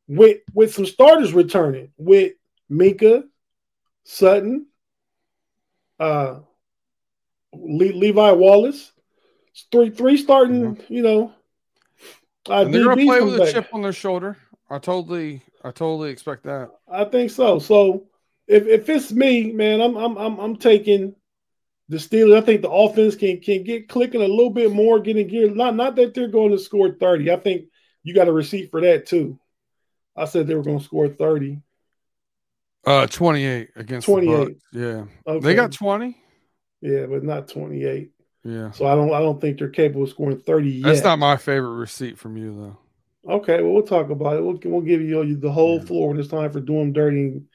with 0.08 0.38
with 0.54 0.74
some 0.74 0.86
starters 0.86 1.32
returning 1.32 1.92
with 1.96 2.32
Minkah, 2.70 3.24
Sutton, 4.04 4.66
uh 6.00 6.40
Le- 7.52 7.96
Levi 7.96 8.32
Wallace, 8.32 8.92
three 9.70 9.90
three 9.90 10.16
starting, 10.16 10.80
you 10.88 11.02
know. 11.02 11.32
Uh, 12.48 12.64
they're 12.64 12.84
gonna 12.84 13.04
play 13.04 13.18
come 13.18 13.32
with 13.32 13.42
a 13.42 13.52
chip 13.52 13.68
on 13.72 13.82
their 13.82 13.92
shoulder. 13.92 14.36
I 14.68 14.78
totally, 14.78 15.42
I 15.62 15.70
totally 15.70 16.10
expect 16.10 16.44
that. 16.44 16.70
I 16.88 17.04
think 17.04 17.30
so. 17.30 17.58
So 17.58 18.06
if 18.46 18.66
if 18.66 18.88
it's 18.88 19.12
me, 19.12 19.52
man, 19.52 19.80
I'm 19.80 19.96
I'm 19.96 20.16
I'm 20.16 20.38
I'm 20.38 20.56
taking 20.56 21.14
the 21.88 21.96
Steelers. 21.98 22.36
I 22.36 22.40
think 22.40 22.62
the 22.62 22.70
offense 22.70 23.14
can 23.14 23.40
can 23.40 23.62
get 23.64 23.88
clicking 23.88 24.22
a 24.22 24.26
little 24.28 24.50
bit 24.50 24.72
more, 24.72 24.98
getting 25.00 25.28
geared. 25.28 25.56
Not 25.56 25.74
not 25.76 25.96
that 25.96 26.14
they're 26.14 26.28
going 26.28 26.52
to 26.52 26.58
score 26.58 26.90
30. 26.90 27.30
I 27.30 27.36
think 27.36 27.66
you 28.02 28.14
got 28.14 28.28
a 28.28 28.32
receipt 28.32 28.70
for 28.70 28.80
that 28.80 29.06
too. 29.06 29.38
I 30.16 30.24
said 30.24 30.46
they 30.46 30.54
were 30.54 30.62
going 30.62 30.78
to 30.78 30.84
score 30.84 31.08
30. 31.08 31.60
Uh, 32.84 33.06
twenty-eight 33.08 33.70
against 33.74 34.06
28. 34.06 34.56
The 34.72 34.80
Yeah, 34.80 35.04
Okay. 35.32 35.44
they 35.44 35.54
got 35.54 35.72
twenty. 35.72 36.16
yeah, 36.80 37.06
but 37.06 37.24
not 37.24 37.48
28. 37.48 38.10
Yeah, 38.44 38.70
So 38.70 38.86
I 38.86 38.94
don't 38.94 39.12
I 39.12 39.18
don't 39.18 39.40
think 39.40 39.58
they're 39.58 39.68
capable 39.70 40.04
of 40.04 40.10
scoring 40.10 40.38
30 40.38 40.70
yet. 40.70 40.84
that's 40.86 41.02
not 41.02 41.18
my 41.18 41.36
favorite 41.36 41.74
receipt 41.74 42.16
from 42.16 42.36
you 42.36 42.54
though. 42.54 43.32
Okay, 43.38 43.60
well 43.60 43.72
we'll 43.72 43.82
talk 43.82 44.10
about 44.10 44.36
it. 44.36 44.42
We'll 44.44 44.60
we'll 44.66 44.82
give 44.82 45.00
you 45.02 45.34
the 45.36 45.50
whole 45.50 45.78
Yeah. 45.78 45.84
floor 45.84 46.08
when 46.10 46.20
it's 46.20 46.28
time 46.28 46.52
for 46.52 46.60
doing 46.60 46.92
dirty 46.92 47.22
and, 47.22 47.46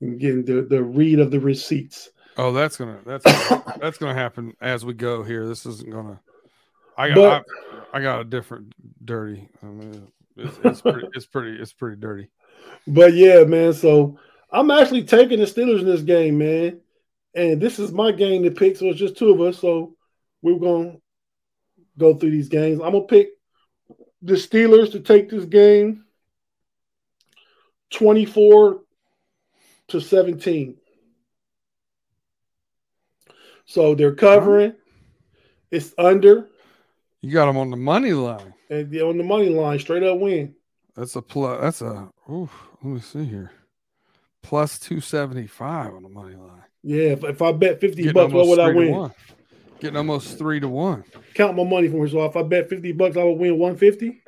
and 0.00 0.18
getting 0.18 0.42
the 0.46 0.62
the 0.62 0.82
read 0.82 1.18
of 1.20 1.30
the 1.30 1.38
receipts. 1.40 2.08
Oh, 2.38 2.52
that's 2.52 2.76
gonna 2.76 3.00
that's 3.04 3.24
gonna, 3.24 3.78
that's 3.80 3.98
gonna 3.98 4.14
happen 4.14 4.56
as 4.60 4.84
we 4.84 4.94
go 4.94 5.24
here. 5.24 5.46
This 5.46 5.66
isn't 5.66 5.90
gonna. 5.90 6.20
I 6.96 7.08
got 7.08 7.44
But- 7.44 7.44
I, 7.92 7.98
I 7.98 8.02
got 8.02 8.20
a 8.20 8.24
different 8.24 8.72
dirty. 9.04 9.48
I 9.62 9.66
mean, 9.66 10.08
it's, 10.36 10.56
it's 10.64 10.80
pretty 10.80 11.08
it's 11.14 11.26
pretty 11.26 11.60
it's 11.60 11.72
pretty 11.72 12.00
dirty. 12.00 12.30
But 12.86 13.14
yeah, 13.14 13.42
man. 13.44 13.72
So 13.72 14.18
I'm 14.52 14.70
actually 14.70 15.04
taking 15.04 15.40
the 15.40 15.46
Steelers 15.46 15.80
in 15.80 15.86
this 15.86 16.02
game, 16.02 16.38
man. 16.38 16.80
And 17.34 17.60
this 17.60 17.78
is 17.78 17.92
my 17.92 18.12
game 18.12 18.44
to 18.44 18.50
pick. 18.50 18.76
So 18.76 18.86
it's 18.86 18.98
just 18.98 19.16
two 19.16 19.30
of 19.30 19.40
us. 19.40 19.58
So 19.58 19.96
we're 20.40 20.58
gonna 20.58 20.96
go 21.96 22.14
through 22.14 22.30
these 22.30 22.48
games. 22.48 22.80
I'm 22.80 22.92
gonna 22.92 23.04
pick 23.04 23.30
the 24.22 24.34
Steelers 24.34 24.92
to 24.92 25.00
take 25.00 25.28
this 25.28 25.44
game 25.44 26.04
24 27.90 28.80
to 29.88 30.00
17. 30.00 30.76
So 33.68 33.94
they're 33.94 34.14
covering. 34.14 34.72
It's 35.70 35.92
under 35.98 36.48
You 37.20 37.32
got 37.32 37.46
them 37.46 37.58
on 37.58 37.70
the 37.70 37.76
money 37.76 38.12
line. 38.14 38.54
and 38.70 38.90
they're 38.90 39.04
on 39.04 39.18
the 39.18 39.24
money 39.24 39.50
line, 39.50 39.78
straight 39.78 40.02
up 40.02 40.18
win. 40.18 40.54
That's 40.96 41.14
a 41.16 41.20
plus. 41.22 41.60
That's 41.60 41.82
a. 41.82 42.08
Ooh, 42.30 42.48
let 42.82 42.94
me 42.94 43.00
see 43.00 43.24
here. 43.26 43.52
Plus 44.42 44.78
two 44.78 45.00
seventy 45.02 45.46
five 45.46 45.92
on 45.92 46.02
the 46.02 46.08
money 46.08 46.34
line. 46.34 46.62
Yeah, 46.82 47.10
if, 47.10 47.24
if 47.24 47.42
I 47.42 47.52
bet 47.52 47.80
50 47.80 47.96
Getting 48.02 48.12
bucks, 48.14 48.32
what 48.32 48.46
would 48.46 48.58
I 48.58 48.68
win? 48.70 48.90
one. 48.96 49.12
Getting 49.80 49.96
almost 49.98 50.38
three 50.38 50.60
to 50.60 50.68
one. 50.68 51.04
Count 51.34 51.54
my 51.56 51.64
money 51.64 51.88
for 51.88 52.02
me. 52.02 52.08
So 52.10 52.24
if 52.24 52.36
I 52.36 52.42
bet 52.42 52.70
50 52.70 52.92
bucks, 52.92 53.16
I 53.18 53.24
would 53.24 53.38
win 53.38 53.58
150. 53.58 54.22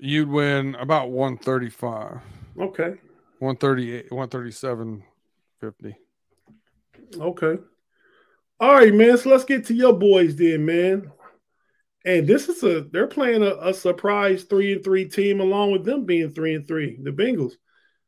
You'd 0.00 0.28
win 0.28 0.74
about 0.74 1.10
one 1.10 1.36
thirty 1.38 1.70
five, 1.70 2.18
Okay. 2.58 2.94
one 3.38 3.56
thirty 3.56 3.92
eight, 3.94 4.10
one 4.12 4.28
thirty 4.28 4.50
seven 4.50 5.04
fifty. 5.60 5.96
Okay. 7.16 7.62
All 8.60 8.74
right, 8.74 8.92
man. 8.92 9.16
So 9.18 9.30
let's 9.30 9.44
get 9.44 9.66
to 9.66 9.74
your 9.74 9.92
boys 9.92 10.36
then, 10.36 10.64
man. 10.64 11.10
And 12.04 12.26
this 12.26 12.48
is 12.48 12.62
a 12.62 12.82
they're 12.82 13.06
playing 13.06 13.42
a, 13.42 13.54
a 13.56 13.74
surprise 13.74 14.44
three 14.44 14.72
and 14.72 14.84
three 14.84 15.08
team 15.08 15.40
along 15.40 15.72
with 15.72 15.84
them 15.84 16.04
being 16.04 16.30
three 16.30 16.54
and 16.54 16.66
three. 16.66 16.98
The 17.00 17.10
Bengals. 17.10 17.52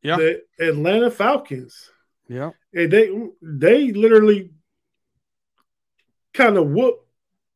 Yeah. 0.03 0.17
The 0.17 0.43
Atlanta 0.59 1.11
Falcons. 1.11 1.91
Yeah. 2.29 2.51
And 2.73 2.91
they 2.91 3.11
they 3.43 3.93
literally 3.93 4.53
kind 6.33 6.57
of 6.57 6.69
whooped 6.69 7.07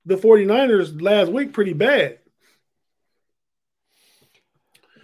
the 0.04 0.16
49ers 0.16 1.00
last 1.00 1.32
week 1.32 1.52
pretty 1.52 1.72
bad. 1.72 2.18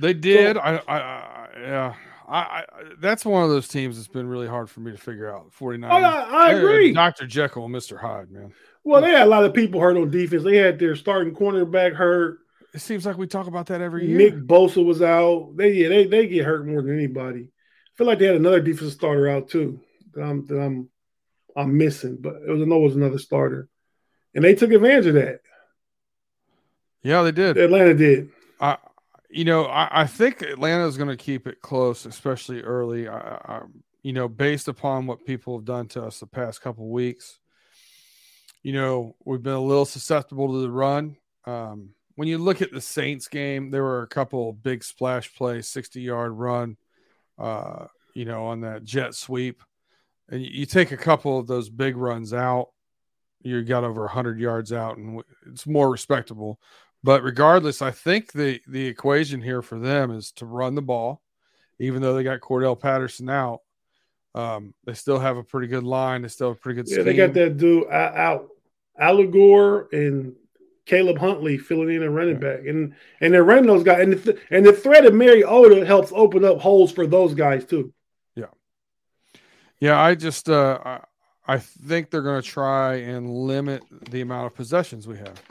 They 0.01 0.15
did. 0.15 0.57
I, 0.57 0.77
I, 0.89 0.99
I, 0.99 1.49
yeah. 1.59 1.95
I, 2.31 2.39
I, 2.39 2.65
that's 2.99 3.25
one 3.25 3.43
of 3.43 3.51
those 3.51 3.67
teams 3.67 3.97
that's 3.97 4.09
been 4.09 4.29
really 4.29 4.47
hard 4.47 4.71
for 4.71 4.79
me 4.79 4.93
to 4.93 4.97
figure 4.97 5.35
out. 5.35 5.53
49. 5.53 5.91
Oh, 5.91 5.95
I, 5.97 6.51
I 6.51 6.53
agree. 6.53 6.93
Dr. 6.93 7.27
Jekyll 7.27 7.65
and 7.65 7.75
Mr. 7.75 7.99
Hyde, 7.99 8.31
man. 8.31 8.53
Well, 8.85 9.03
they 9.03 9.11
had 9.11 9.27
a 9.27 9.31
lot 9.31 9.45
of 9.45 9.53
people 9.53 9.81
hurt 9.81 9.97
on 9.97 10.11
defense. 10.11 10.45
They 10.45 10.57
had 10.57 10.79
their 10.79 10.95
starting 10.95 11.35
cornerback 11.35 11.95
hurt. 11.95 12.39
It 12.73 12.79
seems 12.79 13.05
like 13.05 13.19
we 13.19 13.27
talk 13.27 13.49
about 13.49 13.67
that 13.67 13.81
every 13.81 14.07
year. 14.07 14.17
Nick 14.17 14.35
Bosa 14.47 14.85
was 14.85 15.03
out. 15.03 15.57
They 15.57 15.73
yeah, 15.73 15.89
they 15.89 16.07
they 16.07 16.29
get 16.29 16.47
hurt 16.47 16.67
more 16.67 16.83
than 16.83 16.95
anybody. 16.95 17.49
I 17.51 17.93
feel 17.97 18.07
like 18.07 18.21
they 18.21 18.27
had 18.27 18.37
another 18.37 18.61
defensive 18.61 18.93
starter 18.93 19.29
out 19.29 19.49
too 19.49 19.81
that 20.15 20.23
I'm 20.23 20.47
that 20.47 20.61
I'm 20.61 20.89
I'm 21.57 21.77
missing, 21.77 22.19
but 22.21 22.37
it 22.47 22.49
was 22.49 22.63
I 22.63 22.65
know 22.65 22.77
it 22.77 22.85
was 22.85 22.97
another 22.97 23.19
starter, 23.19 23.69
and 24.37 24.45
they 24.45 24.55
took 24.55 24.71
advantage 24.71 25.07
of 25.07 25.15
that. 25.15 25.41
Yeah, 27.03 27.23
they 27.23 27.33
did. 27.33 27.57
Atlanta 27.57 27.95
did. 27.95 28.31
I, 28.61 28.77
you 29.31 29.45
know, 29.45 29.65
I, 29.65 30.03
I 30.03 30.07
think 30.07 30.43
Atlanta 30.43 30.87
is 30.87 30.97
going 30.97 31.09
to 31.09 31.17
keep 31.17 31.47
it 31.47 31.61
close, 31.61 32.05
especially 32.05 32.63
early. 32.63 33.09
I, 33.09 33.19
I, 33.19 33.61
you 34.03 34.13
know, 34.13 34.29
based 34.29 34.69
upon 34.69 35.07
what 35.07 35.25
people 35.25 35.57
have 35.57 35.65
done 35.65 35.87
to 35.89 36.05
us 36.05 36.21
the 36.21 36.27
past 36.27 36.63
couple 36.63 36.89
weeks, 36.89 37.39
you 38.63 38.73
know, 38.73 39.15
we've 39.25 39.43
been 39.43 39.53
a 39.53 39.61
little 39.61 39.85
susceptible 39.85 40.53
to 40.53 40.61
the 40.61 40.71
run. 40.71 41.17
Um, 41.45 41.91
when 42.17 42.29
you 42.29 42.39
look 42.39 42.61
at 42.61 42.73
the 42.73 42.81
Saints 42.81 43.29
game, 43.29 43.71
there 43.71 43.83
were 43.83 44.03
a 44.03 44.09
couple 44.09 44.53
big 44.53 44.85
splash 44.85 45.35
plays, 45.35 45.69
60 45.69 46.01
yard 46.01 46.33
run, 46.33 46.77
uh, 47.39 47.87
you 48.15 48.25
know, 48.25 48.47
on 48.47 48.63
that 48.63 48.85
jet 48.85 49.15
sweep. 49.15 49.63
And 50.29 50.43
you, 50.43 50.51
you 50.51 50.67
take 50.67 50.93
a 50.93 50.97
couple 50.97 51.39
of 51.39 51.47
those 51.47 51.71
big 51.71 51.97
runs 51.97 52.35
out, 52.35 52.69
you 53.43 53.63
got 53.63 53.85
over 53.85 54.03
100 54.03 54.39
yards 54.39 54.73
out, 54.73 54.99
and 54.99 55.23
it's 55.47 55.67
more 55.67 55.91
respectable. 55.91 56.61
But 57.03 57.23
regardless, 57.23 57.81
I 57.83 57.91
think 57.93 58.33
the 58.33 58.61
the 58.67 58.87
equation 58.87 59.41
here 59.41 59.63
for 59.63 59.79
them 59.79 60.11
is 60.11 60.33
to 60.33 60.47
run 60.47 60.75
the 60.75 60.83
ball, 60.83 61.23
even 61.79 62.03
though 62.03 62.15
they 62.15 62.23
got 62.23 62.41
Cordarrelle 62.41 62.79
Patterson 62.79 63.31
out. 63.31 63.61
Um, 64.35 64.75
they 64.85 64.95
still 64.95 65.19
have 65.19 65.37
a 65.37 65.43
pretty 65.43 65.67
good 65.67 65.83
line. 65.83 66.23
They 66.23 66.29
still 66.29 66.49
have 66.51 66.59
a 66.59 66.61
pretty 66.61 66.77
good 66.83 66.89
Yeah, 66.89 66.97
scheme. 66.97 67.05
they 67.07 67.17
got 67.17 67.33
that 67.35 67.57
dude 67.57 67.87
uh, 67.89 68.13
out, 68.15 68.49
Allgeier 69.01 69.93
and 69.93 70.35
Caleb 70.87 71.19
Huntley 71.19 71.57
filling 71.59 71.95
in 71.95 72.03
and 72.03 72.15
running 72.15 72.39
back, 72.39 72.61
and 72.67 72.95
and 73.21 73.33
they're 73.33 73.45
running 73.45 73.67
those 73.67 73.83
guys, 73.83 74.03
and 74.03 74.13
the, 74.13 74.33
th- 74.33 74.45
and 74.51 74.65
the 74.67 74.73
threat 74.73 75.07
of 75.07 75.15
Mariota 75.15 75.85
helps 75.87 76.13
open 76.15 76.45
up 76.45 76.59
holes 76.59 76.93
for 76.93 77.07
those 77.07 77.35
guys 77.35 77.65
too. 77.65 77.93
Yeah, 78.37 78.47
yeah, 79.81 80.01
I 80.01 80.15
just 80.15 80.49
uh, 80.51 80.79
I, 80.85 81.01
I 81.47 81.59
think 81.59 82.11
they're 82.11 82.23
going 82.23 82.43
to 82.43 82.47
try 82.49 82.97
and 82.97 83.31
limit 83.31 83.83
the 84.11 84.21
amount 84.21 84.47
of 84.47 84.55
possessions 84.55 85.09
we 85.09 85.17
have. 85.19 85.43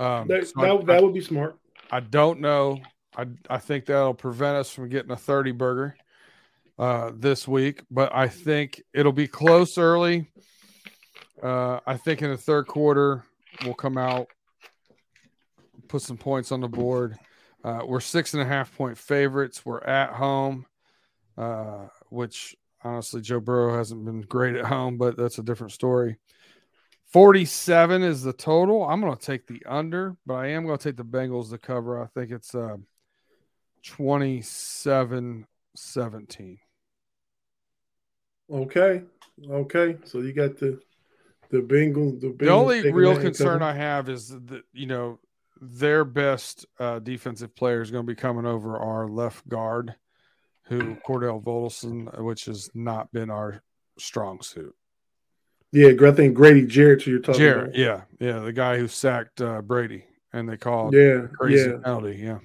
Um, 0.00 0.28
That, 0.28 0.46
so 0.48 0.60
I- 0.60 0.76
that, 0.76 0.86
that 0.86 1.02
would 1.02 1.14
be 1.14 1.20
smart. 1.20 1.56
I 1.90 2.00
don't 2.00 2.40
know. 2.40 2.80
I 3.16 3.26
I 3.48 3.58
think 3.58 3.86
that'll 3.86 4.14
prevent 4.14 4.56
us 4.56 4.70
from 4.72 4.88
getting 4.88 5.10
a 5.10 5.16
30 5.16 5.50
burger 5.52 5.96
uh, 6.78 7.10
this 7.14 7.46
week, 7.48 7.82
but 7.90 8.14
I 8.14 8.28
think 8.28 8.80
it'll 8.94 9.12
be 9.12 9.26
close 9.26 9.76
early. 9.76 10.30
Uh, 11.42 11.80
I 11.86 11.96
think 11.96 12.22
in 12.22 12.30
the 12.30 12.36
third 12.36 12.66
quarter 12.66 13.24
we'll 13.64 13.74
come 13.74 13.98
out 13.98 14.28
put 15.88 16.02
some 16.02 16.16
points 16.16 16.52
on 16.52 16.60
the 16.60 16.68
board. 16.68 17.16
Uh, 17.64 17.80
we're 17.84 18.00
six 18.00 18.32
and 18.32 18.42
a 18.42 18.46
half 18.46 18.74
point 18.76 18.96
favorites. 18.96 19.66
We're 19.66 19.80
at 19.82 20.10
home, 20.12 20.64
uh, 21.36 21.88
which 22.10 22.54
honestly, 22.84 23.20
Joe 23.20 23.40
Burrow 23.40 23.76
hasn't 23.76 24.04
been 24.04 24.20
great 24.22 24.54
at 24.56 24.66
home, 24.66 24.96
but 24.96 25.16
that's 25.16 25.38
a 25.38 25.42
different 25.42 25.72
story. 25.72 26.16
47 27.10 28.02
is 28.02 28.22
the 28.22 28.32
total. 28.32 28.84
I'm 28.84 29.00
going 29.00 29.16
to 29.16 29.20
take 29.20 29.46
the 29.46 29.62
under, 29.66 30.16
but 30.24 30.34
I 30.34 30.48
am 30.48 30.64
going 30.64 30.78
to 30.78 30.82
take 30.82 30.96
the 30.96 31.04
Bengals 31.04 31.50
to 31.50 31.58
cover. 31.58 32.00
I 32.02 32.06
think 32.06 32.30
it's 32.30 32.54
uh, 32.54 32.76
27 33.84 35.46
17. 35.76 36.58
Okay. 38.52 39.02
Okay. 39.50 39.96
So 40.04 40.20
you 40.20 40.32
got 40.32 40.58
the 40.58 40.80
the 41.50 41.58
Bengals. 41.58 42.20
The, 42.20 42.28
Bengals 42.28 42.38
the 42.38 42.48
only 42.50 42.92
real 42.92 43.18
concern 43.18 43.62
I 43.62 43.74
have 43.74 44.08
is 44.08 44.28
that, 44.28 44.62
you 44.72 44.86
know, 44.86 45.18
their 45.60 46.04
best 46.04 46.64
uh, 46.78 47.00
defensive 47.00 47.54
player 47.54 47.82
is 47.82 47.90
going 47.90 48.06
to 48.06 48.10
be 48.10 48.16
coming 48.16 48.46
over 48.46 48.78
our 48.78 49.08
left 49.08 49.48
guard, 49.48 49.94
who 50.64 50.96
Cordell 51.06 51.42
Volson, 51.42 52.22
which 52.22 52.46
has 52.46 52.70
not 52.74 53.12
been 53.12 53.30
our 53.30 53.62
strong 53.98 54.40
suit. 54.42 54.74
Yeah, 55.72 55.92
I 56.04 56.10
think 56.12 56.34
Grady 56.34 56.66
Jarrett, 56.66 57.06
you're 57.06 57.20
talking 57.20 57.40
Jarrett, 57.40 57.68
about. 57.68 57.76
yeah, 57.76 58.00
yeah, 58.18 58.40
the 58.40 58.52
guy 58.52 58.78
who 58.78 58.88
sacked 58.88 59.40
uh, 59.40 59.62
Brady, 59.62 60.04
and 60.32 60.48
they 60.48 60.56
called 60.56 60.94
yeah, 60.94 61.26
crazy 61.32 61.70
yeah. 61.70 61.76
penalty, 61.84 62.16
yeah, 62.16 62.38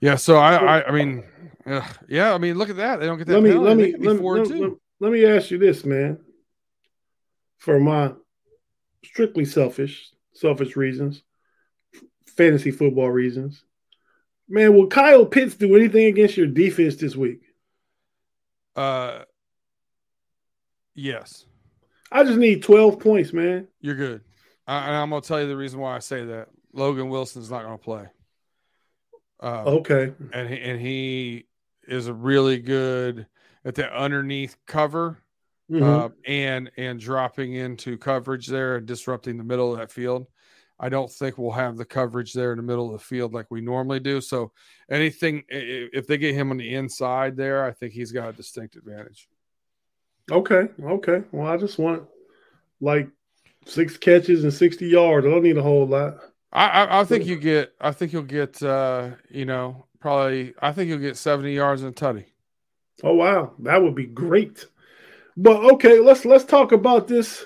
yeah. 0.00 0.16
So 0.16 0.36
I, 0.36 0.56
I, 0.56 0.88
I 0.88 0.90
mean, 0.90 1.22
uh, 1.64 1.86
yeah, 2.08 2.34
I 2.34 2.38
mean, 2.38 2.58
look 2.58 2.68
at 2.68 2.76
that. 2.76 2.98
They 2.98 3.06
don't 3.06 3.18
get 3.18 3.28
that. 3.28 3.34
Let 3.34 3.42
me 3.44 3.50
penalty. 3.50 3.92
let 3.92 4.00
me 4.00 4.08
let, 4.08 4.18
four 4.18 4.38
let, 4.38 4.50
let, 4.50 4.72
let 4.98 5.12
me 5.12 5.24
ask 5.24 5.52
you 5.52 5.58
this, 5.58 5.84
man. 5.84 6.18
For 7.58 7.78
my 7.78 8.12
strictly 9.04 9.44
selfish, 9.44 10.10
selfish 10.32 10.74
reasons, 10.74 11.22
fantasy 12.36 12.72
football 12.72 13.10
reasons, 13.10 13.62
man, 14.48 14.74
will 14.74 14.88
Kyle 14.88 15.26
Pitts 15.26 15.54
do 15.54 15.76
anything 15.76 16.06
against 16.06 16.36
your 16.36 16.48
defense 16.48 16.96
this 16.96 17.14
week? 17.14 17.40
Uh, 18.74 19.22
yes, 20.94 21.46
I 22.12 22.24
just 22.24 22.38
need 22.38 22.62
12 22.62 23.00
points, 23.00 23.32
man. 23.32 23.68
you're 23.80 23.94
good. 23.94 24.20
I, 24.66 24.86
and 24.88 24.96
I'm 24.96 25.10
gonna 25.10 25.22
tell 25.22 25.40
you 25.40 25.48
the 25.48 25.56
reason 25.56 25.80
why 25.80 25.94
I 25.96 26.00
say 26.00 26.24
that. 26.24 26.48
Logan 26.72 27.08
Wilson's 27.08 27.50
not 27.50 27.62
gonna 27.64 27.78
play. 27.78 28.06
Uh, 29.42 29.64
Okay. 29.66 30.12
and 30.32 30.48
he, 30.48 30.60
and 30.60 30.80
he 30.80 31.46
is 31.86 32.06
a 32.08 32.14
really 32.14 32.58
good 32.58 33.26
at 33.64 33.74
the 33.74 33.86
underneath 33.92 34.56
cover 34.66 35.18
Mhm. 35.70 35.82
uh, 35.82 36.08
and 36.26 36.70
and 36.76 37.00
dropping 37.00 37.54
into 37.54 37.98
coverage 37.98 38.46
there 38.46 38.76
and 38.76 38.86
disrupting 38.86 39.36
the 39.36 39.44
middle 39.44 39.72
of 39.72 39.78
that 39.78 39.90
field. 39.90 40.26
I 40.78 40.88
don't 40.90 41.10
think 41.10 41.38
we'll 41.38 41.50
have 41.52 41.76
the 41.76 41.84
coverage 41.84 42.32
there 42.34 42.52
in 42.52 42.56
the 42.58 42.62
middle 42.62 42.86
of 42.86 43.00
the 43.00 43.04
field 43.04 43.32
like 43.34 43.46
we 43.50 43.60
normally 43.62 43.98
do. 43.98 44.20
So 44.20 44.52
anything 44.90 45.42
if 45.48 46.06
they 46.06 46.18
get 46.18 46.34
him 46.34 46.50
on 46.50 46.56
the 46.58 46.74
inside 46.74 47.36
there, 47.36 47.64
I 47.64 47.72
think 47.72 47.92
he's 47.94 48.12
got 48.12 48.28
a 48.28 48.32
distinct 48.32 48.76
advantage. 48.76 49.28
Okay. 50.30 50.68
Okay. 50.82 51.22
Well, 51.32 51.46
I 51.46 51.56
just 51.56 51.78
want 51.78 52.04
like 52.80 53.08
six 53.64 53.96
catches 53.96 54.44
and 54.44 54.52
60 54.52 54.86
yards. 54.86 55.26
I 55.26 55.30
don't 55.30 55.42
need 55.42 55.58
a 55.58 55.62
whole 55.62 55.86
lot. 55.86 56.18
I, 56.52 56.66
I, 56.68 57.00
I 57.00 57.04
think 57.04 57.26
you 57.26 57.36
get 57.36 57.74
I 57.80 57.92
think 57.92 58.12
you'll 58.12 58.22
get 58.22 58.62
uh, 58.62 59.10
you 59.30 59.44
know 59.44 59.86
probably 60.00 60.54
I 60.60 60.72
think 60.72 60.88
you'll 60.88 60.98
get 60.98 61.16
seventy 61.16 61.54
yards 61.54 61.82
and 61.82 61.90
a 61.90 61.94
tutty. 61.94 62.24
Oh 63.02 63.14
wow, 63.14 63.52
that 63.60 63.82
would 63.82 63.94
be 63.94 64.06
great. 64.06 64.64
But 65.36 65.62
okay, 65.74 66.00
let's 66.00 66.24
let's 66.24 66.44
talk 66.44 66.72
about 66.72 67.08
this 67.08 67.44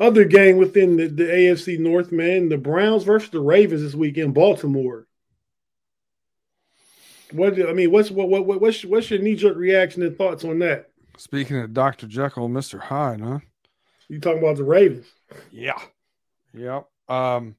other 0.00 0.24
game 0.24 0.56
within 0.56 0.96
the, 0.96 1.06
the 1.06 1.24
AFC 1.24 1.78
North, 1.78 2.10
man. 2.10 2.48
The 2.48 2.58
Browns 2.58 3.04
versus 3.04 3.30
the 3.30 3.40
Ravens 3.40 3.82
this 3.82 3.94
week 3.94 4.18
in 4.18 4.32
Baltimore. 4.32 5.06
What 7.32 7.60
I 7.68 7.72
mean, 7.72 7.92
what's 7.92 8.10
what 8.10 8.28
what 8.28 8.46
what- 8.46 8.60
what's 8.60 8.84
what's 8.84 9.10
your 9.10 9.20
knee 9.20 9.36
jerk 9.36 9.56
reaction 9.56 10.02
and 10.02 10.16
thoughts 10.16 10.44
on 10.44 10.58
that? 10.60 10.89
Speaking 11.20 11.58
of 11.58 11.74
Dr. 11.74 12.06
Jekyll 12.06 12.48
Mr. 12.48 12.80
Hyde, 12.80 13.20
huh? 13.20 13.40
You 14.08 14.20
talking 14.20 14.38
about 14.38 14.56
the 14.56 14.64
Ravens? 14.64 15.06
Yeah. 15.52 15.78
Yep. 16.54 16.86
Um, 17.10 17.56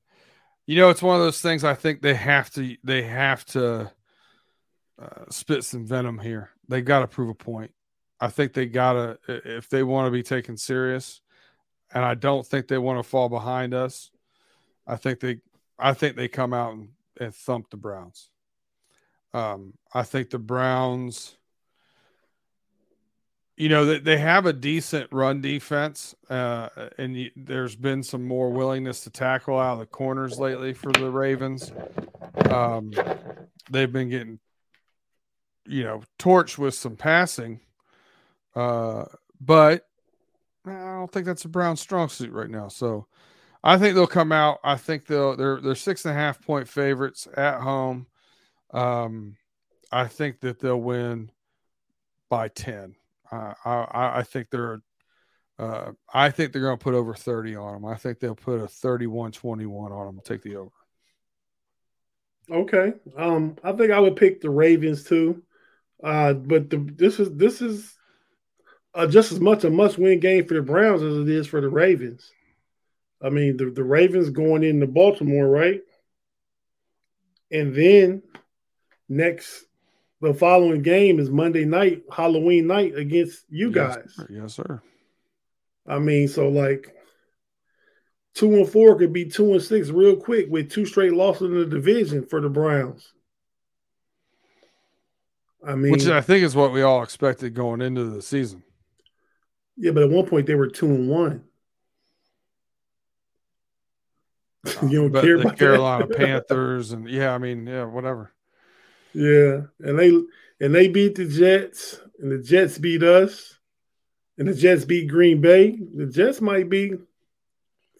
you 0.65 0.78
know, 0.78 0.89
it's 0.89 1.04
one 1.04 1.15
of 1.15 1.21
those 1.21 1.41
things 1.41 1.63
I 1.63 1.76
think 1.76 2.02
they 2.02 2.15
have 2.15 2.50
to 2.54 2.76
they 2.84 3.04
have 3.04 3.45
to 3.47 3.91
uh, 5.00 5.26
spit 5.30 5.63
some 5.63 5.86
venom 5.86 6.17
here. 6.17 6.50
They 6.69 6.82
got 6.82 7.02
to 7.02 7.08
prove 7.08 7.30
a 7.30 7.36
point. 7.36 7.71
I 8.19 8.30
think 8.30 8.54
they 8.54 8.65
got 8.65 8.93
to 8.93 9.19
if 9.28 9.69
they 9.69 9.84
want 9.84 10.08
to 10.08 10.12
be 10.12 10.24
taken 10.24 10.58
serious, 10.58 11.21
and 11.93 12.04
I 12.04 12.15
don't 12.15 12.45
think 12.45 12.67
they 12.67 12.80
want 12.80 12.97
to 12.97 13.08
fall 13.08 13.30
behind 13.30 13.76
us. 13.76 14.10
I 14.88 14.95
think 14.95 15.19
they 15.19 15.38
I 15.78 15.93
think 15.93 16.15
they 16.15 16.28
come 16.28 16.52
out 16.52 16.74
and, 16.74 16.89
and 17.19 17.36
thump 17.36 17.69
the 17.69 17.78
Browns. 17.78 18.32
Um, 19.36 19.76
I 19.93 20.02
think 20.02 20.32
the 20.32 20.39
Browns 20.39 21.38
you 23.62 23.69
know 23.69 23.86
they, 23.86 24.00
they 24.00 24.17
have 24.17 24.47
a 24.47 24.54
decent 24.54 25.08
run 25.13 25.39
defense 25.39 26.15
uh, 26.32 26.67
and 26.97 27.15
you, 27.15 27.30
there's 27.36 27.76
been 27.76 28.02
some 28.02 28.28
more 28.28 28.50
willingness 28.50 29.02
to 29.02 29.12
tackle 29.12 29.60
out 29.60 29.74
of 29.74 29.80
the 29.80 29.86
corners 29.86 30.39
lately 30.39 30.74
for 30.74 30.91
the 30.93 31.12
ravens. 31.12 31.71
Um, 32.50 32.91
they've 33.69 33.91
been 33.91 34.10
getting 34.10 34.39
you 35.67 35.84
know 35.84 36.02
torched 36.17 36.58
with 36.58 36.74
some 36.74 36.95
passing 36.95 37.60
uh, 38.56 39.06
but 39.39 39.86
i 40.65 40.71
don't 40.71 41.12
think 41.12 41.28
that's 41.28 41.45
a 41.45 41.50
brown 41.50 41.78
strong 41.78 42.10
suit 42.10 42.32
right 42.32 42.50
now. 42.50 42.67
So 42.67 43.06
i 43.63 43.78
think 43.78 43.93
they'll 43.93 44.08
come 44.08 44.32
out. 44.32 44.58
I 44.63 44.76
think 44.76 45.06
they'll 45.06 45.36
they're 45.36 45.62
they're 45.62 45.76
six 45.76 46.04
and 46.04 46.15
a 46.15 46.19
half 46.19 46.41
point 46.41 46.67
favorites 46.67 47.28
at 47.38 47.62
home. 47.62 48.08
Um, 48.71 49.36
i 49.91 50.08
think 50.08 50.39
that 50.39 50.60
they'll 50.60 50.82
win 50.82 51.30
by 52.28 52.47
10 52.47 52.95
I, 53.32 54.12
I 54.20 54.24
think 54.24 54.50
they're 54.50 54.82
uh, 55.60 55.91
I 56.12 56.32
think 56.32 56.52
they're 56.52 56.62
going 56.62 56.78
to 56.78 56.84
put 56.84 56.96
over 56.96 57.13
30 57.13 57.56
on 57.56 57.74
them. 57.74 57.86
I 57.86 57.96
think 57.96 58.20
they'll 58.20 58.36
put 58.36 58.62
a 58.62 58.67
31 58.67 59.32
21 59.32 59.91
on 59.91 60.06
them. 60.08 60.22
Take 60.24 60.41
the 60.41 60.56
over. 60.56 60.72
Okay. 62.50 62.94
Um, 63.15 63.58
I 63.63 63.72
think 63.74 63.91
I 63.91 64.00
would 64.00 64.15
pick 64.15 64.41
the 64.41 64.50
Ravens 64.50 65.04
too. 65.04 65.44
Uh, 66.04 66.34
but 66.34 66.70
the, 66.70 66.78
this 66.78 67.20
is 67.20 67.32
this 67.36 67.62
is 67.62 67.94
uh, 68.96 69.08
just 69.08 69.32
as 69.32 69.39
much 69.39 69.63
a 69.63 69.70
must 69.70 69.98
win 69.98 70.20
game 70.20 70.48
for 70.48 70.56
the 70.56 70.62
Browns 70.62 71.04
as 71.04 71.17
it 71.17 71.30
is 71.30 71.48
for 71.48 71.62
the 71.62 71.70
Ravens. 71.70 72.32
I 73.22 73.30
mean, 73.30 73.56
the, 73.58 73.70
the 73.70 73.84
Ravens 73.84 74.32
going 74.32 74.63
into 74.63 74.88
Baltimore, 74.88 75.48
right? 75.48 75.82
And 77.52 77.76
then 77.76 78.24
next, 79.08 79.65
the 80.22 80.34
following 80.34 80.82
game 80.82 81.20
is 81.20 81.30
Monday 81.30 81.66
night, 81.66 82.04
Halloween 82.12 82.68
night 82.68 82.96
against 82.96 83.46
you 83.50 83.72
Yes, 83.72 83.96
guys. 83.96 84.14
sir. 84.16 84.28
Yes, 84.30 84.54
sir. 84.54 84.82
I 85.88 86.00
mean, 86.00 86.28
so 86.28 86.48
like 86.48 86.96
two 88.36 88.54
and 88.56 88.70
four 88.70 88.98
could 88.98 89.12
be 89.12 89.26
two 89.26 89.52
and 89.54 89.62
six 89.62 89.90
real 89.90 90.16
quick 90.16 90.48
with 90.50 90.72
two 90.72 90.86
straight 90.86 91.14
losses 91.14 91.44
in 91.50 91.58
the 91.58 91.66
division 91.66 92.26
for 92.26 92.40
the 92.40 92.50
Browns. 92.50 93.12
I 95.66 95.76
mean, 95.76 95.92
Which 95.92 96.08
I 96.08 96.22
think 96.22 96.44
is 96.44 96.56
what 96.56 96.72
we 96.72 96.82
all 96.82 97.04
expected 97.04 97.54
going 97.54 97.82
into 97.82 98.06
the 98.06 98.22
season. 98.22 98.64
yeah, 99.78 99.92
but 99.92 100.04
at 100.04 100.10
one 100.10 100.28
point 100.28 100.46
they 100.46 100.56
were 100.56 100.68
two 100.68 100.88
and 100.88 101.10
one. 101.10 101.44
Uh, 104.66 104.86
you 104.88 105.10
don't 105.10 105.14
care 105.14 105.38
the 105.38 105.42
about 105.42 105.58
Carolina? 105.58 106.08
Panthers 106.08 106.92
and 106.92 107.08
yeah, 107.10 107.34
I 107.34 107.38
mean, 107.40 107.66
yeah, 107.66 107.86
whatever. 107.86 108.34
Yeah, 109.13 109.62
and 109.80 110.00
they 110.00 110.10
and 110.60 110.74
they 110.74 110.88
beat 110.88 111.15
the 111.15 111.26
Jets, 111.26 112.00
and 112.19 112.32
the 112.32 112.39
Jets 112.39 112.78
beat 112.78 113.04
us, 113.04 113.58
and 114.38 114.47
the 114.47 114.54
Jets 114.54 114.86
beat 114.86 115.10
Green 115.10 115.41
Bay. 115.41 115.78
The 115.95 116.06
Jets 116.06 116.41
might 116.41 116.69
be 116.69 116.93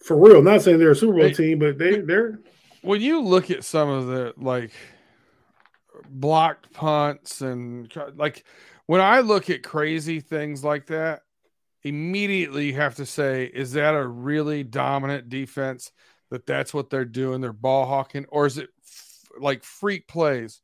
for 0.04 0.16
real. 0.16 0.42
Not 0.42 0.62
saying 0.62 0.78
they're 0.78 0.92
a 0.92 0.96
Super 0.96 1.12
Bowl 1.12 1.22
Hey, 1.22 1.34
team, 1.34 1.58
but 1.58 1.78
they 1.78 2.00
they're 2.00 2.40
When 2.82 3.00
you 3.00 3.20
look 3.20 3.50
at 3.50 3.64
some 3.64 3.88
of 3.88 4.06
the 4.06 4.34
like 4.36 4.72
blocked 6.08 6.72
punts 6.72 7.40
and 7.40 7.92
like 8.16 8.44
when 8.86 9.00
I 9.00 9.20
look 9.20 9.50
at 9.50 9.62
crazy 9.62 10.20
things 10.20 10.64
like 10.64 10.86
that, 10.86 11.22
immediately 11.82 12.66
you 12.66 12.74
have 12.74 12.96
to 12.96 13.06
say, 13.06 13.44
is 13.44 13.72
that 13.72 13.94
a 13.94 14.06
really 14.06 14.64
dominant 14.64 15.28
defense 15.28 15.92
that 16.30 16.46
that's 16.46 16.72
what 16.74 16.90
they're 16.90 17.04
doing? 17.04 17.40
They're 17.40 17.52
ball 17.52 17.86
hawking, 17.86 18.26
or 18.28 18.46
is 18.46 18.58
it 18.58 18.70
f- 18.84 19.28
like 19.40 19.64
freak 19.64 20.08
plays? 20.08 20.60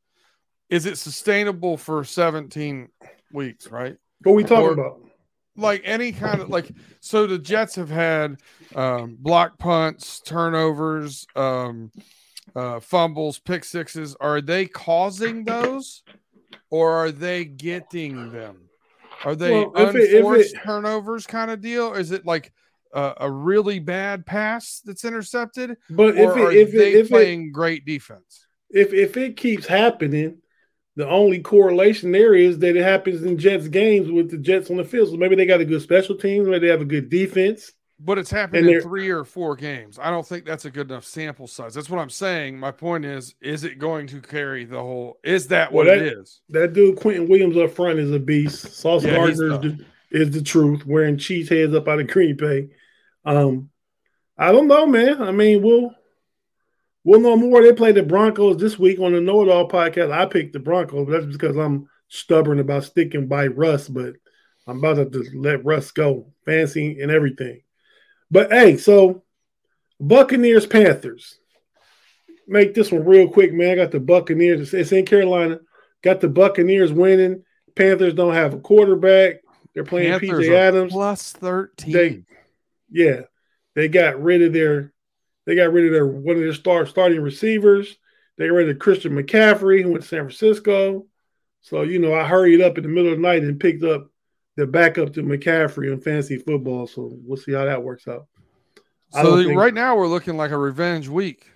Is 0.70 0.86
it 0.86 0.98
sustainable 0.98 1.76
for 1.76 2.04
17 2.04 2.88
weeks, 3.32 3.70
right? 3.70 3.96
what 4.24 4.34
we 4.34 4.42
talking 4.42 4.66
Or- 4.66 4.72
about. 4.72 5.00
like 5.56 5.80
any 5.84 6.10
kind 6.12 6.40
of 6.40 6.48
like 6.50 6.70
so 7.00 7.26
the 7.26 7.38
jets 7.38 7.76
have 7.76 7.88
had 7.90 8.36
um 8.74 9.16
block 9.20 9.58
punts 9.58 10.20
turnovers 10.20 11.24
um 11.36 11.90
uh 12.56 12.80
fumbles 12.80 13.38
pick 13.38 13.64
sixes 13.64 14.16
are 14.20 14.40
they 14.40 14.66
causing 14.66 15.44
those 15.44 16.02
or 16.70 16.92
are 16.92 17.12
they 17.12 17.44
getting 17.44 18.32
them 18.32 18.68
are 19.24 19.36
they 19.36 19.52
Well, 19.52 19.72
if 19.76 19.94
it- 19.94 20.12
it- 20.12 20.56
turnovers 20.64 21.26
kind 21.26 21.50
of 21.52 21.60
deal 21.60 21.94
is 21.94 22.10
it 22.10 22.26
like 22.26 22.52
a, 22.92 23.14
a 23.20 23.30
really 23.30 23.78
bad 23.78 24.26
pass 24.26 24.80
that's 24.84 25.04
intercepted, 25.04 25.76
But 25.90 26.16
if 26.16 26.36
it, 26.36 26.56
if 26.56 26.72
they 26.72 26.92
it, 26.94 27.00
if 27.00 27.08
playing 27.08 27.52
great 27.52 27.84
defense? 27.84 28.46
if 28.70 28.92
if 28.92 29.16
it 29.16 29.36
keeps 29.36 29.66
happening, 29.66 30.38
the 30.98 31.08
only 31.08 31.38
correlation 31.38 32.10
there 32.10 32.34
is 32.34 32.58
that 32.58 32.74
it 32.76 32.82
happens 32.82 33.22
in 33.22 33.38
Jets 33.38 33.68
games 33.68 34.10
with 34.10 34.32
the 34.32 34.36
Jets 34.36 34.68
on 34.68 34.78
the 34.78 34.84
field. 34.84 35.08
So 35.10 35.16
maybe 35.16 35.36
they 35.36 35.46
got 35.46 35.60
a 35.60 35.64
good 35.64 35.80
special 35.80 36.16
teams, 36.16 36.48
maybe 36.48 36.66
they 36.66 36.72
have 36.72 36.80
a 36.80 36.84
good 36.84 37.08
defense. 37.08 37.70
But 38.00 38.18
it's 38.18 38.32
happened 38.32 38.68
in 38.68 38.82
three 38.82 39.08
or 39.08 39.24
four 39.24 39.54
games. 39.54 39.96
I 40.00 40.10
don't 40.10 40.26
think 40.26 40.44
that's 40.44 40.64
a 40.64 40.70
good 40.72 40.90
enough 40.90 41.04
sample 41.04 41.46
size. 41.46 41.72
That's 41.72 41.88
what 41.88 42.00
I'm 42.00 42.10
saying. 42.10 42.58
My 42.58 42.72
point 42.72 43.04
is, 43.04 43.36
is 43.40 43.62
it 43.62 43.78
going 43.78 44.08
to 44.08 44.20
carry 44.20 44.64
the 44.64 44.78
whole? 44.80 45.20
Is 45.22 45.46
that 45.48 45.72
Well, 45.72 45.86
what 45.86 45.98
that- 45.98 46.04
it 46.04 46.18
is? 46.18 46.40
That 46.48 46.72
dude 46.72 46.96
Quinnen 46.98 47.28
Williams 47.28 47.56
up 47.56 47.70
front 47.70 48.00
is 48.00 48.10
a 48.10 48.18
beast. 48.18 48.72
Sauce 48.74 49.04
Yeah, 49.04 49.14
Gardner 49.14 49.52
is 49.54 49.60
the, 49.60 49.84
is 50.10 50.30
the 50.32 50.42
truth, 50.42 50.84
wearing 50.84 51.16
cheese 51.16 51.48
heads 51.48 51.74
up 51.74 51.86
out 51.86 52.00
of 52.00 52.08
Green 52.08 52.36
Bay. 52.36 52.70
Um, 53.24 53.70
I 54.36 54.50
don't 54.50 54.66
know, 54.66 54.84
man. 54.86 55.22
I 55.22 55.30
mean, 55.30 55.62
we'll 55.62 55.92
we'll 57.08 57.20
know 57.20 57.36
more. 57.36 57.62
They 57.62 57.72
play 57.72 57.92
the 57.92 58.02
Broncos 58.02 58.58
this 58.58 58.78
week 58.78 59.00
on 59.00 59.12
the 59.12 59.20
Know 59.20 59.42
It 59.42 59.48
All 59.48 59.68
podcast. 59.68 60.12
I 60.12 60.26
picked 60.26 60.52
the 60.52 60.58
Broncos, 60.58 61.06
but 61.06 61.12
that's 61.12 61.32
because 61.32 61.56
I'm 61.56 61.88
stubborn 62.08 62.58
about 62.60 62.84
sticking 62.84 63.26
by 63.26 63.46
Russ. 63.46 63.88
But 63.88 64.14
I'm 64.66 64.78
about 64.78 64.96
to 65.12 65.22
just 65.22 65.34
let 65.34 65.64
Russ 65.64 65.90
go, 65.90 66.32
fancy 66.44 67.00
and 67.00 67.10
everything. 67.10 67.62
But 68.30 68.52
hey, 68.52 68.76
so 68.76 69.22
Buccaneers 70.00 70.66
Panthers. 70.66 71.38
Make 72.46 72.74
this 72.74 72.90
one 72.90 73.04
real 73.04 73.28
quick, 73.28 73.52
man. 73.52 73.72
I 73.72 73.74
got 73.74 73.90
the 73.90 74.00
Buccaneers. 74.00 74.72
It's 74.72 74.92
in 74.92 75.04
Carolina. 75.04 75.60
Got 76.02 76.20
the 76.20 76.28
Buccaneers 76.28 76.92
winning. 76.92 77.44
Panthers 77.74 78.14
don't 78.14 78.34
have 78.34 78.54
a 78.54 78.58
quarterback. 78.60 79.36
They're 79.74 79.84
playing 79.84 80.18
Panthers 80.18 80.46
PJ 80.48 80.54
Adams. 80.54 80.92
plus 80.92 81.32
thirteen. 81.32 81.92
They- 81.92 82.22
Yeah, 82.90 83.22
they 83.74 83.88
got 83.88 84.22
rid 84.22 84.40
of 84.42 84.52
their 84.54 84.92
they 85.48 85.54
got 85.54 85.72
rid 85.72 85.86
of 85.86 85.92
their 85.92 86.06
one 86.06 86.36
of 86.36 86.42
their 86.42 86.52
start 86.52 86.88
starting 86.88 87.22
receivers. 87.22 87.96
They 88.36 88.48
got 88.48 88.54
rid 88.54 88.68
of 88.68 88.78
Christian 88.78 89.12
McCaffrey, 89.12 89.82
who 89.82 89.92
went 89.92 90.02
to 90.02 90.08
San 90.08 90.20
Francisco. 90.20 91.06
So 91.62 91.82
you 91.82 91.98
know, 91.98 92.12
I 92.12 92.24
hurried 92.24 92.60
up 92.60 92.76
in 92.76 92.82
the 92.82 92.90
middle 92.90 93.10
of 93.10 93.16
the 93.16 93.22
night 93.22 93.42
and 93.42 93.58
picked 93.58 93.82
up 93.82 94.10
the 94.56 94.66
backup 94.66 95.14
to 95.14 95.22
McCaffrey 95.22 95.90
in 95.90 96.02
fantasy 96.02 96.36
football. 96.36 96.86
So 96.86 97.16
we'll 97.24 97.38
see 97.38 97.52
how 97.52 97.64
that 97.64 97.82
works 97.82 98.06
out. 98.06 98.26
So 99.10 99.42
think- 99.42 99.58
right 99.58 99.72
now 99.72 99.96
we're 99.96 100.06
looking 100.06 100.36
like 100.36 100.50
a 100.50 100.58
revenge 100.58 101.08
week. 101.08 101.50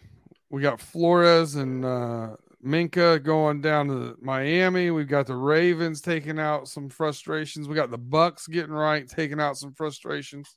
We 0.49 0.63
got 0.63 0.81
Flores 0.81 1.57
and 1.57 1.85
uh, 1.85 2.37
Minkah 2.65 3.23
going 3.23 3.61
down 3.61 3.89
to 3.89 4.17
Miami. 4.23 4.91
We've 4.91 5.07
got 5.07 5.27
the 5.27 5.37
Ravens 5.37 6.01
taking 6.01 6.39
out 6.39 6.67
some 6.67 6.89
frustrations. 6.89 7.69
We 7.69 7.75
got 7.75 7.91
the 7.91 7.99
Bucks 7.99 8.47
getting 8.47 8.73
right, 8.73 9.07
taking 9.07 9.39
out 9.39 9.59
some 9.59 9.75
frustrations. 9.75 10.57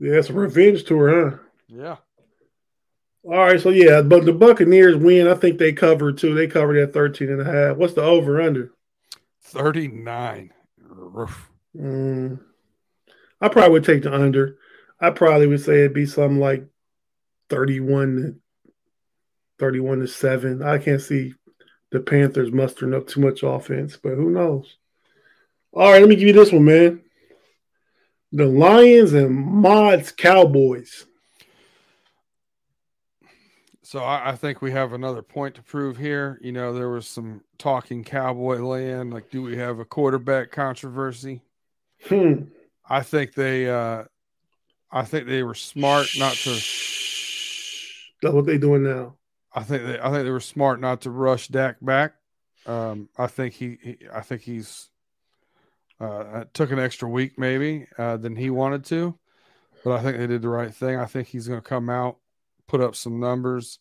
Yeah, 0.00 0.14
it's 0.14 0.30
a 0.30 0.32
revenge 0.32 0.82
tour, 0.82 1.30
huh? 1.30 1.36
Yeah. 1.68 1.96
All 3.24 3.32
right, 3.32 3.60
so 3.60 3.70
yeah, 3.70 4.00
but 4.02 4.24
the 4.24 4.32
Buccaneers 4.32 4.96
win. 4.96 5.26
I 5.26 5.34
think 5.34 5.58
they 5.58 5.72
covered 5.72 6.18
too. 6.18 6.34
They 6.34 6.46
covered 6.46 6.78
at 6.78 6.92
13 6.92 7.30
and 7.30 7.40
a 7.40 7.44
half. 7.44 7.76
What's 7.76 7.94
the 7.94 8.02
over 8.02 8.40
under? 8.40 8.72
39. 9.42 10.52
Roof. 10.78 11.50
Mm, 11.76 12.40
I 13.40 13.48
probably 13.48 13.72
would 13.72 13.84
take 13.84 14.02
the 14.02 14.14
under. 14.14 14.58
I 15.00 15.10
probably 15.10 15.46
would 15.46 15.60
say 15.60 15.80
it'd 15.80 15.94
be 15.94 16.06
something 16.06 16.38
like 16.38 16.66
31 17.50 18.16
to 18.16 18.72
31 19.58 20.00
to 20.00 20.06
7. 20.06 20.62
I 20.62 20.78
can't 20.78 21.00
see 21.00 21.34
the 21.90 22.00
Panthers 22.00 22.52
mustering 22.52 22.94
up 22.94 23.06
too 23.06 23.20
much 23.20 23.42
offense, 23.42 23.96
but 23.96 24.14
who 24.14 24.30
knows? 24.30 24.76
All 25.72 25.90
right, 25.90 26.00
let 26.00 26.08
me 26.08 26.16
give 26.16 26.28
you 26.28 26.32
this 26.32 26.52
one, 26.52 26.64
man. 26.64 27.02
The 28.32 28.46
Lions 28.46 29.12
and 29.12 29.34
Mods 29.34 30.12
Cowboys. 30.12 31.06
So 33.88 34.00
I, 34.00 34.32
I 34.32 34.36
think 34.36 34.60
we 34.60 34.72
have 34.72 34.92
another 34.92 35.22
point 35.22 35.54
to 35.54 35.62
prove 35.62 35.96
here. 35.96 36.38
You 36.42 36.52
know, 36.52 36.74
there 36.74 36.90
was 36.90 37.06
some 37.08 37.40
talking 37.56 38.04
cowboy 38.04 38.58
land. 38.58 39.14
Like, 39.14 39.30
do 39.30 39.40
we 39.40 39.56
have 39.56 39.78
a 39.78 39.86
quarterback 39.86 40.50
controversy? 40.50 41.40
Hmm. 42.06 42.42
I 42.86 43.02
think 43.02 43.32
they 43.32 43.70
uh 43.70 44.04
I 44.92 45.04
think 45.04 45.26
they 45.26 45.42
were 45.42 45.54
smart 45.54 46.06
not 46.18 46.34
to 46.34 46.50
That's 46.50 48.34
what 48.34 48.44
they 48.44 48.58
doing 48.58 48.82
now. 48.82 49.14
I 49.54 49.62
think 49.62 49.82
they, 49.82 49.98
I 49.98 50.10
think 50.10 50.24
they 50.24 50.32
were 50.32 50.40
smart 50.40 50.82
not 50.82 51.00
to 51.02 51.10
rush 51.10 51.48
Dak 51.48 51.76
back. 51.80 52.12
Um, 52.66 53.08
I 53.16 53.26
think 53.26 53.54
he, 53.54 53.78
he 53.82 53.96
I 54.12 54.20
think 54.20 54.42
he's 54.42 54.90
uh, 55.98 56.44
took 56.52 56.72
an 56.72 56.78
extra 56.78 57.08
week 57.08 57.38
maybe 57.38 57.86
uh, 57.96 58.18
than 58.18 58.36
he 58.36 58.50
wanted 58.50 58.84
to, 58.84 59.18
but 59.82 59.92
I 59.98 60.02
think 60.02 60.18
they 60.18 60.26
did 60.26 60.42
the 60.42 60.50
right 60.50 60.74
thing. 60.74 60.96
I 60.96 61.06
think 61.06 61.28
he's 61.28 61.48
going 61.48 61.62
to 61.62 61.66
come 61.66 61.88
out, 61.88 62.18
put 62.68 62.80
up 62.80 62.94
some 62.94 63.18
numbers. 63.18 63.80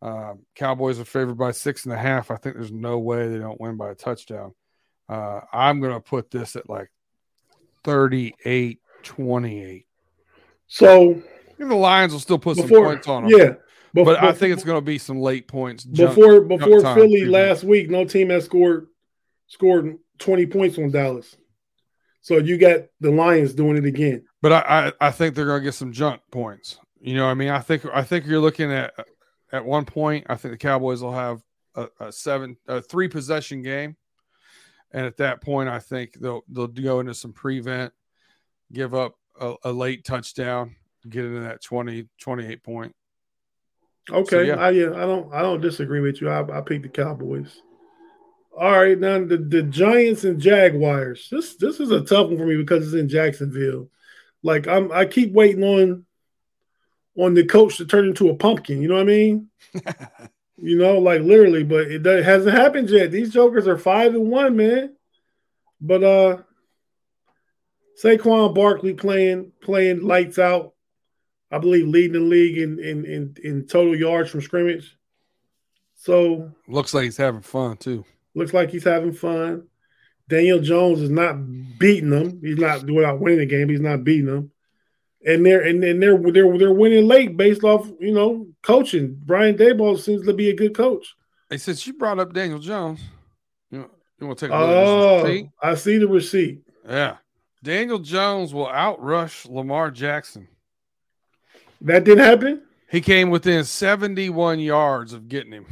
Uh, 0.00 0.34
Cowboys 0.54 1.00
are 1.00 1.04
favored 1.04 1.36
by 1.38 1.50
six 1.50 1.84
and 1.84 1.92
a 1.94 1.98
half. 1.98 2.30
I 2.30 2.36
think 2.36 2.54
there's 2.54 2.70
no 2.70 2.98
way 2.98 3.28
they 3.28 3.38
don't 3.38 3.60
win 3.60 3.76
by 3.76 3.90
a 3.90 3.94
touchdown. 3.94 4.54
Uh, 5.08 5.40
I'm 5.52 5.80
going 5.80 5.94
to 5.94 6.00
put 6.00 6.30
this 6.30 6.54
at 6.54 6.68
like 6.68 6.90
38 7.84 8.80
28. 9.02 9.86
So 10.66 11.22
The 11.58 11.64
Lions 11.74 12.12
will 12.12 12.20
still 12.20 12.38
put 12.38 12.56
some 12.56 12.68
points 12.68 13.06
on 13.08 13.22
them. 13.22 13.32
yeah, 13.32 13.46
bef- 13.94 14.04
But 14.04 14.22
I 14.22 14.32
think 14.32 14.52
it's 14.52 14.64
going 14.64 14.78
to 14.78 14.84
be 14.84 14.98
some 14.98 15.20
late 15.20 15.46
points. 15.48 15.84
before 15.84 16.40
before 16.42 16.80
Philly 16.94 17.20
too. 17.24 17.30
last 17.30 17.62
week, 17.64 17.88
no 17.88 18.04
team 18.04 18.30
has 18.30 18.44
scored 18.44 18.88
scored 19.46 19.96
20 20.18 20.46
points 20.46 20.76
on 20.78 20.90
Dallas. 20.90 21.36
So 22.20 22.38
you 22.38 22.58
got 22.58 22.80
the 23.00 23.12
Lions 23.12 23.54
doing 23.54 23.76
it 23.76 23.84
again. 23.84 24.24
But 24.42 24.52
I, 24.52 24.58
I, 25.00 25.06
I 25.08 25.10
think 25.12 25.34
they're 25.36 25.46
going 25.46 25.60
to 25.60 25.64
get 25.64 25.74
some 25.74 25.92
junk 25.92 26.20
points. 26.32 26.78
You 27.00 27.14
know, 27.14 27.26
I 27.26 27.34
mean, 27.34 27.48
I 27.48 27.60
think 27.60 27.84
I 27.92 28.02
think 28.02 28.26
you're 28.26 28.40
looking 28.40 28.72
at 28.72 28.94
at 29.52 29.64
one 29.64 29.84
point. 29.84 30.26
I 30.28 30.36
think 30.36 30.52
the 30.52 30.58
Cowboys 30.58 31.02
will 31.02 31.12
have 31.12 31.42
a, 31.74 31.88
a 32.00 32.12
seven, 32.12 32.56
a 32.66 32.80
three 32.80 33.08
possession 33.08 33.62
game, 33.62 33.96
and 34.92 35.06
at 35.06 35.18
that 35.18 35.40
point, 35.40 35.68
I 35.68 35.78
think 35.78 36.14
they'll 36.14 36.42
they'll 36.48 36.66
go 36.66 37.00
into 37.00 37.14
some 37.14 37.32
prevent, 37.32 37.92
give 38.72 38.94
up 38.94 39.14
a, 39.40 39.54
a 39.64 39.72
late 39.72 40.04
touchdown, 40.04 40.76
get 41.08 41.24
into 41.24 41.40
that 41.40 41.62
20, 41.62 42.08
28 42.20 42.62
point. 42.62 42.94
Okay, 44.10 44.48
yeah. 44.48 44.54
I 44.54 44.70
yeah, 44.70 44.90
I 44.94 45.00
don't 45.00 45.32
I 45.34 45.42
don't 45.42 45.60
disagree 45.60 46.00
with 46.00 46.20
you. 46.20 46.30
I 46.30 46.58
I 46.58 46.60
picked 46.60 46.84
the 46.84 46.88
Cowboys. 46.88 47.60
All 48.56 48.70
right, 48.70 48.98
now 48.98 49.18
the, 49.18 49.36
the 49.36 49.62
Giants 49.64 50.24
and 50.24 50.40
Jaguars. 50.40 51.28
This 51.30 51.56
this 51.56 51.80
is 51.80 51.90
a 51.90 52.00
tough 52.00 52.28
one 52.28 52.38
for 52.38 52.46
me 52.46 52.56
because 52.56 52.86
it's 52.86 52.94
in 53.00 53.08
Jacksonville. 53.08 53.90
Like 54.42 54.68
I'm 54.68 54.92
I 54.92 55.06
keep 55.06 55.32
waiting 55.32 55.64
on 55.64 56.06
on 57.18 57.34
the 57.34 57.44
coach 57.44 57.76
to 57.78 57.86
turn 57.86 58.06
into 58.08 58.28
a 58.28 58.34
pumpkin. 58.36 58.80
You 58.82 58.88
know 58.88 58.94
what 58.94 59.00
I 59.02 59.04
mean? 59.04 59.48
You 60.58 60.78
know, 60.78 60.96
like 60.98 61.20
literally, 61.20 61.64
but 61.64 61.90
it, 61.90 62.02
does- 62.02 62.24
hasn't 62.24 62.56
happened 62.56 62.88
yet. 62.88 63.10
These 63.10 63.30
jokers 63.30 63.68
are 63.68 63.76
five 63.76 64.14
and 64.14 64.30
one, 64.30 64.56
man. 64.56 64.96
But 65.82 66.02
uh 66.02 66.38
Saquon 68.02 68.54
Barkley 68.54 68.94
playing 68.94 69.52
playing 69.60 70.00
lights 70.02 70.38
out. 70.38 70.72
I 71.50 71.58
believe 71.58 71.86
leading 71.86 72.14
the 72.14 72.20
league 72.20 72.56
in 72.58 72.78
in 72.78 73.04
in, 73.04 73.36
in 73.44 73.66
total 73.66 73.94
yards 73.94 74.30
from 74.30 74.40
scrimmage. 74.40 74.96
So 75.94 76.52
Looks 76.68 76.94
like 76.94 77.04
he's 77.04 77.16
having 77.18 77.42
fun 77.42 77.76
too. 77.76 78.04
looks 78.34 78.54
like 78.54 78.70
he's 78.70 78.84
having 78.84 79.12
fun. 79.12 79.66
Daniel 80.28 80.60
Jones 80.60 81.00
is 81.02 81.10
not 81.10 81.34
beating 81.78 82.08
them. 82.10 82.40
He's 82.42 82.56
not 82.58 82.84
without 82.90 83.20
winning 83.20 83.40
the 83.40 83.46
game. 83.46 83.68
He's 83.68 83.80
not 83.80 84.04
beating 84.04 84.26
them. 84.26 84.50
And 85.26 85.44
they're 85.44 85.60
and, 85.60 85.82
and 85.82 86.00
they're 86.02 86.16
they're 86.16 86.56
they're 86.56 86.72
winning 86.72 87.06
late 87.08 87.36
based 87.36 87.64
off 87.64 87.90
you 88.00 88.12
know 88.12 88.46
coaching. 88.62 89.20
Brian 89.24 89.56
Daboll 89.56 89.98
seems 89.98 90.24
to 90.26 90.32
be 90.32 90.50
a 90.50 90.54
good 90.54 90.74
coach. 90.74 91.14
Hey, 91.50 91.58
since 91.58 91.86
you 91.86 91.94
brought 91.94 92.18
up 92.20 92.32
Daniel 92.32 92.60
Jones, 92.60 93.00
you, 93.70 93.90
you 94.20 94.26
want 94.26 94.38
to 94.38 94.46
take 94.46 94.54
a 94.54 94.58
look 94.58 94.68
at 94.68 94.86
Oh, 94.86 95.22
receipt? 95.24 95.48
I 95.60 95.74
see 95.74 95.98
the 95.98 96.06
receipt. 96.08 96.62
Yeah, 96.88 97.16
Daniel 97.62 97.98
Jones 97.98 98.54
will 98.54 98.66
outrush 98.68 99.50
Lamar 99.50 99.90
Jackson. 99.90 100.46
That 101.80 102.04
didn't 102.04 102.24
happen. 102.24 102.62
He 102.88 103.00
came 103.00 103.30
within 103.30 103.64
71 103.64 104.60
yards 104.60 105.12
of 105.12 105.28
getting 105.28 105.52
him. 105.52 105.66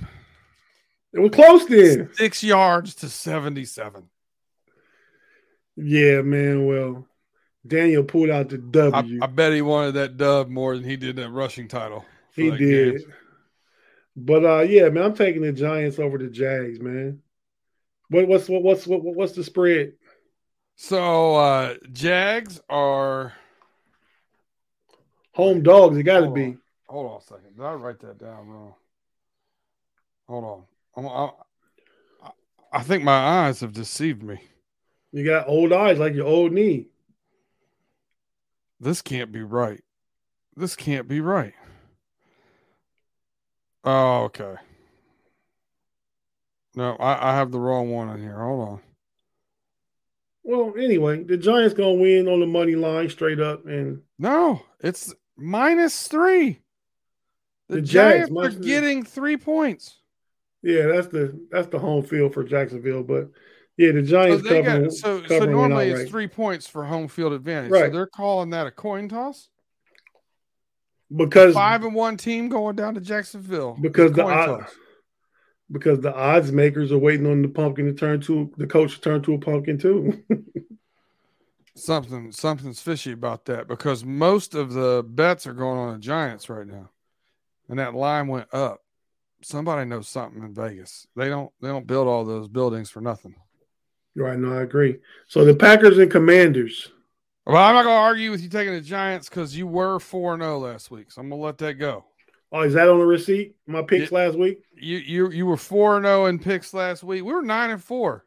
It 1.12 1.20
was 1.20 1.30
close 1.30 1.64
then. 1.66 2.10
Six 2.14 2.42
yards 2.42 2.96
to 2.96 3.08
77. 3.08 4.02
Yeah, 5.76 6.22
man. 6.22 6.66
Well, 6.66 7.06
Daniel 7.66 8.04
pulled 8.04 8.30
out 8.30 8.48
the 8.48 8.56
I, 8.56 8.90
W. 8.90 9.18
I 9.22 9.26
bet 9.26 9.52
he 9.52 9.62
wanted 9.62 9.92
that 9.92 10.16
dub 10.16 10.48
more 10.48 10.74
than 10.76 10.84
he 10.84 10.96
did 10.96 11.16
that 11.16 11.30
rushing 11.30 11.68
title. 11.68 12.04
he 12.34 12.50
did. 12.50 12.98
game. 12.98 13.12
But 14.16 14.44
uh, 14.44 14.60
yeah, 14.60 14.88
man, 14.90 15.04
I'm 15.04 15.14
taking 15.14 15.42
the 15.42 15.52
Giants 15.52 15.98
over 15.98 16.18
the 16.18 16.28
Jags, 16.28 16.80
man. 16.80 17.20
What, 18.10 18.28
what's 18.28 18.48
what, 18.48 18.62
what's 18.62 18.86
what, 18.86 19.02
what's 19.02 19.32
the 19.32 19.42
spread? 19.42 19.94
So 20.76 21.36
uh 21.36 21.74
Jags 21.92 22.60
are 22.68 23.32
Home 25.34 25.62
dogs. 25.62 25.96
It 25.96 26.04
got 26.04 26.20
to 26.20 26.30
be. 26.30 26.44
on. 26.44 26.60
hold 26.88 27.10
on 27.10 27.18
a 27.18 27.22
second. 27.22 27.56
Did 27.56 27.64
I 27.64 27.72
write 27.74 27.98
that 28.00 28.18
down 28.18 28.46
wrong? 28.46 28.74
Hold 30.28 30.44
on. 30.44 30.64
I'm, 30.96 31.06
I'm, 31.06 31.30
I- 32.22 32.30
I 32.72 32.82
think 32.82 33.04
my 33.04 33.12
eyes 33.12 33.60
have 33.60 33.72
deceived 33.72 34.24
me. 34.24 34.40
You 35.12 35.24
got 35.24 35.46
old 35.46 35.72
eyes 35.72 36.00
like 36.00 36.14
your 36.14 36.26
old 36.26 36.50
knee. 36.50 36.88
This 38.80 39.02
can't 39.02 39.32
be 39.32 39.42
right. 39.42 39.82
This 40.56 40.76
can't 40.76 41.08
be 41.08 41.20
right. 41.20 41.54
Oh, 43.84 44.24
okay. 44.24 44.54
No, 46.74 46.96
I, 46.96 47.30
I 47.30 47.36
have 47.36 47.50
the 47.52 47.60
wrong 47.60 47.90
one 47.90 48.08
in 48.10 48.20
here. 48.20 48.38
Hold 48.38 48.68
on. 48.68 48.80
Well, 50.42 50.74
anyway, 50.78 51.22
the 51.22 51.36
Giants 51.36 51.74
gonna 51.74 51.94
win 51.94 52.28
on 52.28 52.40
the 52.40 52.46
money 52.46 52.74
line 52.74 53.08
straight 53.08 53.40
up, 53.40 53.64
and 53.66 54.02
No, 54.18 54.62
it's 54.80 55.14
minus 55.36 56.06
three. 56.08 56.60
The, 57.68 57.76
The 57.76 57.82
Jags, 57.82 58.28
Giants 58.28 58.56
are 58.56 58.60
getting 58.60 59.02
three 59.04 59.36
points. 59.38 59.96
yeah, 60.62 60.86
that's 60.88 61.06
the 61.06 61.38
that's 61.50 61.68
the 61.68 61.78
home 61.78 62.04
field 62.04 62.34
for 62.34 62.44
Jacksonville. 62.44 63.02
But 63.02 63.30
yeah, 63.76 63.92
the 63.92 64.02
Giants 64.02 64.42
they 64.48 64.62
covering, 64.62 64.84
got, 64.84 64.92
so, 64.92 65.22
so 65.26 65.44
normally 65.44 65.86
it's 65.88 65.94
outright. 66.00 66.10
three 66.10 66.26
points 66.28 66.66
for 66.66 66.84
home 66.84 67.08
field 67.08 67.32
advantage. 67.32 67.70
So 67.72 67.80
Right. 67.80 67.92
they're 67.92 68.06
calling 68.06 68.50
that 68.50 68.66
a 68.66 68.70
coin 68.70 69.08
toss. 69.08 69.48
because 71.14 71.54
Five 71.54 71.84
and 71.84 71.94
one 71.94 72.16
team 72.16 72.48
going 72.48 72.76
down 72.76 72.94
to 72.94 73.00
Jacksonville 73.00 73.76
because 73.80 74.12
the 74.12 74.22
coin 74.22 74.32
odd- 74.32 74.46
toss. 74.60 74.74
because 75.70 76.00
the 76.00 76.14
odds 76.14 76.52
makers 76.52 76.92
are 76.92 76.98
waiting 76.98 77.26
on 77.26 77.42
the 77.42 77.48
pumpkin 77.48 77.86
to 77.86 77.92
turn 77.94 78.20
to 78.22 78.52
the 78.56 78.66
coach 78.66 78.94
to 78.96 79.00
turn 79.00 79.22
to 79.22 79.34
a 79.34 79.38
pumpkin 79.38 79.78
too. 79.78 80.22
something 81.76 82.30
something's 82.32 82.80
fishy 82.80 83.12
about 83.12 83.44
that 83.46 83.66
because 83.66 84.04
most 84.04 84.54
of 84.54 84.72
the 84.72 85.04
bets 85.08 85.46
are 85.46 85.52
going 85.54 85.78
on 85.78 85.92
the 85.94 85.98
Giants 85.98 86.48
right 86.48 86.66
now, 86.66 86.90
and 87.68 87.78
that 87.78 87.94
line 87.94 88.28
went 88.28 88.52
up. 88.54 88.80
Somebody 89.42 89.84
knows 89.88 90.08
something 90.08 90.42
in 90.42 90.54
Vegas. 90.54 91.06
They 91.16 91.28
don't 91.28 91.50
they 91.60 91.68
don't 91.68 91.86
build 91.86 92.08
all 92.08 92.24
those 92.24 92.48
buildings 92.48 92.90
for 92.90 93.00
nothing. 93.00 93.34
Right? 94.16 94.38
No, 94.38 94.58
I 94.58 94.62
agree. 94.62 94.98
So 95.26 95.44
the 95.44 95.54
Packers 95.54 95.98
and 95.98 96.10
Commanders. 96.10 96.90
Well, 97.46 97.56
I'm 97.62 97.74
not 97.74 97.82
going 97.82 97.94
to 97.94 98.00
argue 98.00 98.30
with 98.30 98.40
you 98.40 98.48
taking 98.48 98.72
the 98.72 98.80
Giants 98.80 99.28
because 99.28 99.56
you 99.56 99.66
were 99.66 100.00
four 100.00 100.36
zero 100.38 100.58
last 100.58 100.90
week, 100.90 101.10
so 101.12 101.20
I'm 101.20 101.28
going 101.28 101.40
to 101.40 101.44
let 101.44 101.58
that 101.58 101.74
go. 101.74 102.04
Oh, 102.50 102.62
is 102.62 102.74
that 102.74 102.88
on 102.88 102.98
the 102.98 103.04
receipt? 103.04 103.56
My 103.66 103.82
picks 103.82 104.12
last 104.12 104.38
week. 104.38 104.60
You 104.76 104.98
you 104.98 105.30
you 105.30 105.46
were 105.46 105.56
four 105.56 106.00
zero 106.00 106.26
in 106.26 106.38
picks 106.38 106.72
last 106.72 107.02
week. 107.02 107.24
We 107.24 107.32
were 107.34 107.42
nine 107.42 107.70
and 107.70 107.82
four, 107.82 108.24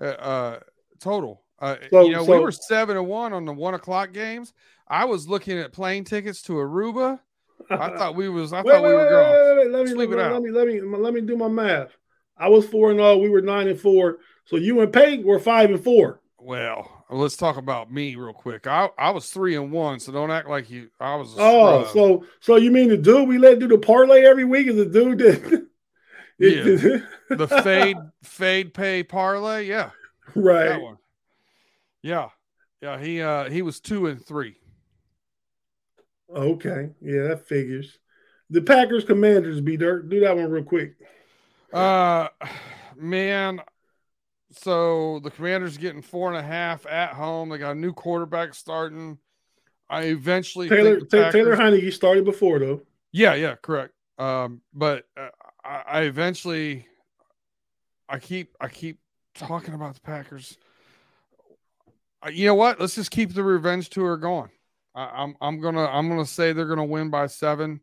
uh, 0.00 0.04
uh 0.04 0.60
total. 1.00 1.42
Uh, 1.60 1.76
So- 1.90 2.06
you 2.06 2.12
know, 2.12 2.24
we 2.24 2.38
were 2.38 2.52
seven 2.52 2.96
and 2.96 3.06
one 3.06 3.32
on 3.32 3.44
the 3.44 3.52
one 3.52 3.74
o'clock 3.74 4.12
games. 4.12 4.54
I 4.88 5.04
was 5.04 5.28
looking 5.28 5.58
at 5.58 5.72
plane 5.72 6.04
tickets 6.04 6.42
to 6.42 6.54
Aruba. 6.54 7.20
I 7.70 7.88
thought 7.98 8.16
we 8.16 8.28
was. 8.28 8.52
I 8.52 8.62
wait, 8.62 8.72
thought 8.72 8.82
wait, 8.82 8.88
we 8.88 8.94
were 8.94 9.08
going. 9.10 9.32
wait, 9.32 9.48
wait, 9.48 9.58
wait. 9.58 9.70
Let 9.70 9.84
me 9.84 9.92
Sleep 9.92 10.10
it 10.10 10.16
let, 10.16 10.42
me 10.42 10.50
let 10.50 10.66
me 10.66 10.80
let 10.80 11.14
me 11.14 11.20
do 11.20 11.36
my 11.36 11.48
math. 11.48 11.96
I 12.36 12.48
was 12.48 12.66
four 12.66 12.90
and 12.90 13.00
all. 13.00 13.20
We 13.20 13.28
were 13.28 13.42
nine 13.42 13.68
and 13.68 13.78
four. 13.78 14.18
So 14.48 14.56
you 14.56 14.80
and 14.80 14.90
Peyton 14.90 15.26
were 15.26 15.38
five 15.38 15.68
and 15.70 15.82
four. 15.82 16.20
Well, 16.40 17.04
let's 17.10 17.36
talk 17.36 17.58
about 17.58 17.92
me 17.92 18.14
real 18.16 18.32
quick. 18.32 18.66
I, 18.66 18.88
I 18.96 19.10
was 19.10 19.28
three 19.28 19.56
and 19.56 19.70
one, 19.70 20.00
so 20.00 20.10
don't 20.10 20.30
act 20.30 20.48
like 20.48 20.70
you. 20.70 20.88
I 20.98 21.16
was. 21.16 21.34
a 21.34 21.36
Oh, 21.38 21.80
scrub. 21.84 21.92
so 21.92 22.24
so 22.40 22.56
you 22.56 22.70
mean 22.70 22.88
the 22.88 22.96
dude 22.96 23.28
we 23.28 23.36
let 23.36 23.58
do 23.58 23.68
the 23.68 23.76
parlay 23.76 24.22
every 24.24 24.44
week 24.44 24.66
is 24.68 24.76
the 24.76 24.86
dude 24.86 25.18
that 25.18 25.68
Yeah. 26.38 26.62
the 27.36 27.46
fade 27.62 27.98
fade 28.22 28.72
pay 28.72 29.02
parlay, 29.02 29.66
yeah, 29.66 29.90
right. 30.34 30.80
Yeah, 32.00 32.28
yeah. 32.80 32.98
He 32.98 33.20
uh 33.20 33.50
he 33.50 33.60
was 33.60 33.80
two 33.80 34.06
and 34.06 34.24
three. 34.24 34.56
Okay, 36.34 36.90
yeah, 37.02 37.24
that 37.28 37.46
figures. 37.48 37.98
The 38.48 38.62
Packers 38.62 39.04
Commanders 39.04 39.60
B 39.60 39.76
Dirt. 39.76 40.08
Do 40.08 40.20
that 40.20 40.36
one 40.36 40.50
real 40.50 40.64
quick. 40.64 40.94
Uh, 41.72 42.28
man. 42.96 43.60
So 44.50 45.20
the 45.20 45.30
Commanders 45.30 45.76
getting 45.76 46.02
four 46.02 46.28
and 46.28 46.38
a 46.38 46.42
half 46.42 46.86
at 46.86 47.12
home. 47.12 47.50
They 47.50 47.58
got 47.58 47.72
a 47.72 47.78
new 47.78 47.92
quarterback 47.92 48.54
starting. 48.54 49.18
I 49.90 50.04
eventually 50.04 50.68
Taylor 50.68 51.00
the 51.00 51.30
Taylor 51.30 51.56
Packers- 51.56 51.80
Heinicke 51.82 51.92
started 51.92 52.24
before 52.24 52.58
though. 52.58 52.82
Yeah, 53.12 53.34
yeah, 53.34 53.54
correct. 53.60 53.94
Um, 54.18 54.60
but 54.74 55.06
uh, 55.16 55.28
I, 55.64 55.82
I 55.86 56.00
eventually, 56.02 56.86
I 58.08 58.18
keep, 58.18 58.54
I 58.60 58.68
keep 58.68 58.98
talking 59.34 59.74
about 59.74 59.94
the 59.94 60.00
Packers. 60.00 60.58
Uh, 62.24 62.30
You 62.30 62.46
know 62.46 62.54
what? 62.54 62.80
Let's 62.80 62.94
just 62.96 63.10
keep 63.10 63.32
the 63.32 63.42
revenge 63.44 63.90
tour 63.90 64.16
going. 64.16 64.50
I, 64.94 65.04
I'm, 65.22 65.36
I'm 65.40 65.60
gonna, 65.60 65.86
I'm 65.86 66.08
gonna 66.08 66.26
say 66.26 66.52
they're 66.52 66.66
gonna 66.66 66.84
win 66.84 67.10
by 67.10 67.26
seven. 67.28 67.80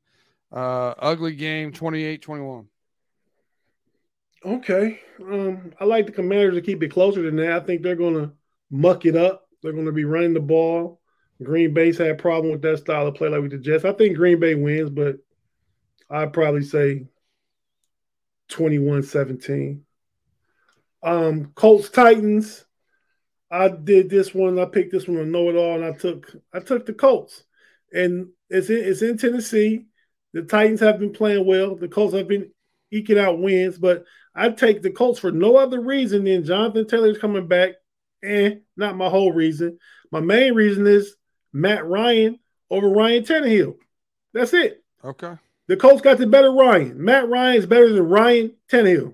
Uh, 0.52 0.94
ugly 1.00 1.36
game, 1.36 1.72
28-21. 1.72 2.68
Okay. 4.46 5.00
Um, 5.20 5.74
I 5.80 5.86
like 5.86 6.06
the 6.06 6.12
Commanders 6.12 6.56
to 6.56 6.62
keep 6.62 6.84
it 6.84 6.92
closer 6.92 7.24
than 7.24 7.38
that. 7.38 7.52
I 7.52 7.60
think 7.62 7.82
they're 7.82 7.96
going 7.96 8.14
to 8.14 8.32
muck 8.70 9.06
it 9.06 9.16
up. 9.16 9.48
They're 9.64 9.74
going 9.74 9.86
to 9.86 9.92
be 9.92 10.06
running 10.06 10.34
the 10.34 10.40
ball. 10.40 11.02
Green 11.42 11.74
Bay's 11.74 11.98
had 11.98 12.10
a 12.10 12.16
problem 12.16 12.52
with 12.52 12.62
that 12.62 12.78
style 12.78 13.08
of 13.08 13.16
play 13.16 13.28
like 13.28 13.42
with 13.42 13.52
the 13.52 13.58
Jets. 13.58 13.84
I 13.84 13.92
think 13.92 14.16
Green 14.16 14.40
Bay 14.40 14.56
wins, 14.56 14.90
but 14.90 15.18
I'd 16.10 16.32
probably 16.32 16.64
say 16.64 17.08
21-17. 18.52 19.82
Um, 21.04 21.52
Colts 21.56 21.90
Titans. 21.90 22.66
I 23.52 23.70
did 23.70 24.10
this 24.10 24.34
one. 24.34 24.60
I 24.60 24.66
picked 24.66 24.92
this 24.92 25.08
one 25.08 25.18
to 25.18 25.26
know 25.26 25.50
it 25.50 25.56
all, 25.56 25.76
and 25.76 25.86
I 25.86 25.92
took 25.92 26.36
I 26.54 26.60
took 26.60 26.86
the 26.86 26.94
Colts. 26.94 27.44
And 27.94 28.30
it's 28.50 28.70
in 28.70 28.78
it's 28.78 29.02
in 29.02 29.18
Tennessee. 29.18 29.86
The 30.34 30.44
Titans 30.44 30.80
have 30.80 31.00
been 31.00 31.14
playing 31.14 31.46
well. 31.46 31.76
The 31.76 31.88
Colts 31.88 32.16
have 32.16 32.28
been 32.28 32.52
eking 32.92 33.20
out 33.20 33.40
wins, 33.40 33.78
but 33.78 34.06
I 34.36 34.50
take 34.50 34.82
the 34.82 34.92
Colts 34.92 35.20
for 35.20 35.32
no 35.32 35.56
other 35.58 35.80
reason 35.80 36.26
than 36.26 36.44
Jonathan 36.44 36.88
Taylor's 36.88 37.18
coming 37.18 37.48
back. 37.48 37.72
Eh, 38.24 38.56
not 38.76 38.98
my 38.98 39.10
whole 39.10 39.32
reason. 39.32 39.80
My 40.12 40.20
main 40.20 40.54
reason 40.54 40.86
is 40.88 41.16
Matt 41.54 41.86
Ryan 41.86 42.40
over 42.70 42.90
Ryan 42.90 43.24
Tannehill. 43.24 43.78
That's 44.34 44.54
it. 44.54 44.84
Okay. 45.04 45.36
The 45.68 45.78
Colts 45.78 46.02
got 46.02 46.18
the 46.18 46.28
better 46.28 46.52
Ryan. 46.52 47.04
Matt 47.04 47.30
Ryan 47.30 47.56
is 47.56 47.66
better 47.66 47.92
than 47.92 48.08
Ryan 48.08 48.54
Tannehill. 48.70 49.14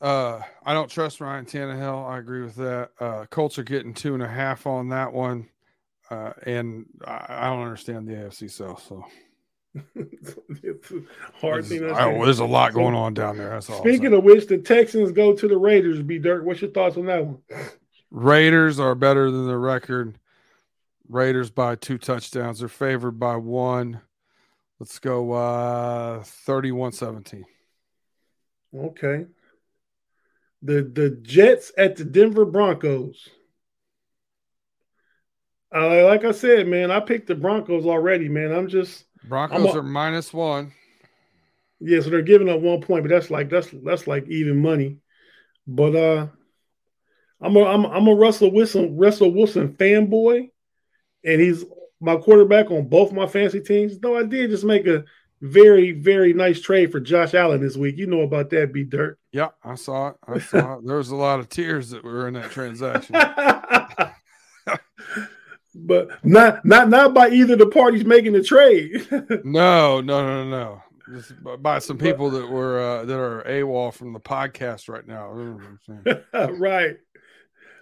Uh, 0.00 0.40
I 0.64 0.74
don't 0.74 0.90
trust 0.90 1.20
Ryan 1.20 1.46
Tannehill. 1.46 2.08
I 2.08 2.18
agree 2.18 2.42
with 2.42 2.56
that. 2.56 2.90
Uh, 3.00 3.26
Colts 3.30 3.58
are 3.58 3.64
getting 3.64 3.94
two 3.94 4.14
and 4.14 4.22
a 4.22 4.28
half 4.28 4.66
on 4.66 4.90
that 4.90 5.12
one. 5.12 5.48
Uh, 6.10 6.32
and 6.44 6.86
I, 7.04 7.26
I 7.28 7.46
don't 7.48 7.62
understand 7.62 8.06
the 8.06 8.12
AFC 8.12 8.50
South. 8.50 8.84
So 8.88 9.04
hard 11.40 11.64
thing. 11.64 11.80
to 11.80 11.92
I- 11.92 12.12
there's 12.24 12.38
a 12.38 12.44
lot 12.44 12.74
going 12.74 12.94
on 12.94 13.14
down 13.14 13.36
there. 13.36 13.50
That's 13.50 13.70
all. 13.70 13.80
Speaking 13.80 14.12
of 14.12 14.24
which, 14.24 14.46
the 14.46 14.58
Texans 14.58 15.12
go 15.12 15.34
to 15.34 15.48
the 15.48 15.56
Raiders. 15.56 16.02
B 16.02 16.18
Dirt. 16.18 16.44
What's 16.44 16.60
your 16.60 16.70
thoughts 16.70 16.96
on 16.96 17.06
that 17.06 17.24
one? 17.24 17.38
Raiders 18.10 18.80
are 18.80 18.94
better 18.94 19.30
than 19.30 19.46
the 19.46 19.58
record. 19.58 20.18
Raiders 21.08 21.50
by 21.50 21.74
two 21.74 21.98
touchdowns. 21.98 22.60
They're 22.60 22.68
favored 22.68 23.18
by 23.18 23.36
one. 23.36 24.00
Let's 24.78 24.98
go 24.98 25.32
uh 25.32 26.20
31-17. 26.20 27.44
Okay. 28.76 29.26
The 30.62 30.82
the 30.82 31.10
Jets 31.22 31.72
at 31.76 31.96
the 31.96 32.04
Denver 32.04 32.44
Broncos. 32.44 33.28
Uh, 35.74 36.04
like 36.06 36.24
I 36.24 36.32
said, 36.32 36.66
man, 36.66 36.90
I 36.90 37.00
picked 37.00 37.26
the 37.26 37.34
Broncos 37.34 37.84
already, 37.84 38.28
man. 38.28 38.52
I'm 38.52 38.68
just 38.68 39.04
Broncos 39.24 39.74
a- 39.74 39.78
are 39.78 39.82
minus 39.82 40.32
one. 40.32 40.72
yeah, 41.80 42.00
so 42.00 42.10
they're 42.10 42.22
giving 42.22 42.48
up 42.48 42.60
one 42.60 42.80
point, 42.80 43.04
but 43.04 43.10
that's 43.10 43.30
like 43.30 43.50
that's 43.50 43.68
that's 43.84 44.06
like 44.06 44.26
even 44.28 44.60
money. 44.62 44.98
But 45.66 45.94
uh 45.96 46.26
I'm 47.40 47.56
a 47.56 47.64
I'm 47.64 47.84
I'm 47.86 48.08
a 48.08 48.14
Russell 48.14 48.50
Wilson 48.50 48.96
Russell 48.96 49.32
Wilson 49.32 49.74
fanboy, 49.74 50.50
and 51.24 51.40
he's 51.40 51.64
my 52.00 52.16
quarterback 52.16 52.70
on 52.70 52.88
both 52.88 53.12
my 53.12 53.26
fantasy 53.26 53.60
teams. 53.60 53.98
Though 53.98 54.16
I 54.18 54.24
did 54.24 54.50
just 54.50 54.64
make 54.64 54.86
a 54.86 55.04
very 55.40 55.92
very 55.92 56.32
nice 56.32 56.60
trade 56.60 56.90
for 56.90 56.98
Josh 56.98 57.34
Allen 57.34 57.60
this 57.60 57.76
week. 57.76 57.96
You 57.96 58.06
know 58.06 58.22
about 58.22 58.50
that, 58.50 58.72
B 58.72 58.82
Dirt. 58.82 59.18
Yeah, 59.30 59.48
I 59.62 59.76
saw 59.76 60.08
it. 60.08 60.16
I 60.26 60.38
saw 60.40 60.78
it. 60.78 60.86
There 60.86 60.96
was 60.96 61.10
a 61.10 61.16
lot 61.16 61.38
of 61.38 61.48
tears 61.48 61.90
that 61.90 62.02
were 62.02 62.26
in 62.26 62.34
that 62.34 62.50
transaction. 62.50 63.14
but 65.86 66.24
not 66.24 66.64
not 66.64 66.88
not 66.88 67.14
by 67.14 67.30
either 67.30 67.56
the 67.56 67.66
parties 67.66 68.04
making 68.04 68.32
the 68.32 68.42
trade. 68.42 69.06
No, 69.44 70.00
no, 70.00 70.26
no, 70.26 70.44
no, 70.44 70.50
no. 70.50 70.82
Just 71.10 71.32
by 71.62 71.78
some 71.78 71.96
people 71.96 72.30
that 72.30 72.48
were 72.48 72.80
uh, 72.80 73.04
that 73.04 73.18
are 73.18 73.42
AWOL 73.44 73.92
from 73.94 74.12
the 74.12 74.20
podcast 74.20 74.88
right 74.88 75.06
now. 75.06 75.32
You 75.34 75.44
know 75.44 75.52
what 75.52 76.04
I'm 76.04 76.24
saying? 76.32 76.58
right. 76.60 76.96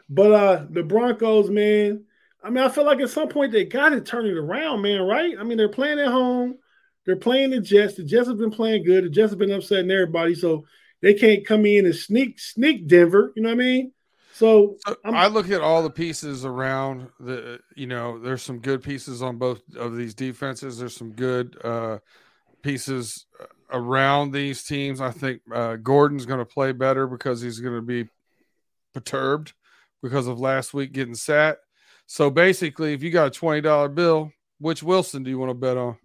But 0.09 0.33
uh 0.33 0.67
the 0.71 0.83
Broncos, 0.83 1.51
man. 1.51 2.05
I 2.43 2.51
mean, 2.51 2.63
I 2.63 2.69
feel 2.69 2.85
like 2.85 3.01
at 3.01 3.11
some 3.11 3.29
point 3.29 3.53
they 3.53 3.65
got 3.65 3.89
to 3.89 4.01
turn 4.01 4.27
it 4.27 4.37
around, 4.37 4.83
man. 4.83 5.03
Right? 5.03 5.35
I 5.39 5.43
mean, 5.43 5.59
they're 5.59 5.69
playing 5.69 5.99
at 5.99 6.07
home. 6.07 6.57
They're 7.05 7.17
playing 7.17 7.51
the 7.51 7.61
Jets. 7.61 7.95
The 7.95 8.05
Jets 8.05 8.29
have 8.29 8.39
been 8.39 8.51
playing 8.51 8.85
good. 8.85 9.05
The 9.05 9.11
Jets 9.11 9.31
have 9.31 9.39
been 9.39 9.53
upsetting 9.53 9.91
everybody, 9.91 10.35
so 10.35 10.67
they 11.03 11.15
can't 11.15 11.47
come 11.47 11.67
in 11.67 11.87
and 11.87 11.95
sneak 11.95 12.39
sneak 12.39 12.87
Denver. 12.87 13.33
You 13.35 13.43
know 13.43 13.49
what 13.49 13.55
I 13.55 13.59
mean? 13.59 13.93
So 14.37 14.77
So 14.87 14.97
I'm- 15.03 15.33
look 15.33 15.51
at 15.51 15.63
all 15.63 15.83
the 15.83 15.91
pieces 15.91 16.45
around 16.45 17.09
the. 17.19 17.61
You 17.75 17.87
know, 17.87 18.19
there's 18.19 18.43
some 18.43 18.59
good 18.59 18.83
pieces 18.83 19.23
on 19.23 19.39
both 19.39 19.63
of 19.77 19.97
these 19.97 20.15
defenses. 20.15 20.79
There's 20.79 20.95
some 20.95 21.13
good 21.13 21.57
uh, 21.65 21.99
pieces 22.63 23.25
uh, 23.41 23.47
around 23.71 24.33
these 24.33 24.63
teams. 24.65 25.01
I 25.01 25.11
think 25.11 25.41
uh, 25.51 25.77
Gordon's 25.77 26.27
going 26.27 26.41
to 26.41 26.45
play 26.45 26.73
better 26.73 27.07
because 27.07 27.41
he's 27.41 27.61
going 27.61 27.77
to 27.77 27.83
be 27.83 28.11
perturbed 28.93 29.55
because 30.03 30.27
of 30.27 30.39
last 30.39 30.75
week 30.75 30.93
getting 30.93 31.15
sat. 31.15 31.59
So 32.07 32.29
basically, 32.29 32.93
if 32.93 33.03
you 33.03 33.11
got 33.11 33.29
a 33.29 33.31
twenty 33.31 33.63
dollar 33.63 33.89
bill, 33.89 34.33
Which 34.59 34.83
Wilson 34.83 35.23
do 35.23 35.31
you 35.31 35.39
want 35.39 35.51
to 35.51 35.55
bet 35.55 35.79
on? 35.79 35.97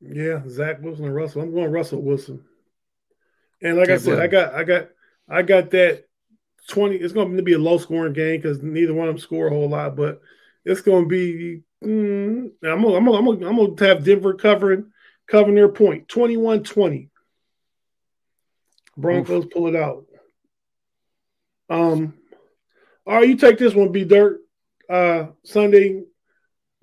Yeah, 0.00 0.42
Zach 0.48 0.80
Wilson 0.80 1.04
and 1.04 1.14
Russell. 1.14 1.42
I'm 1.42 1.52
going 1.52 1.70
Russell 1.70 2.00
Wilson. 2.00 2.42
And 3.62 3.76
like 3.76 3.88
Can't 3.88 4.00
I 4.00 4.04
said, 4.04 4.20
I 4.20 4.26
got 4.26 4.54
I 4.54 4.64
got 4.64 4.88
I 5.28 5.42
got 5.42 5.70
that 5.70 6.04
20. 6.68 6.96
It's 6.96 7.12
going 7.12 7.36
to 7.36 7.42
be 7.42 7.54
a 7.54 7.58
low 7.58 7.78
scoring 7.78 8.12
game 8.12 8.40
because 8.40 8.62
neither 8.62 8.94
one 8.94 9.08
of 9.08 9.14
them 9.14 9.20
score 9.20 9.46
a 9.46 9.50
whole 9.50 9.68
lot, 9.68 9.96
but 9.96 10.20
it's 10.64 10.80
going 10.80 11.04
to 11.04 11.08
be. 11.08 11.62
Mm, 11.84 12.52
I'm 12.62 12.82
gonna, 12.82 12.94
I'm 12.94 13.04
gonna, 13.04 13.18
I'm 13.18 13.24
gonna, 13.24 13.48
I'm 13.48 13.56
gonna 13.56 13.88
have 13.88 14.04
Denver 14.04 14.34
covering 14.34 14.90
covering 15.26 15.54
their 15.54 15.68
point 15.68 16.08
21 16.08 16.62
20. 16.62 17.10
Broncos 18.96 19.44
Oof. 19.44 19.50
pull 19.50 19.66
it 19.68 19.76
out. 19.76 20.06
Um, 21.68 22.14
all 23.06 23.16
right, 23.16 23.28
you 23.28 23.36
take 23.36 23.58
this 23.58 23.74
one, 23.74 23.92
B 23.92 24.04
Dirt. 24.04 24.40
Uh, 24.88 25.26
Sunday 25.42 26.04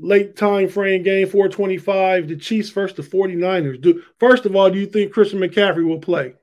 late 0.02 0.36
time 0.36 0.68
frame 0.68 1.04
game 1.04 1.28
425 1.28 2.28
the 2.28 2.36
chiefs 2.36 2.70
versus 2.72 2.98
the 2.98 3.04
49ers 3.04 3.80
do 3.80 4.02
first 4.20 4.48
of 4.48 4.56
all 4.56 4.70
do 4.72 4.80
you 4.80 4.88
think 4.88 5.14
christian 5.14 5.40
mccaffrey 5.40 5.86
will 5.86 6.00
play 6.00 6.34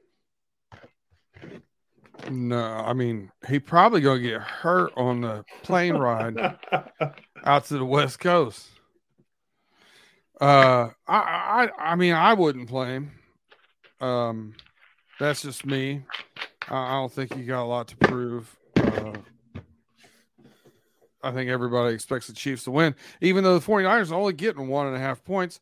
no 2.30 2.58
i 2.58 2.92
mean 2.92 3.30
he 3.48 3.58
probably 3.58 4.00
gonna 4.00 4.20
get 4.20 4.40
hurt 4.40 4.92
on 4.96 5.20
the 5.20 5.44
plane 5.62 5.96
ride 5.96 6.36
out 7.44 7.64
to 7.64 7.78
the 7.78 7.84
west 7.84 8.18
coast 8.18 8.68
uh 10.40 10.88
I, 11.06 11.16
I 11.16 11.68
i 11.78 11.94
mean 11.96 12.14
i 12.14 12.34
wouldn't 12.34 12.68
play 12.68 12.94
him 12.94 13.12
um 14.00 14.54
that's 15.18 15.42
just 15.42 15.64
me 15.64 16.02
i, 16.68 16.76
I 16.76 16.92
don't 16.92 17.12
think 17.12 17.34
he 17.34 17.44
got 17.44 17.62
a 17.62 17.66
lot 17.66 17.88
to 17.88 17.96
prove 17.96 18.56
uh 18.76 19.12
I 21.22 21.32
think 21.32 21.50
everybody 21.50 21.94
expects 21.94 22.28
the 22.28 22.32
Chiefs 22.32 22.64
to 22.64 22.70
win, 22.70 22.94
even 23.20 23.42
though 23.44 23.58
the 23.58 23.66
49ers 23.66 24.10
are 24.10 24.14
only 24.14 24.32
getting 24.32 24.68
one 24.68 24.86
and 24.86 24.96
a 24.96 25.00
half 25.00 25.24
points. 25.24 25.60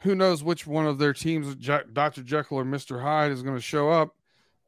Who 0.00 0.14
knows 0.14 0.42
which 0.42 0.66
one 0.66 0.86
of 0.86 0.98
their 0.98 1.12
teams, 1.12 1.54
Dr. 1.54 2.22
Jekyll 2.22 2.58
or 2.58 2.64
Mr. 2.64 3.00
Hyde, 3.02 3.30
is 3.30 3.42
going 3.42 3.56
to 3.56 3.62
show 3.62 3.90
up. 3.90 4.16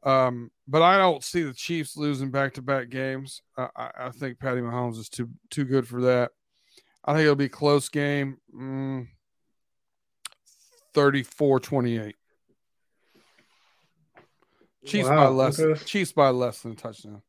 Um, 0.05 0.51
but 0.67 0.83
I 0.83 0.97
don't 0.97 1.23
see 1.23 1.41
the 1.41 1.53
Chiefs 1.53 1.97
losing 1.97 2.29
back 2.29 2.53
to 2.53 2.61
back 2.61 2.89
games. 2.89 3.41
I, 3.57 3.89
I, 3.97 4.09
think 4.11 4.39
Patty 4.39 4.61
Mahomes 4.61 4.99
is 4.99 5.09
too 5.09 5.29
too 5.49 5.65
good 5.65 5.87
for 5.87 6.01
that. 6.03 6.31
I 7.03 7.13
think 7.13 7.23
it'll 7.23 7.35
be 7.35 7.45
a 7.45 7.49
close 7.49 7.89
game. 7.89 8.37
Mm, 8.55 9.07
34 10.93 11.59
28. 11.59 12.15
Chiefs 14.85 15.09
wow. 15.09 15.15
by 15.15 15.27
less. 15.27 15.59
Okay. 15.59 15.83
Chiefs 15.85 16.11
by 16.11 16.29
less 16.29 16.61
than 16.61 16.73
a 16.73 16.75
touchdown. 16.75 17.23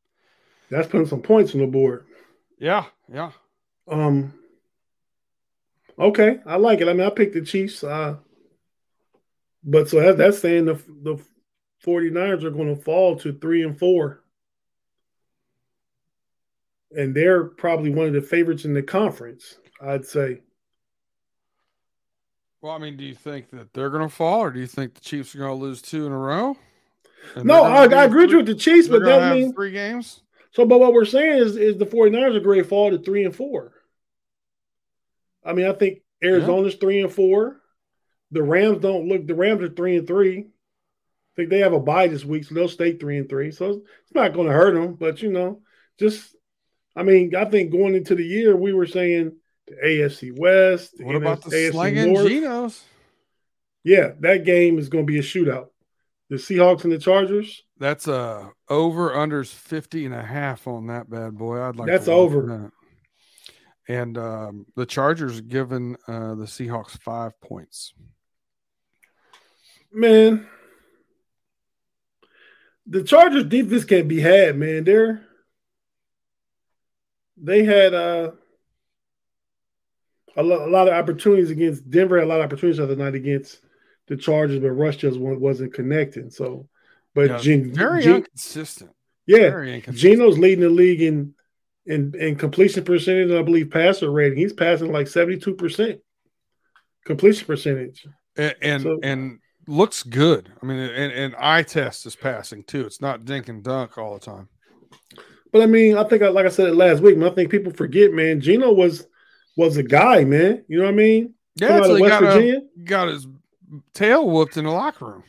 That's 0.71 0.89
putting 0.89 1.07
some 1.07 1.23
points 1.23 1.55
on 1.55 1.61
the 1.61 1.67
board. 1.67 2.05
Yeah, 2.59 2.85
yeah. 3.11 3.31
Um. 3.89 4.35
Okay, 5.99 6.41
I 6.45 6.57
like 6.57 6.83
it. 6.83 6.89
I 6.89 6.93
mean, 6.93 7.07
I 7.07 7.11
picked 7.11 7.33
the 7.33 7.41
Chiefs. 7.41 7.83
Uh, 7.83 8.17
but 9.65 9.89
so 9.89 10.01
that, 10.01 10.19
that's 10.19 10.41
saying 10.41 10.67
the 10.67 10.75
the 10.75 11.19
49ers 11.85 12.45
are 12.45 12.51
going 12.51 12.75
to 12.75 12.81
fall 12.81 13.17
to 13.17 13.33
three 13.33 13.63
and 13.63 13.79
four. 13.79 14.23
And 16.93 17.15
they're 17.15 17.45
probably 17.45 17.91
one 17.91 18.07
of 18.07 18.13
the 18.13 18.23
favorites 18.23 18.65
in 18.65 18.75
the 18.75 18.83
conference, 18.83 19.57
I'd 19.81 20.05
say. 20.07 20.41
Well, 22.61 22.73
I 22.73 22.79
mean, 22.79 22.97
do 22.97 23.05
you 23.05 23.15
think 23.15 23.51
that 23.51 23.73
they're 23.75 23.91
going 23.91 24.09
to 24.09 24.15
fall, 24.15 24.41
or 24.41 24.51
do 24.51 24.59
you 24.59 24.67
think 24.67 24.95
the 24.95 25.01
Chiefs 25.01 25.35
are 25.35 25.39
going 25.39 25.51
to 25.51 25.65
lose 25.65 25.83
two 25.83 26.07
in 26.07 26.13
a 26.13 26.19
row? 26.19 26.57
no, 27.43 27.63
I, 27.63 27.85
I 27.85 28.05
agree 28.05 28.27
three, 28.27 28.39
with 28.39 28.47
the 28.47 28.55
Chiefs, 28.55 28.89
but 28.89 29.05
that 29.05 29.35
means 29.35 29.55
three 29.55 29.73
games. 29.73 30.23
So, 30.53 30.65
but 30.65 30.81
what 30.81 30.93
we're 30.93 31.05
saying 31.05 31.39
is, 31.39 31.57
is 31.57 31.77
the 31.77 31.85
49ers 31.85 32.35
are 32.35 32.41
great 32.41 32.67
fall 32.67 32.91
to 32.91 32.99
three 32.99 33.25
and 33.25 33.37
four. 33.37 33.73
I 35.45 35.53
mean, 35.53 35.67
I 35.67 35.73
think 35.73 36.01
Arizona's 36.23 36.75
yeah. 36.75 36.81
three 36.81 37.01
and 37.01 37.13
four. 37.13 37.61
The 38.31 38.43
Rams 38.43 38.79
don't 38.81 39.07
look. 39.07 39.27
The 39.27 39.35
Rams 39.35 39.63
are 39.63 39.69
three 39.69 39.99
and 39.99 40.07
three. 40.07 40.47
Think 41.37 41.51
they 41.51 41.59
have 41.59 41.75
a 41.75 41.81
bye 41.81 42.09
this 42.09 42.25
week, 42.25 42.45
so 42.45 42.55
they'll 42.55 42.69
stay 42.69 42.97
three 42.97 43.19
and 43.19 43.29
three. 43.29 43.51
So 43.51 43.83
it's 44.05 44.15
not 44.15 44.33
going 44.33 44.47
to 44.47 44.55
hurt 44.55 44.75
them. 44.75 44.95
But 44.95 45.21
you 45.21 45.31
know, 45.31 45.61
just 45.99 46.35
I 46.97 47.03
mean, 47.03 47.35
I 47.37 47.45
think 47.45 47.71
going 47.71 47.95
into 47.95 48.15
the 48.15 48.25
year, 48.25 48.57
we 48.57 48.73
were 48.73 48.87
saying 48.87 49.33
the 49.67 49.75
AFC 49.85 50.37
West. 50.37 50.97
The 50.97 51.05
what 51.05 51.17
about 51.17 51.43
the 51.43 51.51
AFC 51.51 51.73
slinging 51.73 52.15
North. 52.15 52.27
Genos? 52.27 52.83
Yeah, 53.85 54.13
that 54.21 54.45
game 54.45 54.79
is 54.79 54.89
going 54.89 55.07
to 55.07 55.13
be 55.13 55.19
a 55.19 55.23
shootout. 55.23 55.67
The 56.31 56.37
Seahawks 56.37 56.85
and 56.85 56.93
the 56.93 56.99
Chargers. 56.99 57.63
That's 57.79 58.09
a 58.09 58.51
over 58.69 59.11
unders 59.11 59.53
50 59.53 60.07
and 60.07 60.15
a 60.15 60.23
half 60.23 60.67
on 60.67 60.87
that 60.89 61.09
bad 61.09 61.37
boy. 61.37 61.61
I'd 61.61 61.77
like 61.77 61.87
that's 61.87 62.09
over. 62.09 62.43
That. 62.47 62.73
And 63.89 64.19
um, 64.19 64.67
the 64.75 64.87
Chargers 64.87 65.41
given 65.43 65.97
uh, 66.09 66.35
the 66.35 66.47
Seahawks 66.47 67.01
five 67.01 67.41
points. 67.41 67.95
Man, 69.93 70.49
the 72.87 73.03
Chargers 73.03 73.45
defense 73.45 73.85
can't 73.85 74.09
be 74.09 74.21
had, 74.21 74.57
man. 74.57 74.85
They're 74.85 75.23
they 77.37 77.65
had 77.65 77.93
uh, 77.93 78.33
a, 80.37 80.43
lo- 80.43 80.67
a 80.67 80.71
lot 80.71 80.89
of 80.89 80.95
opportunities 80.95 81.51
against 81.51 81.89
Denver. 81.91 82.19
Had 82.19 82.27
a 82.27 82.29
lot 82.29 82.41
of 82.41 82.47
opportunities 82.47 82.79
the 82.79 82.85
other 82.85 82.97
night 82.97 83.15
against 83.15 83.61
the 84.07 84.17
Chargers, 84.17 84.61
but 84.61 84.71
Rush 84.71 84.97
just 84.97 85.19
wasn't 85.19 85.75
connecting. 85.75 86.31
So 86.31 86.69
but 87.15 87.31
yeah, 87.31 87.39
Gen- 87.39 87.73
very 87.73 88.03
Gen- 88.03 88.17
inconsistent. 88.17 88.91
Yeah, 89.27 89.51
very 89.51 89.75
inconsistent. 89.75 90.13
Geno's 90.13 90.39
leading 90.39 90.61
the 90.61 90.71
league 90.71 91.03
in 91.03 91.35
in 91.87 92.15
in 92.19 92.37
completion 92.37 92.85
percentage. 92.85 93.31
I 93.31 93.43
believe 93.43 93.71
passer 93.71 94.11
rating. 94.11 94.39
He's 94.39 94.53
passing 94.53 94.93
like 94.93 95.09
seventy 95.09 95.39
two 95.39 95.55
percent 95.55 96.01
completion 97.05 97.47
percentage, 97.47 98.07
and 98.37 98.55
and, 98.63 98.83
so, 98.83 98.99
and, 99.03 99.39
looks 99.67 100.03
good. 100.03 100.51
I 100.63 100.67
mean, 100.67 100.79
and, 100.79 101.13
and 101.13 101.35
eye 101.39 101.63
test 101.63 102.07
is 102.07 102.17
passing 102.17 102.65
too. 102.65 102.87
It's 102.87 103.01
not 103.01 103.25
dink 103.25 103.49
and 103.49 103.63
dunk 103.63 103.99
all 103.99 104.15
the 104.15 104.21
time. 104.21 104.49
But 105.53 105.63
I 105.63 105.67
mean, 105.67 105.97
I 105.97 106.05
think 106.05 106.23
I, 106.23 106.29
like 106.29 106.47
I 106.47 106.51
said 106.51 106.69
it 106.69 106.75
last 106.75 107.03
week, 107.03 107.17
man, 107.17 107.31
I 107.31 107.35
think 107.35 107.51
people 107.51 107.73
forget, 107.73 108.13
man. 108.13 108.41
Geno 108.41 108.73
was 108.73 109.07
was 109.57 109.77
a 109.77 109.83
guy, 109.83 110.25
man. 110.25 110.65
You 110.69 110.79
know 110.79 110.85
what 110.85 110.93
I 110.93 110.97
mean? 110.97 111.35
Yeah, 111.57 111.83
so 111.83 111.95
he 111.95 112.07
got, 112.07 112.23
a, 112.23 112.63
got 112.85 113.09
his 113.09 113.27
tail 113.95 114.29
whooped 114.29 114.59
in 114.59 114.65
the 114.65 114.71
locker 114.71 115.07
room. 115.07 115.25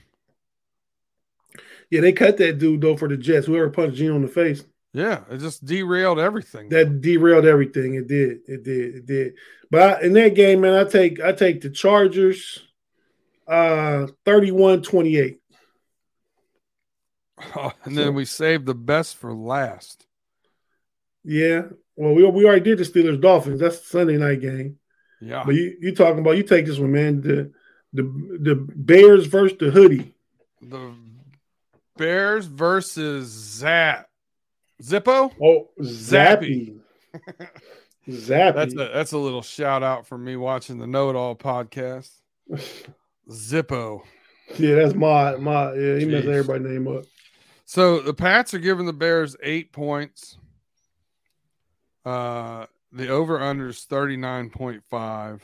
Yeah, 1.90 2.02
they 2.02 2.12
cut 2.12 2.38
that 2.38 2.60
dude 2.60 2.82
though 2.82 2.98
for 2.98 3.08
the 3.08 3.16
Jets. 3.16 3.48
Whoever 3.48 3.70
punched 3.70 3.98
Geno 3.98 4.16
in 4.16 4.22
the 4.22 4.28
face. 4.28 4.64
Yeah, 4.94 5.22
it 5.30 5.38
just 5.38 5.64
derailed 5.64 6.20
everything. 6.20 6.70
That 6.70 7.02
derailed 7.02 7.46
everything. 7.46 7.94
It 7.94 8.08
did. 8.08 8.40
It 8.48 8.64
did. 8.64 8.96
It 8.96 9.06
did. 9.06 9.34
But 9.70 9.82
I, 9.82 10.06
in 10.06 10.14
that 10.14 10.36
game, 10.36 10.62
man, 10.62 10.74
I 10.74 10.90
take 10.90 11.22
I 11.22 11.32
take 11.32 11.62
the 11.62 11.70
Chargers 11.70 12.67
uh 13.48 14.08
31-28. 14.26 15.40
Oh, 17.56 17.72
and 17.86 17.96
so, 17.96 18.04
then 18.04 18.14
we 18.14 18.26
saved 18.26 18.66
the 18.66 18.76
best 18.76 19.18
for 19.18 19.34
last. 19.34 20.06
Yeah. 21.24 21.64
Well, 21.96 22.14
we, 22.14 22.26
we 22.26 22.46
already 22.46 22.62
did 22.62 22.78
the 22.78 22.84
Steelers 22.84 23.20
Dolphins. 23.22 23.60
That's 23.60 23.80
the 23.80 23.86
Sunday 23.86 24.18
night 24.18 24.42
game. 24.42 24.78
Yeah. 25.20 25.44
But 25.46 25.56
you 25.56 25.78
you 25.82 25.96
talking 25.96 26.20
about 26.20 26.38
you 26.38 26.44
take 26.44 26.66
this 26.66 26.78
one, 26.78 26.92
man. 26.92 27.22
The 27.22 27.52
the 27.94 28.04
the 28.40 28.56
Bears 28.56 29.26
versus 29.26 29.58
the 29.58 29.72
hoodie. 29.72 30.14
The 30.62 30.94
Bears 31.98 32.46
versus 32.46 33.28
Zap. 33.28 34.08
Zippo? 34.82 35.32
Oh, 35.42 35.70
Zappy, 35.82 36.78
Zappe. 38.08 38.54
That's 38.54 38.74
a 38.74 38.92
that's 38.94 39.12
a 39.12 39.18
little 39.18 39.42
shout 39.42 39.82
out 39.82 40.06
for 40.06 40.18
me 40.18 40.36
watching 40.36 40.78
the 40.78 40.86
Know 40.86 41.10
It 41.10 41.16
All 41.16 41.36
podcast. 41.36 42.12
Zippo. 43.30 44.02
Yeah, 44.58 44.76
that's 44.76 44.96
my 44.96 45.36
my 45.36 45.74
yeah, 45.74 45.98
he 45.98 46.06
Jeez. 46.06 46.12
messed 46.12 46.28
everybody's 46.28 46.68
name 46.68 46.88
up. 46.88 47.04
So 47.66 48.00
the 48.00 48.14
Pats 48.14 48.54
are 48.54 48.60
giving 48.60 48.86
the 48.86 48.94
Bears 48.94 49.36
eight 49.44 49.72
points. 49.72 50.38
Uh 52.06 52.66
the 52.92 53.10
over 53.10 53.42
under 53.42 53.68
is 53.68 53.86
39.5. 53.90 55.42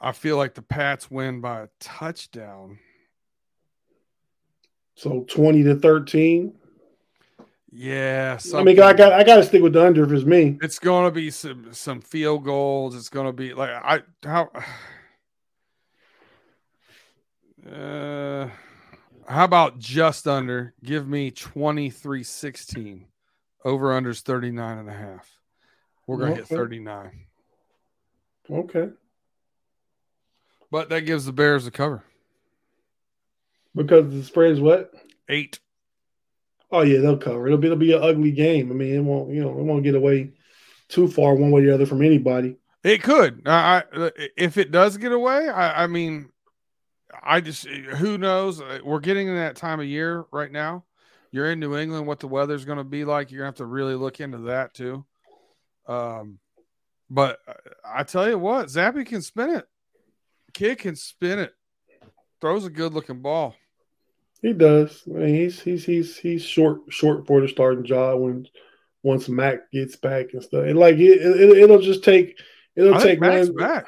I 0.00 0.12
feel 0.12 0.36
like 0.36 0.54
the 0.54 0.62
Pats 0.62 1.10
win 1.10 1.40
by 1.40 1.62
a 1.62 1.68
touchdown. 1.78 2.78
So 4.96 5.24
20 5.28 5.62
to 5.62 5.76
13. 5.76 6.54
Yeah, 7.70 8.38
I 8.54 8.62
mean, 8.62 8.80
I 8.80 8.94
got 8.94 9.12
I 9.12 9.22
got 9.22 9.36
to 9.36 9.42
stick 9.44 9.62
with 9.62 9.74
the 9.74 9.84
under 9.84 10.02
if 10.02 10.10
it's 10.10 10.24
me. 10.24 10.58
It's 10.62 10.78
going 10.78 11.04
to 11.04 11.10
be 11.10 11.30
some 11.30 11.68
some 11.72 12.00
field 12.00 12.44
goals. 12.44 12.96
It's 12.96 13.10
going 13.10 13.26
to 13.26 13.32
be 13.32 13.52
like 13.52 13.70
I 13.70 14.02
how. 14.24 14.50
Uh, 17.70 18.48
how 19.26 19.44
about 19.44 19.78
just 19.78 20.26
under? 20.26 20.74
Give 20.82 21.06
me 21.06 21.30
23 21.30 22.22
16. 22.22 23.06
Over 23.64 23.88
unders 23.88 24.20
39 24.22 24.78
and 24.78 24.88
a 24.88 24.92
half. 24.92 25.28
We're 26.06 26.16
going 26.16 26.36
to 26.36 26.42
okay. 26.42 26.48
hit 26.48 26.58
39. 26.58 27.26
Okay. 28.50 28.88
But 30.70 30.88
that 30.88 31.02
gives 31.02 31.26
the 31.26 31.32
Bears 31.32 31.66
a 31.66 31.70
cover. 31.70 32.04
Because 33.74 34.10
the 34.10 34.22
spread 34.22 34.52
is 34.52 34.60
what? 34.60 34.92
Eight. 35.28 35.60
Oh 36.70 36.82
yeah, 36.82 37.00
they'll 37.00 37.16
cover. 37.16 37.46
It'll 37.46 37.58
be 37.58 37.68
it'll 37.68 37.78
be 37.78 37.92
an 37.92 38.02
ugly 38.02 38.32
game. 38.32 38.70
I 38.70 38.74
mean, 38.74 38.94
it 38.94 39.00
won't 39.00 39.30
you 39.32 39.40
know 39.40 39.50
it 39.50 39.64
won't 39.64 39.84
get 39.84 39.94
away 39.94 40.32
too 40.88 41.08
far 41.08 41.34
one 41.34 41.50
way 41.50 41.62
or 41.62 41.66
the 41.66 41.74
other 41.74 41.86
from 41.86 42.02
anybody. 42.02 42.56
It 42.84 43.02
could. 43.02 43.42
I, 43.46 43.84
I 43.92 44.10
if 44.36 44.58
it 44.58 44.70
does 44.70 44.96
get 44.96 45.12
away, 45.12 45.48
I, 45.48 45.84
I 45.84 45.86
mean, 45.86 46.30
I 47.22 47.40
just 47.40 47.66
eh, 47.66 47.94
who 47.96 48.18
knows. 48.18 48.60
Uh, 48.60 48.80
we're 48.84 49.00
getting 49.00 49.28
in 49.28 49.36
that 49.36 49.56
time 49.56 49.80
of 49.80 49.86
year 49.86 50.24
right 50.30 50.50
now. 50.50 50.84
You're 51.30 51.50
in 51.50 51.60
New 51.60 51.76
England. 51.76 52.06
What 52.06 52.20
the 52.20 52.28
weather's 52.28 52.64
going 52.64 52.78
to 52.78 52.84
be 52.84 53.04
like? 53.04 53.30
You're 53.30 53.40
gonna 53.40 53.48
have 53.48 53.56
to 53.56 53.66
really 53.66 53.94
look 53.94 54.20
into 54.20 54.38
that 54.38 54.74
too. 54.74 55.04
Um, 55.86 56.38
but 57.10 57.38
uh, 57.46 57.52
I 57.84 58.02
tell 58.02 58.28
you 58.28 58.38
what, 58.38 58.66
Zappy 58.66 59.06
can 59.06 59.22
spin 59.22 59.50
it. 59.50 59.66
Kid 60.52 60.78
can 60.78 60.96
spin 60.96 61.38
it. 61.38 61.54
Throws 62.40 62.64
a 62.64 62.70
good 62.70 62.94
looking 62.94 63.20
ball. 63.20 63.54
He 64.40 64.52
does. 64.52 65.02
I 65.06 65.18
mean, 65.18 65.34
he's 65.34 65.60
he's 65.60 65.84
he's 65.84 66.16
he's 66.16 66.44
short 66.44 66.80
short 66.90 67.26
for 67.26 67.40
the 67.40 67.48
starting 67.48 67.84
job 67.84 68.20
when 68.20 68.46
once 69.02 69.28
Mac 69.28 69.70
gets 69.72 69.96
back 69.96 70.32
and 70.32 70.42
stuff. 70.42 70.64
And 70.64 70.78
like 70.78 70.96
it, 70.96 71.20
it 71.20 71.68
will 71.68 71.80
just 71.80 72.04
take 72.04 72.38
it'll 72.76 72.94
I 72.94 73.02
take 73.02 73.20
Mac's 73.20 73.48
one. 73.48 73.56
back. 73.56 73.86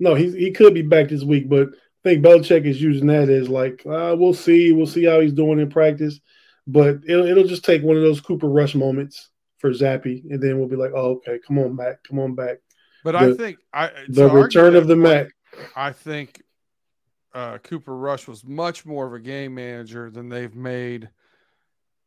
No, 0.00 0.14
he 0.14 0.30
he 0.32 0.50
could 0.50 0.74
be 0.74 0.82
back 0.82 1.08
this 1.08 1.22
week, 1.22 1.48
but 1.48 1.68
think 2.08 2.24
Belichick 2.24 2.64
is 2.64 2.80
using 2.80 3.06
that 3.08 3.28
as 3.28 3.48
like 3.48 3.84
uh, 3.86 4.14
we'll 4.18 4.34
see, 4.34 4.72
we'll 4.72 4.86
see 4.86 5.04
how 5.04 5.20
he's 5.20 5.32
doing 5.32 5.58
in 5.60 5.70
practice. 5.70 6.20
But 6.66 6.98
it'll 7.06 7.26
it'll 7.26 7.46
just 7.46 7.64
take 7.64 7.82
one 7.82 7.96
of 7.96 8.02
those 8.02 8.20
Cooper 8.20 8.48
Rush 8.48 8.74
moments 8.74 9.30
for 9.58 9.70
Zappy, 9.70 10.30
and 10.30 10.42
then 10.42 10.58
we'll 10.58 10.68
be 10.68 10.76
like, 10.76 10.92
oh 10.94 11.16
okay, 11.16 11.38
come 11.46 11.58
on, 11.58 11.76
Mac, 11.76 12.02
come 12.04 12.18
on 12.18 12.34
back. 12.34 12.58
But 13.04 13.12
The- 13.12 13.18
I 13.18 13.32
think 13.34 13.58
I 13.72 13.90
The 14.08 14.28
return 14.28 14.76
of 14.76 14.86
the 14.86 14.96
Mac. 14.96 15.28
I 15.74 15.92
think 15.92 16.42
uh, 17.34 17.58
Cooper 17.58 17.96
Rush 17.96 18.26
was 18.26 18.44
much 18.44 18.84
more 18.84 19.06
of 19.06 19.14
a 19.14 19.20
game 19.20 19.54
manager 19.54 20.10
than 20.10 20.28
they've 20.28 20.54
made 20.54 21.08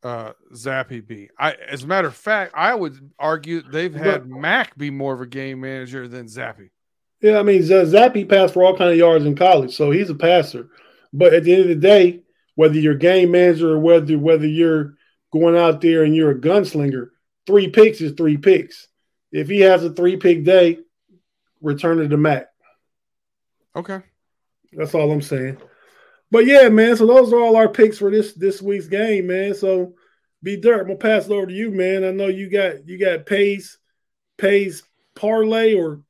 uh, 0.03 0.33
Zappe 0.53 1.05
be. 1.05 1.29
I, 1.37 1.53
as 1.53 1.83
a 1.83 1.87
matter 1.87 2.07
of 2.07 2.15
fact, 2.15 2.53
I 2.55 2.73
would 2.73 3.11
argue 3.19 3.61
they've 3.61 3.93
had 3.93 4.27
Mac 4.27 4.77
be 4.77 4.89
more 4.89 5.13
of 5.13 5.21
a 5.21 5.27
game 5.27 5.61
manager 5.61 6.07
than 6.07 6.25
Zappe. 6.25 6.69
Yeah, 7.21 7.39
I 7.39 7.43
mean, 7.43 7.61
Z- 7.61 7.73
Zappe 7.73 8.27
passed 8.27 8.53
for 8.53 8.63
all 8.63 8.75
kind 8.75 8.91
of 8.91 8.97
yards 8.97 9.25
in 9.25 9.35
college, 9.35 9.75
so 9.75 9.91
he's 9.91 10.09
a 10.09 10.15
passer. 10.15 10.69
But 11.13 11.33
at 11.33 11.43
the 11.43 11.53
end 11.53 11.61
of 11.63 11.67
the 11.67 11.75
day, 11.75 12.21
whether 12.55 12.79
you're 12.79 12.95
game 12.95 13.31
manager 13.31 13.71
or 13.71 13.79
whether 13.79 14.17
whether 14.17 14.47
you're 14.47 14.95
going 15.31 15.55
out 15.55 15.81
there 15.81 16.03
and 16.03 16.15
you're 16.15 16.31
a 16.31 16.39
gunslinger, 16.39 17.09
three 17.45 17.69
picks 17.69 18.01
is 18.01 18.13
three 18.13 18.37
picks. 18.37 18.87
If 19.31 19.47
he 19.47 19.61
has 19.61 19.83
a 19.83 19.93
three 19.93 20.17
pick 20.17 20.43
day, 20.43 20.79
return 21.61 21.99
it 21.99 22.09
to 22.09 22.17
Mac. 22.17 22.47
Okay. 23.75 24.01
That's 24.73 24.95
all 24.95 25.11
I'm 25.11 25.21
saying. 25.21 25.57
But 26.31 26.45
yeah, 26.45 26.69
man. 26.69 26.95
So 26.95 27.05
those 27.05 27.31
are 27.31 27.39
all 27.39 27.55
our 27.55 27.69
picks 27.69 27.97
for 27.97 28.09
this 28.09 28.33
this 28.33 28.61
week's 28.61 28.87
game, 28.87 29.27
man. 29.27 29.53
So 29.53 29.93
B 30.43 30.57
Dirt. 30.57 30.81
I'm 30.81 30.87
gonna 30.87 30.97
pass 30.97 31.25
it 31.25 31.31
over 31.31 31.45
to 31.45 31.53
you, 31.53 31.71
man. 31.71 32.03
I 32.03 32.11
know 32.11 32.27
you 32.27 32.49
got 32.49 32.87
you 32.87 32.97
got 32.97 33.25
pays 33.25 33.77
pays 34.37 34.83
parlay 35.15 35.75
or 35.75 36.01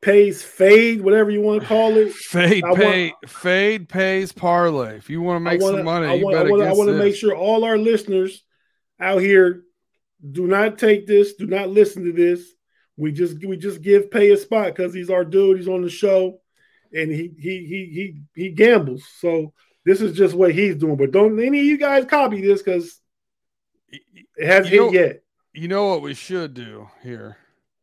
pays 0.00 0.42
fade, 0.42 1.00
whatever 1.00 1.30
you 1.30 1.40
want 1.40 1.60
to 1.62 1.66
call 1.66 1.96
it. 1.96 2.12
Fade 2.12 2.64
I 2.64 2.68
want- 2.68 2.80
pay 2.82 3.12
fade 3.26 3.88
pays 3.88 4.32
parlay. 4.32 4.96
If 4.96 5.10
you 5.10 5.20
want 5.22 5.36
to 5.36 5.40
make 5.40 5.60
wanna, 5.60 5.78
some 5.78 5.84
money, 5.84 6.06
I 6.06 6.14
you 6.14 6.24
want, 6.24 6.36
I 6.36 6.40
better 6.40 6.50
want, 6.50 6.62
I 6.62 6.72
want 6.72 6.88
to 6.90 6.96
make 6.96 7.14
sure 7.16 7.34
all 7.34 7.64
our 7.64 7.76
listeners 7.78 8.44
out 9.00 9.18
here 9.20 9.64
do 10.32 10.46
not 10.46 10.78
take 10.78 11.06
this, 11.06 11.34
do 11.34 11.46
not 11.46 11.68
listen 11.68 12.04
to 12.04 12.12
this. 12.12 12.52
We 12.96 13.12
just 13.12 13.44
we 13.44 13.56
just 13.56 13.80
give 13.82 14.10
pay 14.10 14.30
a 14.32 14.36
spot 14.36 14.66
because 14.74 14.92
he's 14.92 15.10
our 15.10 15.24
dude. 15.24 15.58
He's 15.58 15.68
on 15.68 15.82
the 15.82 15.90
show, 15.90 16.40
and 16.92 17.10
he 17.10 17.32
he 17.38 17.64
he 17.64 17.84
he 18.34 18.42
he 18.42 18.50
gambles. 18.50 19.04
So 19.20 19.52
this 19.84 20.00
is 20.00 20.16
just 20.16 20.34
what 20.34 20.52
he's 20.52 20.74
doing. 20.76 20.96
But 20.96 21.12
don't 21.12 21.38
any 21.40 21.60
of 21.60 21.64
you 21.64 21.78
guys 21.78 22.04
copy 22.06 22.40
this 22.40 22.60
because 22.62 23.00
it 23.90 24.46
hasn't 24.46 24.74
You 24.74 24.90
hit 24.90 24.92
yet. 24.92 25.22
you 25.54 25.68
know 25.68 25.86
what 25.86 26.02
we 26.02 26.14
should 26.14 26.54
do 26.54 26.88
here 27.02 27.36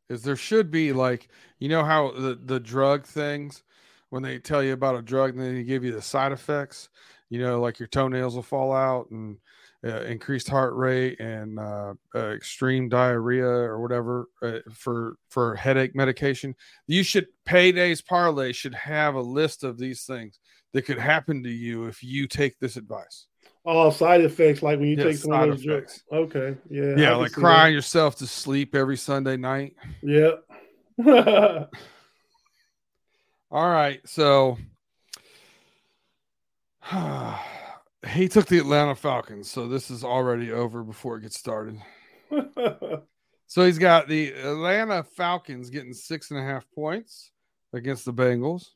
is 0.09 0.23
there 0.23 0.35
should 0.35 0.71
be 0.71 0.93
like 0.93 1.29
you 1.59 1.69
know 1.69 1.83
how 1.83 2.11
the 2.11 2.39
the 2.43 2.59
drug 2.59 3.05
things 3.05 3.63
when 4.09 4.23
they 4.23 4.39
tell 4.39 4.63
you 4.63 4.73
about 4.73 4.95
a 4.95 5.01
drug 5.01 5.31
and 5.31 5.39
then 5.41 5.55
they 5.55 5.63
give 5.63 5.83
you 5.83 5.91
the 5.91 6.01
side 6.01 6.31
effects 6.31 6.89
you 7.29 7.39
know 7.39 7.59
like 7.59 7.79
your 7.79 7.87
toenails 7.87 8.35
will 8.35 8.43
fall 8.43 8.71
out 8.71 9.09
and 9.11 9.37
uh, 9.85 10.01
increased 10.01 10.49
heart 10.49 10.73
rate 10.73 11.19
and 11.19 11.59
uh, 11.59 11.93
uh, 12.15 12.29
extreme 12.29 12.89
diarrhea 12.89 13.45
or 13.45 13.79
whatever 13.79 14.27
uh, 14.41 14.59
for 14.71 15.17
for 15.29 15.55
headache 15.55 15.95
medication? 15.95 16.55
You 16.87 17.03
should 17.03 17.27
paydays 17.47 18.03
parlay 18.03 18.51
should 18.51 18.73
have 18.73 19.13
a 19.13 19.21
list 19.21 19.63
of 19.63 19.77
these 19.77 20.03
things 20.03 20.39
that 20.73 20.83
could 20.83 20.97
happen 20.97 21.43
to 21.43 21.49
you 21.49 21.85
if 21.85 22.03
you 22.03 22.27
take 22.27 22.57
this 22.59 22.77
advice 22.77 23.27
All 23.65 23.91
side 23.91 24.21
effects 24.21 24.61
like 24.61 24.79
when 24.79 24.89
you 24.89 24.95
Yeah, 24.95 25.03
take 25.05 25.17
some 25.17 25.31
of 25.33 25.49
those 25.49 25.63
drugs. 25.63 26.03
Okay, 26.11 26.55
yeah, 26.69 26.95
yeah 26.97 27.15
like 27.15 27.29
see 27.29 27.35
that. 27.35 27.41
crying 27.41 27.73
yourself 27.73 28.15
to 28.17 28.27
sleep 28.27 28.75
every 28.75 28.97
sunday 28.97 29.37
night 29.37 29.75
Yeah. 30.01 30.31
All 33.51 33.69
right, 33.69 34.01
so 34.05 34.57
he 38.09 38.27
took 38.27 38.47
the 38.47 38.59
Atlanta 38.59 38.95
Falcons, 38.95 39.49
so 39.49 39.67
this 39.67 39.89
is 39.91 40.03
already 40.03 40.51
over 40.51 40.83
before 40.83 41.17
it 41.17 41.21
gets 41.21 41.37
started. 41.37 41.79
So 43.47 43.65
he's 43.65 43.77
got 43.77 44.07
the 44.07 44.31
Atlanta 44.31 45.03
Falcons 45.03 45.69
getting 45.69 45.93
six 45.93 46.31
and 46.31 46.39
a 46.39 46.43
half 46.43 46.65
points 46.73 47.31
against 47.73 48.05
the 48.05 48.13
Bengals. 48.13 48.69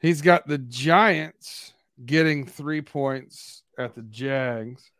He's 0.00 0.22
got 0.22 0.46
the 0.46 0.58
Giants 0.58 1.72
getting 2.04 2.46
three 2.46 2.80
points 2.82 3.62
at 3.78 3.94
the 3.94 4.02
Jags. 4.02 4.90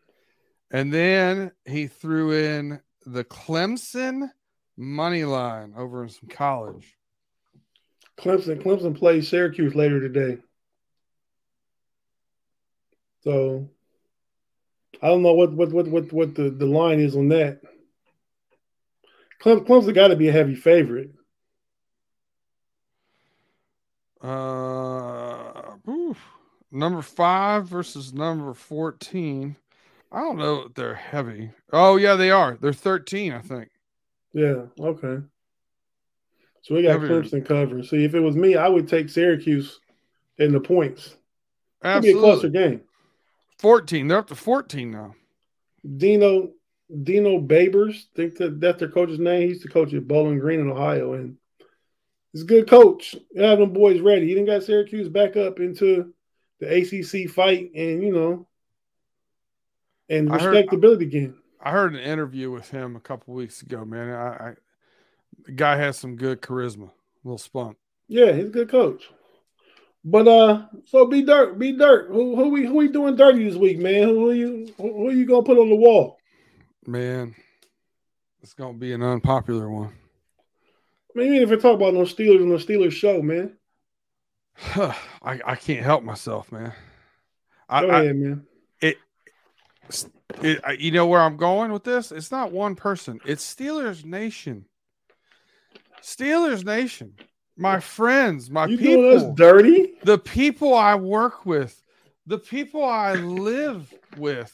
And 0.71 0.93
then 0.93 1.53
he 1.67 1.87
threw 1.87 2.33
in 2.33 2.81
the 3.07 3.25
Clemson 3.25 4.31
money 4.77 5.25
line 5.25 5.75
over 5.77 6.03
in 6.03 6.09
some 6.09 6.29
college. 6.29 6.97
Clemson, 8.19 8.63
Clemson 8.63 8.97
plays 8.97 9.29
Syracuse 9.29 9.75
later 9.75 10.01
today. 10.01 10.39
So 13.23 13.69
I 15.03 15.09
don't 15.09 15.23
know 15.23 15.33
what 15.33 15.53
what 15.53 15.73
what 15.73 15.89
what, 15.89 16.13
what 16.13 16.35
the, 16.35 16.51
the 16.51 16.67
line 16.67 17.01
is 17.01 17.17
on 17.17 17.29
that. 17.29 17.61
Clem, 19.41 19.65
Clemson 19.65 19.95
got 19.95 20.09
to 20.09 20.17
be 20.17 20.29
a 20.29 20.33
heavy 20.33 20.55
favorite. 20.55 21.11
Uh. 24.21 24.84
Number 26.75 27.03
five 27.03 27.67
versus 27.69 28.13
number 28.13 28.53
14. 28.55 29.57
I 30.13 30.21
don't 30.21 30.39
know 30.39 30.63
if 30.67 30.75
they're 30.75 30.95
heavy. 30.95 31.51
Oh, 31.73 31.97
yeah, 31.97 32.15
they 32.15 32.31
are. 32.31 32.57
They're 32.61 32.73
13, 32.73 33.33
I 33.33 33.41
think. 33.41 33.71
Yeah, 34.33 34.67
okay. 34.79 35.25
So 36.63 36.75
we 36.75 36.83
got 36.83 37.01
Heavier. 37.01 37.23
Clemson 37.23 37.47
covering. 37.47 37.83
See, 37.83 38.05
if 38.05 38.15
it 38.15 38.21
was 38.21 38.37
me, 38.37 38.57
I 38.57 38.69
would 38.69 38.89
take 38.89 39.09
Syracuse 39.09 39.81
in 40.39 40.53
the 40.53 40.61
points. 40.61 41.17
It'd 41.85 42.03
be 42.03 42.11
a 42.11 42.17
Absolutely. 42.17 42.21
closer 42.21 42.49
game. 42.49 42.81
14. 43.59 44.09
They're 44.09 44.19
up 44.19 44.29
to 44.29 44.35
14 44.35 44.91
now. 44.91 45.15
Dino 45.97 46.53
Dino 47.03 47.41
Babers, 47.41 48.05
think 48.15 48.37
that 48.37 48.61
that's 48.61 48.79
their 48.79 48.89
coach's 48.89 49.19
name. 49.19 49.43
He 49.43 49.49
used 49.49 49.63
to 49.63 49.69
coach 49.69 49.93
at 49.95 50.07
Bowling 50.07 50.39
Green 50.39 50.61
in 50.61 50.71
Ohio, 50.71 51.15
and 51.15 51.37
he's 52.33 52.43
a 52.43 52.47
good 52.47 52.69
coach. 52.69 53.17
They 53.35 53.47
have 53.47 53.59
them 53.59 53.73
boys 53.73 54.01
ready. 54.01 54.27
He 54.27 54.35
didn't 54.35 54.47
got 54.47 54.63
Syracuse 54.63 55.09
back 55.09 55.37
up 55.37 55.61
into 55.61 56.13
the 56.61 56.67
ACC 56.67 57.31
fight, 57.31 57.71
and 57.75 58.03
you 58.03 58.13
know, 58.13 58.47
and 60.09 60.33
I 60.33 60.39
heard- 60.39 60.55
respectability 60.55 61.07
again. 61.07 61.37
I 61.61 61.71
heard 61.71 61.95
an 61.95 62.01
interview 62.01 62.51
with 62.51 62.71
him 62.71 62.95
a 62.95 63.01
couple 63.01 63.33
weeks 63.33 63.63
ago, 63.63 63.87
man. 63.87 64.11
I, 64.11 64.27
I 64.29 64.55
the 65.45 65.53
guy 65.53 65.77
has 65.77 65.97
some 65.97 66.17
good 66.17 66.43
charisma, 66.43 66.89
a 66.89 66.93
little 67.25 67.39
spunk. 67.39 67.79
Yeah, 68.07 68.33
he's 68.33 68.47
a 68.47 68.51
good 68.51 68.69
coach. 68.69 69.09
But 70.05 70.29
uh, 70.29 70.67
so 70.85 71.07
B 71.07 71.23
Dirt, 71.23 71.59
B 71.59 71.73
Dirt. 71.73 72.09
Who 72.09 72.37
who 72.37 72.51
we 72.51 72.67
who 72.67 72.75
we 72.75 72.89
doing 72.89 73.17
dirty 73.17 73.49
this 73.49 73.57
week, 73.57 73.79
man? 73.79 74.09
Who, 74.09 74.31
are 74.31 74.35
you 74.35 74.75
who, 74.77 74.93
who 74.93 75.11
you 75.11 75.25
gonna 75.25 75.43
put 75.43 75.59
on 75.59 75.71
the 75.71 75.75
wall? 75.75 76.19
Man, 76.87 77.35
it's 78.43 78.53
going 78.53 78.75
to 78.75 78.79
be 78.79 78.93
an 78.93 79.03
unpopular 79.03 79.71
one. 79.71 79.89
I 79.89 81.19
mean, 81.19 81.33
even 81.33 81.45
if 81.45 81.51
we 81.51 81.57
talk 81.57 81.77
about 81.77 81.95
no 81.95 82.03
Steelers 82.03 82.43
on 82.43 82.51
the 82.51 82.57
Steelers 82.57 82.93
show, 82.93 83.23
man. 83.23 83.57
I, 84.77 85.41
I 85.45 85.57
can't 85.57 85.85
help 85.85 86.03
myself, 86.03 86.51
man. 86.53 86.73
I, 87.69 87.81
Go 87.83 87.89
I, 87.91 88.03
ahead, 88.03 88.17
man. 88.17 88.47
it, 88.81 88.97
I- 90.65 90.73
you 90.79 90.91
know 90.91 91.07
where 91.07 91.21
I'm 91.21 91.37
going 91.37 91.73
with 91.73 91.85
this? 91.85 92.13
It's 92.13 92.31
not 92.31 92.53
one 92.53 92.75
person. 92.75 93.21
It's 93.25 93.55
Steelers 93.55 94.05
Nation. 94.05 94.67
Steelers 96.03 96.65
Nation. 96.65 97.15
My 97.57 97.79
friends, 97.79 98.51
my 98.51 98.67
You 98.67 98.77
doing 98.77 99.17
us 99.17 99.23
people, 99.23 99.35
dirty? 99.35 99.93
the 100.03 100.19
people 100.19 100.75
I 100.75 100.97
work 100.97 101.47
with, 101.47 101.81
the 102.27 102.39
people 102.39 102.85
I 102.85 103.15
live 103.15 103.95
with, 104.17 104.53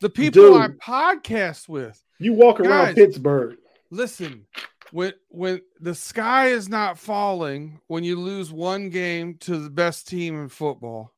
the 0.00 0.08
people 0.08 0.54
I 0.56 0.68
podcast 0.68 1.68
with. 1.68 2.02
You 2.18 2.32
walk 2.32 2.60
around 2.60 2.86
Guys. 2.86 2.94
Pittsburgh. 2.94 3.58
Listen, 3.90 4.46
when 4.92 5.12
when 5.28 5.60
the 5.80 5.94
sky 5.94 6.48
is 6.48 6.68
not 6.68 6.98
falling, 6.98 7.80
when 7.86 8.04
you 8.04 8.18
lose 8.18 8.52
one 8.52 8.90
game 8.90 9.36
to 9.40 9.58
the 9.58 9.70
best 9.70 10.08
team 10.08 10.40
in 10.40 10.48
football, 10.48 11.12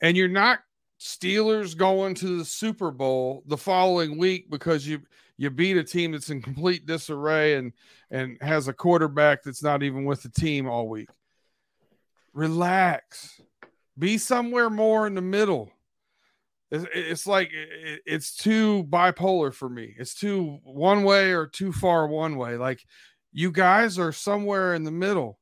and 0.00 0.16
you're 0.16 0.28
not 0.28 0.60
Steelers 1.00 1.76
going 1.76 2.14
to 2.16 2.38
the 2.38 2.44
Super 2.44 2.90
Bowl 2.90 3.42
the 3.46 3.56
following 3.56 4.18
week 4.18 4.50
because 4.50 4.86
you 4.86 5.00
you 5.36 5.50
beat 5.50 5.76
a 5.76 5.84
team 5.84 6.12
that's 6.12 6.30
in 6.30 6.42
complete 6.42 6.86
disarray 6.86 7.54
and 7.54 7.72
and 8.10 8.36
has 8.40 8.68
a 8.68 8.72
quarterback 8.72 9.42
that's 9.42 9.62
not 9.62 9.82
even 9.82 10.04
with 10.04 10.22
the 10.22 10.28
team 10.28 10.68
all 10.68 10.88
week. 10.88 11.08
Relax. 12.32 13.40
Be 13.98 14.18
somewhere 14.18 14.70
more 14.70 15.06
in 15.06 15.14
the 15.14 15.22
middle. 15.22 15.72
It's, 16.70 16.84
it's 16.94 17.26
like 17.26 17.50
it's 17.52 18.36
too 18.36 18.84
bipolar 18.84 19.52
for 19.54 19.68
me. 19.68 19.94
It's 19.98 20.14
too 20.14 20.58
one 20.62 21.02
way 21.02 21.32
or 21.32 21.46
too 21.46 21.72
far 21.72 22.06
one 22.06 22.36
way. 22.36 22.56
Like 22.56 22.82
you 23.32 23.50
guys 23.50 23.98
are 23.98 24.12
somewhere 24.12 24.74
in 24.74 24.84
the 24.84 24.90
middle. 24.90 25.38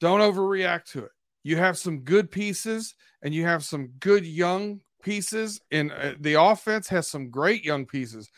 Don't 0.00 0.20
overreact 0.20 0.84
to 0.92 1.04
it. 1.04 1.10
You 1.42 1.56
have 1.56 1.76
some 1.76 2.00
good 2.00 2.30
pieces 2.30 2.94
and 3.22 3.34
you 3.34 3.44
have 3.44 3.64
some 3.64 3.88
good 4.00 4.24
young 4.24 4.80
pieces, 5.02 5.60
and 5.70 5.92
uh, 5.92 6.14
the 6.18 6.34
offense 6.34 6.88
has 6.88 7.06
some 7.06 7.30
great 7.30 7.64
young 7.64 7.86
pieces. 7.86 8.28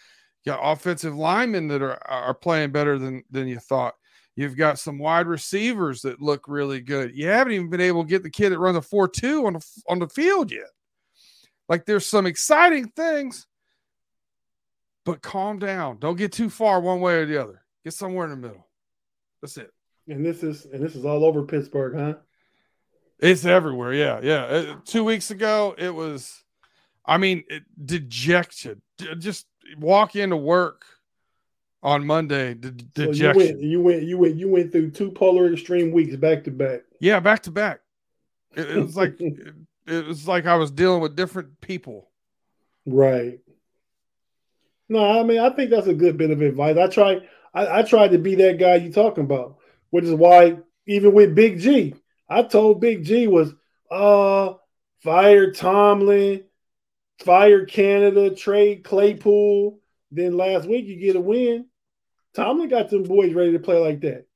You 0.44 0.52
got 0.52 0.60
offensive 0.62 1.16
linemen 1.16 1.68
that 1.68 1.82
are, 1.82 1.98
are 2.08 2.34
playing 2.34 2.72
better 2.72 2.98
than, 2.98 3.24
than 3.30 3.48
you 3.48 3.58
thought. 3.58 3.94
You've 4.36 4.56
got 4.56 4.78
some 4.78 4.98
wide 4.98 5.26
receivers 5.26 6.02
that 6.02 6.20
look 6.20 6.44
really 6.46 6.80
good. 6.80 7.16
You 7.16 7.28
haven't 7.28 7.54
even 7.54 7.70
been 7.70 7.80
able 7.80 8.02
to 8.04 8.08
get 8.08 8.22
the 8.22 8.30
kid 8.30 8.50
that 8.50 8.58
runs 8.58 8.76
a 8.76 8.82
4 8.82 9.08
2 9.08 9.46
on 9.46 9.54
the, 9.54 9.66
on 9.88 9.98
the 9.98 10.08
field 10.08 10.52
yet. 10.52 10.66
Like 11.68 11.84
there's 11.84 12.06
some 12.06 12.26
exciting 12.26 12.88
things, 12.88 13.46
but 15.04 15.22
calm 15.22 15.58
down. 15.58 15.98
Don't 15.98 16.16
get 16.16 16.32
too 16.32 16.50
far 16.50 16.80
one 16.80 17.00
way 17.00 17.14
or 17.14 17.26
the 17.26 17.42
other. 17.42 17.62
Get 17.84 17.94
somewhere 17.94 18.24
in 18.24 18.30
the 18.30 18.36
middle. 18.36 18.66
That's 19.42 19.56
it. 19.56 19.72
And 20.08 20.24
this 20.24 20.42
is 20.42 20.66
and 20.66 20.82
this 20.82 20.94
is 20.94 21.04
all 21.04 21.24
over 21.24 21.42
Pittsburgh, 21.42 21.96
huh? 21.96 22.14
It's 23.18 23.44
everywhere. 23.44 23.92
Yeah, 23.94 24.20
yeah. 24.22 24.44
Uh, 24.44 24.76
two 24.84 25.04
weeks 25.04 25.30
ago, 25.30 25.74
it 25.76 25.94
was. 25.94 26.42
I 27.04 27.18
mean, 27.18 27.44
it, 27.48 27.62
dejected. 27.84 28.80
Just 29.18 29.46
walk 29.78 30.16
into 30.16 30.36
work 30.36 30.84
on 31.82 32.04
Monday. 32.04 32.54
De- 32.54 32.70
dejection. 32.70 33.32
So 33.32 33.38
you, 33.38 33.46
went, 33.46 33.62
you 33.62 33.80
went. 33.80 34.02
You 34.02 34.18
went. 34.18 34.36
You 34.36 34.48
went 34.48 34.72
through 34.72 34.90
two 34.90 35.10
polar 35.10 35.52
extreme 35.52 35.92
weeks 35.92 36.16
back 36.16 36.44
to 36.44 36.50
back. 36.50 36.80
Yeah, 37.00 37.20
back 37.20 37.42
to 37.44 37.50
back. 37.50 37.80
It, 38.54 38.70
it 38.70 38.80
was 38.80 38.96
like 38.96 39.18
it, 39.86 40.06
was 40.06 40.26
like 40.28 40.46
I 40.46 40.56
was 40.56 40.70
dealing 40.70 41.00
with 41.00 41.16
different 41.16 41.60
people. 41.60 42.10
Right. 42.84 43.40
No, 44.88 45.20
I 45.20 45.22
mean 45.24 45.38
I 45.38 45.50
think 45.50 45.70
that's 45.70 45.86
a 45.86 45.94
good 45.94 46.16
bit 46.16 46.30
of 46.30 46.40
advice. 46.42 46.76
I 46.76 46.86
try. 46.88 47.20
I, 47.54 47.80
I 47.80 47.82
tried 47.82 48.12
to 48.12 48.18
be 48.18 48.34
that 48.36 48.58
guy 48.58 48.76
you're 48.76 48.92
talking 48.92 49.24
about, 49.24 49.58
which 49.90 50.04
is 50.04 50.14
why 50.14 50.58
even 50.86 51.12
with 51.12 51.34
Big 51.34 51.58
G, 51.58 51.94
I 52.28 52.42
told 52.42 52.80
Big 52.80 53.04
G 53.04 53.26
was 53.26 53.52
uh 53.90 54.54
fire 55.02 55.52
Tomlin, 55.52 56.44
fire 57.18 57.64
Canada, 57.64 58.34
trade 58.34 58.84
Claypool. 58.84 59.80
Then 60.12 60.36
last 60.36 60.68
week 60.68 60.86
you 60.86 60.96
get 60.96 61.16
a 61.16 61.20
win. 61.20 61.66
Tomlin 62.34 62.68
got 62.68 62.90
them 62.90 63.02
boys 63.02 63.32
ready 63.32 63.52
to 63.52 63.58
play 63.58 63.78
like 63.78 64.00
that. 64.02 64.26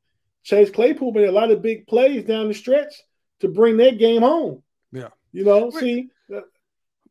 Chase 0.42 0.70
Claypool 0.70 1.12
made 1.12 1.28
a 1.28 1.32
lot 1.32 1.50
of 1.50 1.62
big 1.62 1.86
plays 1.86 2.24
down 2.24 2.48
the 2.48 2.54
stretch 2.54 2.94
to 3.40 3.48
bring 3.48 3.76
that 3.76 3.98
game 3.98 4.22
home. 4.22 4.62
Yeah. 4.90 5.08
You 5.32 5.44
know, 5.44 5.70
Wait, 5.72 5.80
see 5.80 6.10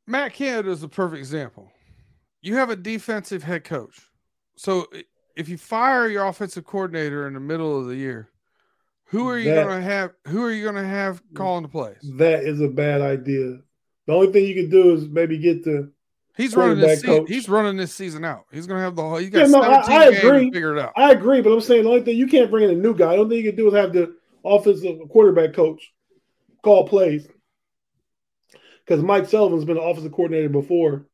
Matt 0.07 0.34
Canada 0.34 0.72
is 0.72 0.84
a 0.84 0.89
perfect 0.89 1.20
example. 1.20 1.72
You 2.41 2.55
have 2.55 2.70
a 2.70 2.76
defensive 2.76 3.43
head 3.43 3.63
coach. 3.63 4.01
So 4.55 4.88
if 5.36 5.47
you 5.47 5.57
fire 5.57 6.07
your 6.07 6.26
offensive 6.26 6.65
coordinator 6.65 7.28
in 7.28 7.34
the 7.34 7.39
middle 7.39 7.80
of 7.80 7.88
the 7.88 7.95
year, 7.95 8.30
who 9.05 9.28
are 9.30 9.38
you 9.38 9.53
going 9.53 9.67
to 9.67 9.82
have? 9.82 10.11
Who 10.28 10.43
are 10.43 10.51
you 10.51 10.63
going 10.63 10.76
to 10.76 10.86
have 10.86 11.22
calling 11.34 11.63
the 11.63 11.70
plays? 11.70 11.97
That 12.17 12.43
is 12.43 12.61
a 12.61 12.67
bad 12.67 13.01
idea. 13.01 13.59
The 14.05 14.13
only 14.13 14.32
thing 14.32 14.45
you 14.45 14.55
can 14.55 14.70
do 14.70 14.93
is 14.93 15.07
maybe 15.07 15.38
get 15.38 15.63
the. 15.63 15.91
He's 16.36 16.55
running 16.55 16.80
this. 16.80 17.01
Season, 17.01 17.28
he's 17.28 17.49
running 17.49 17.76
this 17.76 17.93
season 17.93 18.24
out. 18.24 18.45
He's 18.51 18.65
going 18.65 18.80
to 18.80 18.84
have 18.84 18.95
the 18.95 19.01
whole. 19.01 19.17
He's 19.17 19.30
got 19.30 19.39
yeah, 19.39 19.47
no, 19.47 19.61
I, 19.61 19.82
I 19.88 20.05
agree. 20.05 20.51
Figure 20.51 20.76
it 20.76 20.82
out. 20.82 20.93
I 20.95 21.11
agree, 21.11 21.41
but 21.41 21.51
I'm 21.51 21.61
saying 21.61 21.84
the 21.84 21.89
only 21.89 22.01
thing 22.01 22.17
you 22.17 22.28
can't 22.28 22.49
bring 22.49 22.63
in 22.65 22.72
a 22.72 22.80
new 22.80 22.95
guy. 22.95 23.15
The 23.15 23.22
only 23.22 23.38
thing 23.38 23.45
you 23.45 23.51
can 23.51 23.57
do 23.57 23.67
is 23.67 23.74
have 23.74 23.93
the 23.93 24.15
offensive 24.45 24.97
quarterback 25.09 25.53
coach 25.53 25.91
call 26.63 26.88
plays. 26.88 27.28
Because 28.90 29.04
Mike 29.04 29.28
Sullivan's 29.28 29.66
been 29.66 29.78
an 29.78 29.84
offensive 29.84 30.12
coordinator 30.12 30.50
before. 30.50 31.06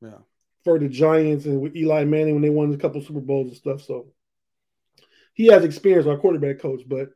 Yeah. 0.00 0.18
For 0.62 0.78
the 0.78 0.88
Giants 0.88 1.44
and 1.44 1.60
with 1.60 1.74
Eli 1.74 2.04
Manning 2.04 2.34
when 2.34 2.42
they 2.42 2.50
won 2.50 2.72
a 2.72 2.76
couple 2.76 3.02
Super 3.02 3.20
Bowls 3.20 3.48
and 3.48 3.56
stuff. 3.56 3.82
So 3.82 4.12
he 5.34 5.46
has 5.46 5.64
experience 5.64 6.06
our 6.06 6.18
quarterback 6.18 6.60
coach, 6.60 6.82
but 6.86 7.08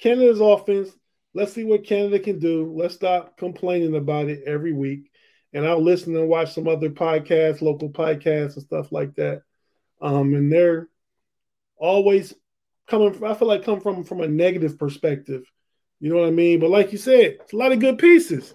Canada's 0.00 0.40
offense. 0.40 0.90
Let's 1.32 1.52
see 1.52 1.62
what 1.62 1.86
Canada 1.86 2.18
can 2.18 2.40
do. 2.40 2.74
Let's 2.76 2.94
stop 2.94 3.36
complaining 3.36 3.94
about 3.94 4.28
it 4.28 4.42
every 4.46 4.72
week. 4.72 5.10
And 5.52 5.64
I'll 5.64 5.82
listen 5.82 6.16
and 6.16 6.28
watch 6.28 6.52
some 6.52 6.66
other 6.66 6.90
podcasts, 6.90 7.62
local 7.62 7.90
podcasts, 7.90 8.54
and 8.54 8.64
stuff 8.64 8.90
like 8.90 9.14
that. 9.14 9.42
Um, 10.00 10.34
and 10.34 10.50
they're 10.50 10.88
always 11.76 12.34
coming. 12.88 13.12
from, 13.12 13.30
I 13.30 13.34
feel 13.34 13.46
like 13.46 13.64
come 13.64 13.80
from 13.80 14.02
from 14.02 14.22
a 14.22 14.28
negative 14.28 14.76
perspective. 14.76 15.44
You 16.00 16.12
know 16.12 16.20
what 16.20 16.28
I 16.28 16.32
mean? 16.32 16.58
But 16.58 16.70
like 16.70 16.90
you 16.90 16.98
said, 16.98 17.36
it's 17.42 17.52
a 17.52 17.56
lot 17.56 17.70
of 17.70 17.78
good 17.78 17.98
pieces. 17.98 18.52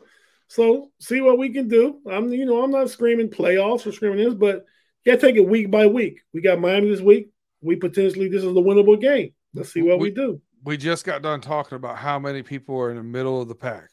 So 0.52 0.92
see 1.00 1.22
what 1.22 1.38
we 1.38 1.50
can 1.50 1.68
do. 1.68 2.00
I'm, 2.10 2.32
you 2.32 2.46
know, 2.46 2.64
I'm 2.64 2.72
not 2.72 2.90
screaming 2.90 3.30
playoffs 3.30 3.86
or 3.86 3.92
screaming 3.92 4.26
this, 4.26 4.34
but 4.34 4.66
you 5.04 5.12
got 5.12 5.22
to 5.22 5.28
take 5.28 5.36
it 5.38 5.48
week 5.48 5.72
by 5.72 5.88
week. 5.88 6.22
We 6.34 6.42
got 6.42 6.60
Miami 6.60 6.90
this 6.90 7.02
week. 7.02 7.30
We 7.62 7.76
potentially 7.76 8.28
this 8.28 8.44
is 8.44 8.54
the 8.54 8.62
winnable 8.62 9.00
game. 9.00 9.34
Let's 9.54 9.72
see 9.72 9.82
what 9.82 10.00
we, 10.00 10.10
we 10.10 10.16
do 10.16 10.42
we 10.64 10.78
just 10.78 11.06
got 11.06 11.22
done 11.22 11.42
talking 11.42 11.76
about 11.76 11.98
how 11.98 12.20
many 12.20 12.44
people 12.44 12.80
are 12.80 12.92
in 12.92 12.98
the 12.98 13.04
middle 13.04 13.42
of 13.42 13.48
the 13.48 13.56
pack. 13.56 13.90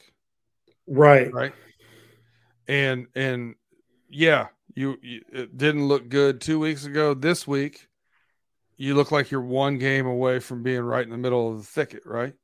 Right. 0.87 1.33
Right. 1.33 1.53
And 2.67 3.07
and 3.15 3.55
yeah, 4.11 4.49
you, 4.75 4.99
you 5.03 5.23
it 5.33 5.57
didn't 5.57 5.89
look 5.89 6.09
good 6.09 6.41
2 6.41 6.59
weeks 6.59 6.85
ago. 6.85 7.15
This 7.15 7.47
week 7.47 7.89
you 8.77 8.95
look 8.95 9.11
like 9.11 9.31
you're 9.31 9.41
one 9.41 9.79
game 9.79 10.07
away 10.07 10.39
from 10.39 10.63
being 10.63 10.83
right 10.83 11.03
in 11.03 11.11
the 11.11 11.19
middle 11.19 11.51
of 11.51 11.59
the 11.59 11.65
thicket, 11.65 12.05
right? 12.07 12.35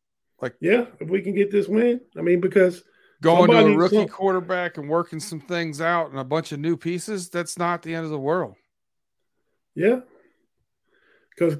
Like 0.40 0.54
Yeah, 0.60 0.86
if 1.00 1.08
we 1.08 1.20
can 1.20 1.34
get 1.34 1.50
this 1.50 1.68
win. 1.68 2.00
I 2.16 2.22
mean 2.22 2.40
because 2.40 2.82
going 3.24 3.50
somebody, 3.50 3.66
to 3.68 3.74
a 3.74 3.76
rookie 3.78 3.96
some, 3.96 4.08
quarterback 4.08 4.76
and 4.76 4.88
working 4.88 5.18
some 5.18 5.40
things 5.40 5.80
out 5.80 6.10
and 6.10 6.18
a 6.18 6.24
bunch 6.24 6.52
of 6.52 6.60
new 6.60 6.76
pieces, 6.76 7.28
that's 7.28 7.58
not 7.58 7.82
the 7.82 7.94
end 7.94 8.04
of 8.04 8.10
the 8.10 8.18
world. 8.18 8.54
Yeah. 9.74 10.00
Because 11.30 11.58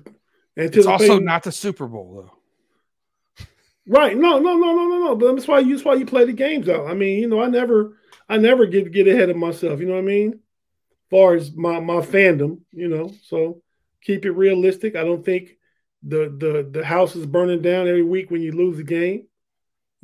it's 0.57 0.87
also 0.87 1.19
not 1.19 1.43
the 1.43 1.51
Super 1.51 1.87
Bowl 1.87 2.15
though. 2.15 3.47
Right. 3.87 4.17
No, 4.17 4.39
no, 4.39 4.57
no, 4.57 4.75
no, 4.75 4.89
no, 4.89 4.99
no. 5.05 5.17
But 5.17 5.35
that's 5.35 5.49
why 5.49 5.59
you 5.59 5.75
that's 5.75 5.85
why 5.85 5.95
you 5.95 6.07
play 6.07 6.25
the 6.25 6.33
games 6.33 6.69
out. 6.69 6.87
I 6.87 6.95
mean, 6.95 7.19
you 7.19 7.29
know, 7.29 7.43
I 7.43 7.49
never 7.49 7.99
I 8.29 8.39
never 8.39 8.67
get 8.67 8.93
get 8.93 9.09
ahead 9.09 9.31
of 9.31 9.37
myself, 9.37 9.81
you 9.81 9.87
know 9.87 9.95
what 9.95 10.01
I 10.01 10.03
mean? 10.03 10.33
As 10.33 11.11
far 11.11 11.35
as 11.35 11.53
my 11.55 11.81
my 11.81 11.97
fandom, 11.97 12.61
you 12.71 12.89
know. 12.89 13.13
So 13.25 13.63
keep 14.03 14.25
it 14.25 14.31
realistic. 14.33 14.97
I 14.97 15.05
don't 15.05 15.25
think 15.25 15.57
the 16.03 16.35
the 16.39 16.69
the 16.71 16.85
house 16.85 17.17
is 17.17 17.27
burning 17.27 17.63
down 17.63 17.89
every 17.89 18.05
week 18.05 18.31
when 18.31 18.43
you 18.43 18.53
lose 18.53 18.79
a 18.79 18.85
game. 18.85 19.27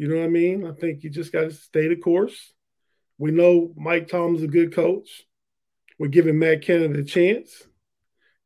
You 0.01 0.09
know 0.09 0.17
what 0.17 0.25
I 0.25 0.29
mean? 0.29 0.67
I 0.67 0.73
think 0.73 1.05
you 1.05 1.11
just 1.11 1.31
got 1.31 1.43
to 1.43 1.51
stay 1.51 1.87
the 1.87 1.95
course. 1.95 2.55
We 3.19 3.33
know 3.33 3.75
Mike 3.77 4.09
Tomlin's 4.09 4.43
a 4.43 4.49
good 4.49 4.75
coach. 4.75 5.25
We're 5.99 6.09
giving 6.09 6.39
Matt 6.39 6.63
Canada 6.63 7.01
a 7.01 7.05
chance. 7.05 7.65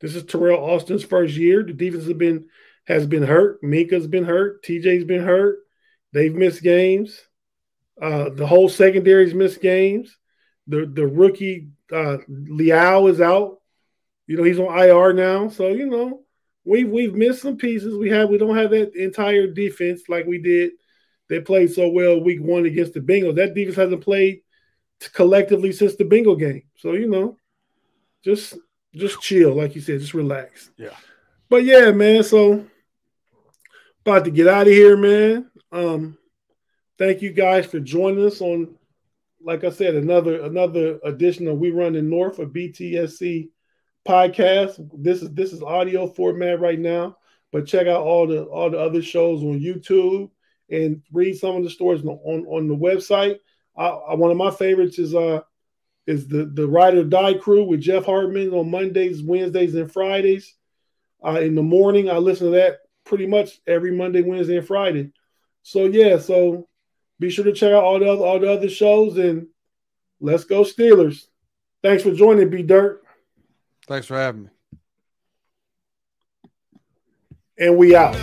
This 0.01 0.17
is 0.17 0.25
Teryl 0.25 0.59
Austin's 0.59 1.05
first 1.05 1.37
year. 1.37 1.63
The 1.63 1.73
defense 1.73 2.07
has 2.07 2.15
been 2.15 2.49
has 2.89 3.07
been 3.07 3.23
hurt. 3.23 3.63
Minkah's 3.63 4.09
been 4.09 4.25
hurt. 4.25 4.65
TJ's 4.65 5.05
been 5.05 5.23
hurt. 5.23 5.61
They've 6.13 6.35
missed 6.35 6.65
games. 6.65 7.21
Uh, 8.03 8.31
the 8.31 8.49
whole 8.49 8.69
secondary's 8.69 9.33
missed 9.33 9.63
games. 9.63 10.19
The 10.67 10.87
the 10.87 11.07
rookie 11.07 11.69
uh, 11.93 12.17
Leal 12.27 13.07
is 13.07 13.21
out. 13.21 13.61
You 14.27 14.39
know 14.39 14.43
he's 14.43 14.59
on 14.59 14.77
IR 14.77 15.13
now. 15.13 15.51
So 15.51 15.69
you 15.69 15.87
know 15.87 16.25
we've 16.65 16.91
we've 16.91 17.15
missed 17.15 17.43
some 17.43 17.59
pieces. 17.59 17.97
We 17.97 18.11
have 18.11 18.29
we 18.29 18.39
don't 18.39 18.57
have 18.57 18.71
that 18.71 18.97
entire 18.97 19.47
defense 19.47 20.09
like 20.09 20.27
we 20.27 20.43
did. 20.43 20.73
They 21.29 21.41
played 21.41 21.73
so 21.73 21.89
well 21.89 22.21
week 22.21 22.41
one 22.41 22.67
against 22.67 22.95
the 22.95 23.01
Bengals. 23.01 23.37
That 23.37 23.55
defense 23.55 23.77
hasn't 23.77 24.03
played 24.03 24.43
collectively 25.13 25.73
since 25.73 25.97
the 25.97 26.05
Bengal 26.05 26.37
game. 26.37 26.65
So 26.77 26.93
you 26.93 27.09
know, 27.09 27.39
just 28.23 28.55
just 28.95 29.21
chill, 29.21 29.55
like 29.55 29.75
you 29.75 29.81
said, 29.81 30.01
just 30.01 30.15
relax. 30.15 30.71
Yeah. 30.77 30.95
But 31.49 31.65
yeah, 31.65 31.91
man. 31.91 32.23
So 32.23 32.67
about 34.05 34.25
to 34.25 34.31
get 34.31 34.49
out 34.49 34.67
of 34.67 34.73
here, 34.73 34.97
man. 34.97 35.51
Um, 35.73 36.19
thank 36.99 37.23
you 37.23 37.33
guys 37.33 37.67
for 37.67 37.81
joining 37.81 38.25
us 38.25 38.41
on, 38.41 38.75
like 39.43 39.65
I 39.65 39.71
said, 39.71 39.95
another 39.95 40.43
another 40.43 40.99
edition 41.05 41.49
of 41.49 41.59
We 41.59 41.71
Run 41.71 41.95
the 41.95 42.03
North, 42.03 42.39
a 42.39 42.47
BTSC 42.47 43.49
podcast. 44.07 44.91
This 44.95 45.23
is 45.23 45.31
this 45.33 45.53
is 45.53 45.63
audio 45.63 46.07
format 46.07 46.61
right 46.61 46.79
now, 46.79 47.17
but 47.51 47.67
check 47.67 47.87
out 47.87 48.03
all 48.03 48.27
the 48.27 48.45
all 48.45 48.71
the 48.71 48.79
other 48.79 49.03
shows 49.03 49.43
on 49.43 49.59
YouTube 49.59 50.31
and 50.71 51.03
read 51.13 51.37
some 51.37 51.57
of 51.57 51.65
the 51.65 51.71
stories 51.71 52.03
on 52.03 52.47
on, 52.47 52.69
the 52.69 52.77
website. 52.77 53.39
I, 53.77 53.87
I, 53.87 54.15
one 54.15 54.31
of 54.31 54.37
my 54.37 54.51
favorites 54.51 54.99
is 54.99 55.15
uh 55.15 55.41
is 56.07 56.27
the 56.29 56.47
the 56.47 56.67
Ride 56.67 56.95
or 56.95 57.05
Die 57.05 57.35
crew 57.35 57.65
with 57.65 57.81
Jeff 57.81 58.05
Hartman 58.05 58.53
on 58.53 58.71
Mondays, 58.71 59.23
Wednesdays, 59.23 59.75
and 59.75 59.91
Fridays. 59.91 60.55
Uh, 61.25 61.41
in 61.41 61.55
the 61.55 61.63
morning, 61.63 62.11
I 62.11 62.19
listen 62.19 62.49
to 62.49 62.57
that 62.57 62.81
pretty 63.05 63.27
much 63.27 63.61
every 63.67 63.93
Monday, 63.93 64.23
Wednesday, 64.23 64.59
and 64.59 64.67
Friday. 64.67 65.13
So 65.63 65.87
yeah, 65.87 66.19
so 66.19 66.69
be 67.19 67.31
sure 67.31 67.45
to 67.45 67.53
check 67.53 67.73
out 67.73 67.85
all 67.85 67.99
the 67.99 68.11
other, 68.11 68.25
all 68.25 68.39
the 68.39 68.53
other 68.53 68.69
shows 68.69 69.17
and 69.17 69.47
let's 70.21 70.45
go 70.45 70.63
Steelers. 70.63 71.27
Thanks 71.83 72.03
for 72.03 72.13
joining, 72.13 72.51
B 72.51 72.63
Dirt. 72.63 73.03
Thanks 73.87 74.07
for 74.07 74.17
having 74.17 74.45
me. 74.45 74.51
And 77.59 77.77
we 77.77 77.95
out. 77.95 78.17